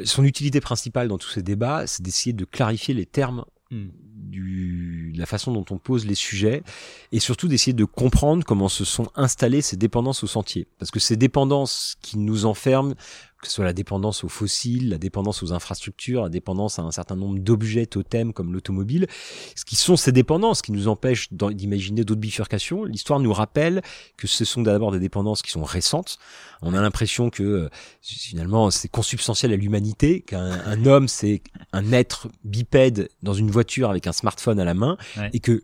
[0.04, 3.86] son utilité principale dans tous ces débats, c'est d'essayer de clarifier les termes Mm.
[4.14, 6.62] du, de la façon dont on pose les sujets
[7.10, 10.68] et surtout d'essayer de comprendre comment se sont installées ces dépendances au sentier.
[10.78, 12.94] Parce que ces dépendances qui nous enferment,
[13.42, 16.90] que ce soit la dépendance aux fossiles, la dépendance aux infrastructures, la dépendance à un
[16.90, 19.06] certain nombre d'objets totems comme l'automobile,
[19.54, 22.84] ce qui sont ces dépendances qui nous empêchent d'imaginer d'autres bifurcations.
[22.84, 23.82] L'histoire nous rappelle
[24.16, 26.18] que ce sont d'abord des dépendances qui sont récentes.
[26.62, 27.68] On a l'impression que euh,
[28.00, 31.42] finalement c'est consubstantiel à l'humanité, qu'un un homme c'est
[31.72, 35.30] un être bipède dans une voiture avec un smartphone à la main Ouais.
[35.32, 35.62] et que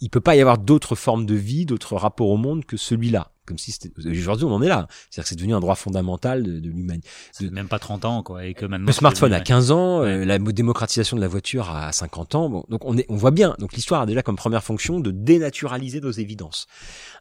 [0.00, 3.30] il peut pas y avoir d'autres formes de vie, d'autres rapports au monde que celui-là.
[3.46, 4.86] Comme si c'était aujourd'hui on en est là.
[5.10, 7.08] C'est-à-dire que c'est devenu un droit fondamental de, de l'humanité.
[7.50, 10.38] Même pas 30 ans quoi et que maintenant le smartphone a 15 ans euh, la
[10.38, 12.48] démocratisation de la voiture a 50 ans.
[12.48, 13.54] Bon, donc on est on voit bien.
[13.58, 16.66] Donc l'histoire a déjà comme première fonction de dénaturaliser nos évidences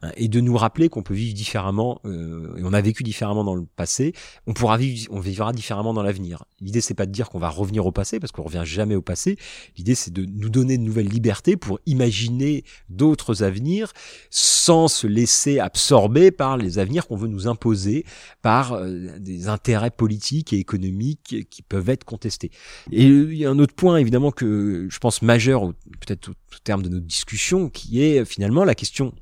[0.01, 3.43] hein, et de nous rappeler qu'on peut vivre différemment euh, et on a vécu différemment
[3.43, 4.13] dans le passé.
[4.47, 6.45] On pourra vivre on vivra différemment dans l'avenir.
[6.61, 9.01] L'idée c'est pas de dire qu'on va revenir au passé parce qu'on revient jamais au
[9.01, 9.37] passé.
[9.77, 13.91] L'idée c'est de nous donner de nouvelles libertés pour imaginer d'autres avenirs
[14.29, 18.05] sans se laisser absorber par les avenirs qu'on veut nous imposer
[18.41, 22.51] par euh, des intérêts politiques et économiques qui peuvent être contestés.
[22.91, 26.33] Et il y a un autre point évidemment que je pense majeur, peut-être au,
[26.63, 29.13] terme de notre discussion, qui est finalement la question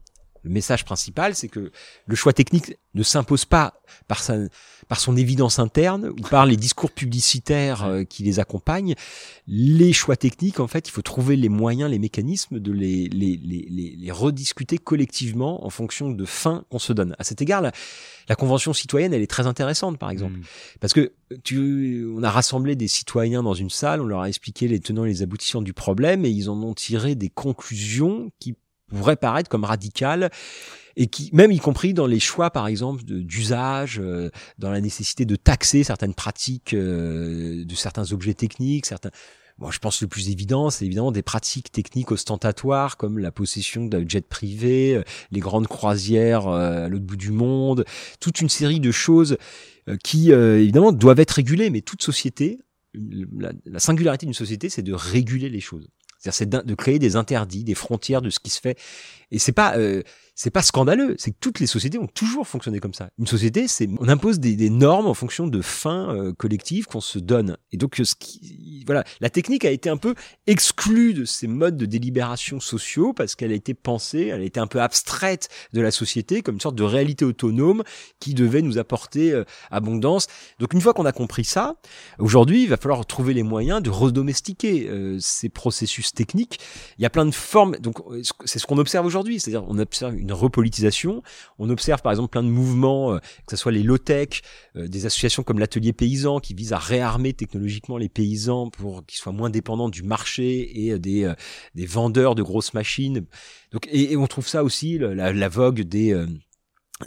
[0.43, 1.71] le message principal, c'est que
[2.05, 4.37] le choix technique ne s'impose pas par, sa,
[4.87, 8.95] par son évidence interne ou par les discours publicitaires euh, qui les accompagnent.
[9.47, 13.37] Les choix techniques, en fait, il faut trouver les moyens, les mécanismes de les, les,
[13.37, 17.15] les, les rediscuter collectivement en fonction de fins qu'on se donne.
[17.19, 17.71] À cet égard, la,
[18.27, 20.43] la convention citoyenne, elle est très intéressante, par exemple, mmh.
[20.79, 21.13] parce que
[21.43, 25.05] tu, on a rassemblé des citoyens dans une salle, on leur a expliqué les tenants
[25.05, 28.55] et les aboutissants du problème, et ils en ont tiré des conclusions qui
[28.97, 30.29] pourrait paraître comme radical
[30.95, 35.25] et qui même y compris dans les choix par exemple d'usage euh, dans la nécessité
[35.25, 39.11] de taxer certaines pratiques euh, de certains objets techniques certains
[39.57, 43.85] Bon, je pense le plus évident, c'est évidemment des pratiques techniques ostentatoires comme la possession
[43.85, 47.85] d'un jet privé, euh, les grandes croisières à l'autre bout du monde,
[48.19, 49.37] toute une série de choses
[50.03, 51.69] qui évidemment doivent être régulées.
[51.69, 52.59] Mais toute société,
[52.93, 55.87] la singularité d'une société, c'est de réguler les choses.
[56.21, 58.77] C'est-à-dire c'est de créer des interdits, des frontières de ce qui se fait.
[59.31, 60.03] Et c'est pas euh,
[60.43, 63.11] c'est pas scandaleux, c'est que toutes les sociétés ont toujours fonctionné comme ça.
[63.19, 67.19] Une société, c'est on impose des, normes en fonction de fins euh, collectives qu'on se
[67.19, 67.57] donne.
[67.71, 70.15] Et donc qui, voilà, la technique a été un peu
[70.47, 74.59] exclue de ces modes de délibération sociaux parce qu'elle a été pensée, elle a été
[74.59, 77.83] un peu abstraite de la société comme une sorte de réalité autonome
[78.19, 80.25] qui devait nous apporter euh, abondance.
[80.57, 81.75] Donc une fois qu'on a compris ça,
[82.17, 86.59] aujourd'hui, il va falloir trouver les moyens de redomestiquer euh, ces processus techniques.
[86.97, 87.75] Il y a plein de formes.
[87.77, 87.97] Donc
[88.45, 91.23] c'est ce qu'on observe aujourd'hui, c'est-à-dire on observe une repolitisation.
[91.59, 94.41] On observe par exemple plein de mouvements, euh, que ce soit les low-tech,
[94.75, 99.19] euh, des associations comme l'atelier paysan qui visent à réarmer technologiquement les paysans pour qu'ils
[99.19, 101.31] soient moins dépendants du marché et euh, des,
[101.75, 103.25] des vendeurs de grosses machines.
[103.71, 106.13] Donc, et, on trouve ça aussi, la, la vogue des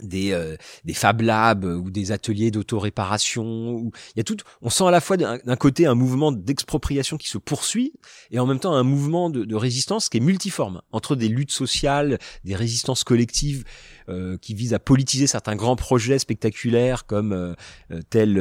[0.01, 4.69] des euh, des Fab Labs ou des ateliers d'auto-réparation où il y a tout on
[4.69, 7.93] sent à la fois d'un côté un mouvement d'expropriation qui se poursuit
[8.31, 12.19] et en même temps un mouvement de, résistance qui est multiforme entre des luttes sociales
[12.43, 13.63] des résistances collectives
[14.09, 17.53] euh, qui visent à politiser certains grands projets spectaculaires comme euh,
[17.91, 18.35] euh telle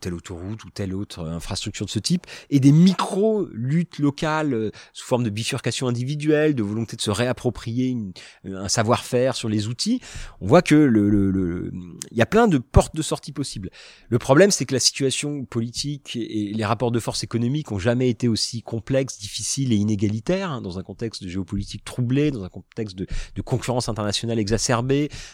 [0.00, 5.06] telle autoroute ou telle autre infrastructure de ce type et des micro luttes locales sous
[5.06, 8.12] forme de bifurcation individuelle de volonté de se réapproprier une,
[8.44, 10.00] un savoir-faire sur les outils
[10.40, 11.72] on voit que le, le, le,
[12.10, 13.70] il y a plein de portes de sortie possibles.
[14.08, 18.08] Le problème, c'est que la situation politique et les rapports de force économiques ont jamais
[18.08, 22.48] été aussi complexes, difficiles et inégalitaires hein, dans un contexte de géopolitique troublé, dans un
[22.48, 24.59] contexte de, de concurrence internationale exacerbée,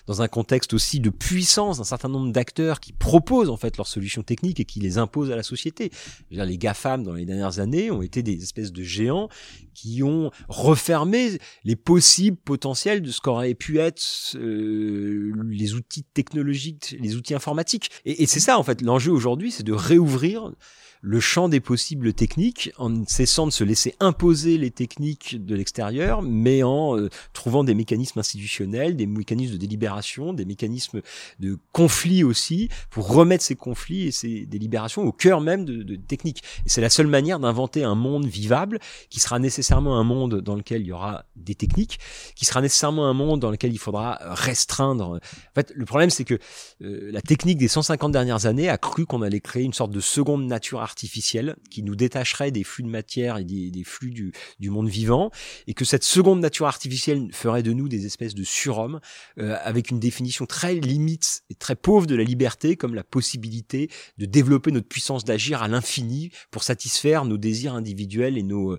[0.06, 3.86] dans un contexte aussi de puissance d'un certain nombre d'acteurs qui proposent en fait leurs
[3.86, 5.90] solutions techniques et qui les imposent à la société.
[6.30, 9.28] Les GAFAM dans les dernières années ont été des espèces de géants
[9.74, 14.02] qui ont refermé les possibles potentiels de ce qu'aurait pu être
[14.36, 17.90] euh, les outils technologiques, les outils informatiques.
[18.04, 20.52] Et, et c'est ça en fait l'enjeu aujourd'hui, c'est de réouvrir
[21.00, 26.22] le champ des possibles techniques en cessant de se laisser imposer les techniques de l'extérieur,
[26.22, 31.02] mais en euh, trouvant des mécanismes institutionnels, des mécanismes de délibération, des mécanismes
[31.40, 35.96] de conflit aussi, pour remettre ces conflits et ces délibérations au cœur même de, de
[35.96, 36.42] techniques.
[36.64, 38.78] Et c'est la seule manière d'inventer un monde vivable
[39.10, 41.98] qui sera nécessairement un monde dans lequel il y aura des techniques,
[42.34, 45.06] qui sera nécessairement un monde dans lequel il faudra restreindre.
[45.14, 46.38] En fait, le problème c'est que
[46.82, 50.00] euh, la technique des 150 dernières années a cru qu'on allait créer une sorte de
[50.00, 54.70] seconde nature artificielle qui nous détacherait des flux de matière et des, flux du, du,
[54.70, 55.30] monde vivant,
[55.66, 59.00] et que cette seconde nature artificielle ferait de nous des espèces de surhommes,
[59.38, 63.90] euh, avec une définition très limite et très pauvre de la liberté, comme la possibilité
[64.18, 68.78] de développer notre puissance d'agir à l'infini pour satisfaire nos désirs individuels et nos, euh,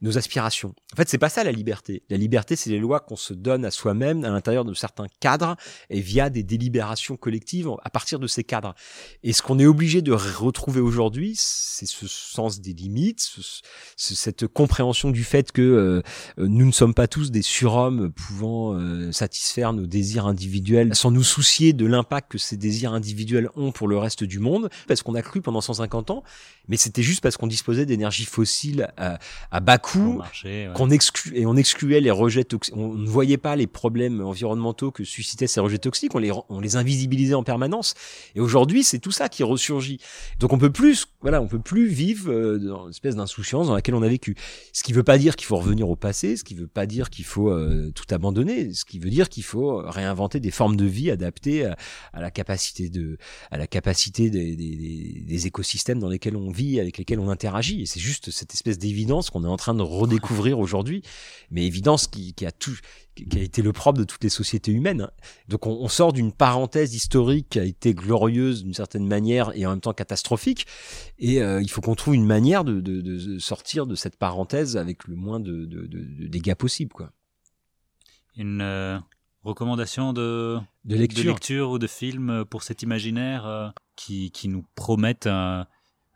[0.00, 0.74] nos aspirations.
[0.92, 2.02] En fait, c'est pas ça la liberté.
[2.08, 5.56] La liberté, c'est les lois qu'on se donne à soi-même à l'intérieur de certains cadres
[5.90, 8.74] et via des délibérations collectives à partir de ces cadres.
[9.22, 14.46] Et ce qu'on est obligé de retrouver aujourd'hui, c'est ce sens des limites, ce, cette
[14.46, 16.02] compréhension du fait que euh,
[16.38, 21.22] nous ne sommes pas tous des surhommes pouvant euh, satisfaire nos désirs individuels sans nous
[21.22, 25.14] soucier de l'impact que ces désirs individuels ont pour le reste du monde, parce qu'on
[25.14, 26.22] a cru pendant 150 ans,
[26.68, 29.18] mais c'était juste parce qu'on disposait d'énergie fossile à,
[29.50, 30.20] à, bas coût,
[30.74, 32.76] qu'on exclut et on excluait les rejets toxiques.
[32.76, 36.60] On ne voyait pas les problèmes environnementaux que suscitaient ces rejets toxiques, on les, on
[36.60, 37.94] les invisibilisait en permanence.
[38.34, 40.00] Et aujourd'hui, c'est tout ça qui ressurgit.
[40.38, 43.74] Donc on peut plus, voilà, on peut plus vivre euh, dans une espèce d'insouciance dans
[43.74, 44.36] laquelle on a vécu.
[44.72, 47.08] Ce qui veut pas dire qu'il faut revenir au passé, ce qui veut pas dire
[47.08, 50.84] qu'il faut euh, tout abandonner, ce qui veut dire qu'il faut réinventer des formes de
[50.84, 51.76] vie adaptées à,
[52.12, 53.16] à la capacité de,
[53.50, 57.82] à la capacité des, des, des écosystèmes dans lesquels on avec lesquels on interagit.
[57.82, 61.02] Et c'est juste cette espèce d'évidence qu'on est en train de redécouvrir aujourd'hui,
[61.50, 62.76] mais évidence qui, a tout,
[63.14, 65.08] qui a été le propre de toutes les sociétés humaines.
[65.48, 69.70] Donc on, sort d'une parenthèse historique qui a été glorieuse d'une certaine manière et en
[69.70, 70.66] même temps catastrophique.
[71.18, 75.16] Et euh, il faut qu'on trouve une manière de, sortir de cette parenthèse avec le
[75.16, 75.66] moins de,
[76.28, 76.92] dégâts possible.
[76.92, 77.12] Quoi.
[78.36, 78.98] Une euh,
[79.42, 81.70] recommandation de, lecture.
[81.70, 85.66] ou de film pour cet imaginaire euh, qui, qui nous promettent un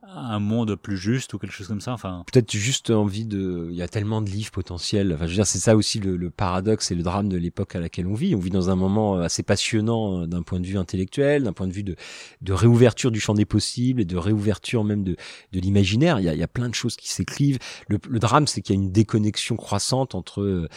[0.03, 2.25] un monde plus juste ou quelque chose comme ça enfin.
[2.31, 5.13] Peut-être juste envie de il y a tellement de livres potentiels.
[5.15, 7.81] Enfin je veux dire c'est ça aussi le, paradoxe et le drame de l'époque à
[7.81, 8.35] laquelle on vit.
[8.35, 11.69] On vit dans un moment assez passionnant euh, d'un point de vue intellectuel d'un point
[11.69, 11.95] de vue de,
[12.41, 15.17] de réouverture du champ des possibles et de réouverture même de,
[15.53, 16.19] de l'imaginaire.
[16.19, 17.59] Il y a, il y a plein de choses qui s'écrivent.
[17.89, 20.69] Le, le drame c'est qu'il y a une déconnexion croissante entre euh,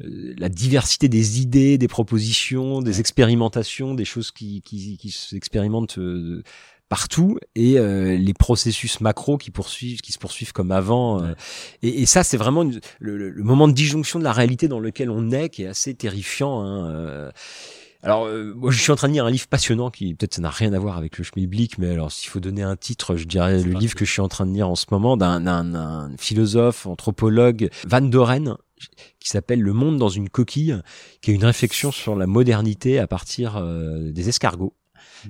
[0.00, 6.42] la diversité des idées des propositions des expérimentations des choses qui qui, qui s'expérimentent euh,
[6.90, 11.34] partout et euh, les processus macro qui poursuivent qui se poursuivent comme avant euh,
[11.82, 12.64] et, et, ça c'est vraiment
[12.98, 15.94] le, le, moment de disjonction de la réalité dans lequel on est qui est assez
[15.94, 17.30] terrifiant hein, euh.
[18.02, 20.50] alors moi je suis en train de lire un livre passionnant qui peut-être ça n'a
[20.50, 23.62] rien à voir avec le schmilblick mais alors s'il faut donner un titre je dirais
[23.62, 27.70] le livre que je suis en train de lire en ce moment d'un philosophe anthropologue
[27.86, 28.56] Van Doren
[29.20, 30.80] qui s'appelle Le monde dans une coquille,
[31.20, 34.74] qui est une réflexion sur la modernité à partir des escargots.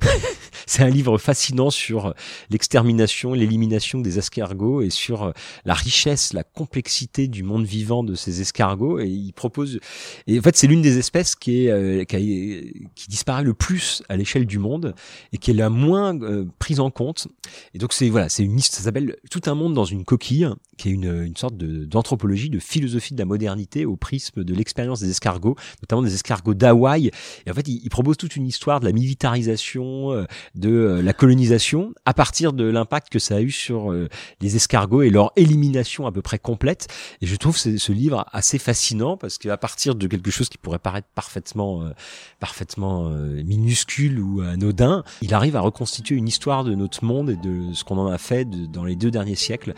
[0.67, 2.15] c'est un livre fascinant sur
[2.51, 5.33] l'extermination, l'élimination des escargots et sur euh,
[5.65, 9.01] la richesse, la complexité du monde vivant de ces escargots.
[9.01, 9.81] Et il propose,
[10.27, 14.03] et en fait, c'est l'une des espèces qui est euh, qui, qui, disparaît le plus
[14.09, 14.95] à l'échelle du monde
[15.33, 17.29] et qui est la moins euh, prise en compte.
[17.75, 20.49] Et donc c'est voilà, c'est une liste, ça s'appelle Tout un monde dans une coquille,
[20.79, 25.01] qui est une, une sorte d'anthropologie, de, philosophie de la modernité au prisme de l'expérience
[25.01, 27.11] des escargots, notamment des escargots d'Hawaï.
[27.47, 31.13] Et en fait, il, il propose toute une histoire de la militarisation, de euh, la
[31.13, 34.09] colonisation à partir de l'impact que ça a eu sur euh,
[34.41, 36.89] les escargots et leur élimination à peu près complète.
[37.21, 40.79] Et je trouve ce, livre assez fascinant parce qu'à partir de quelque chose qui pourrait
[40.79, 41.91] paraître parfaitement, euh,
[42.39, 47.73] parfaitement minuscule ou anodin, il arrive à reconstituer une histoire de notre monde et de
[47.73, 49.75] ce qu'on en a fait dans les deux derniers siècles.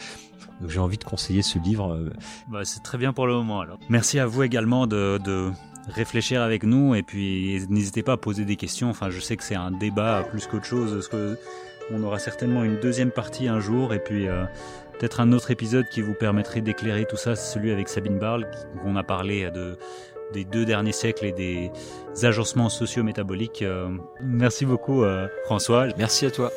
[0.61, 2.11] Donc j'ai envie de conseiller ce livre.
[2.51, 3.79] Bah, c'est très bien pour le moment alors.
[3.89, 5.51] Merci à vous également de, de
[5.89, 8.91] réfléchir avec nous et puis n'hésitez pas à poser des questions.
[8.91, 11.09] Enfin, je sais que c'est un débat plus qu'autre chose.
[11.91, 14.45] On aura certainement une deuxième partie un jour et puis euh,
[14.99, 18.49] peut-être un autre épisode qui vous permettrait d'éclairer tout ça, celui avec Sabine Barle,
[18.85, 19.77] on a parlé de
[20.33, 21.71] des deux derniers siècles et des
[22.25, 23.63] agencements socio-métaboliques.
[23.63, 23.91] Euh,
[24.23, 25.89] merci beaucoup euh, François.
[25.99, 26.51] Merci à toi.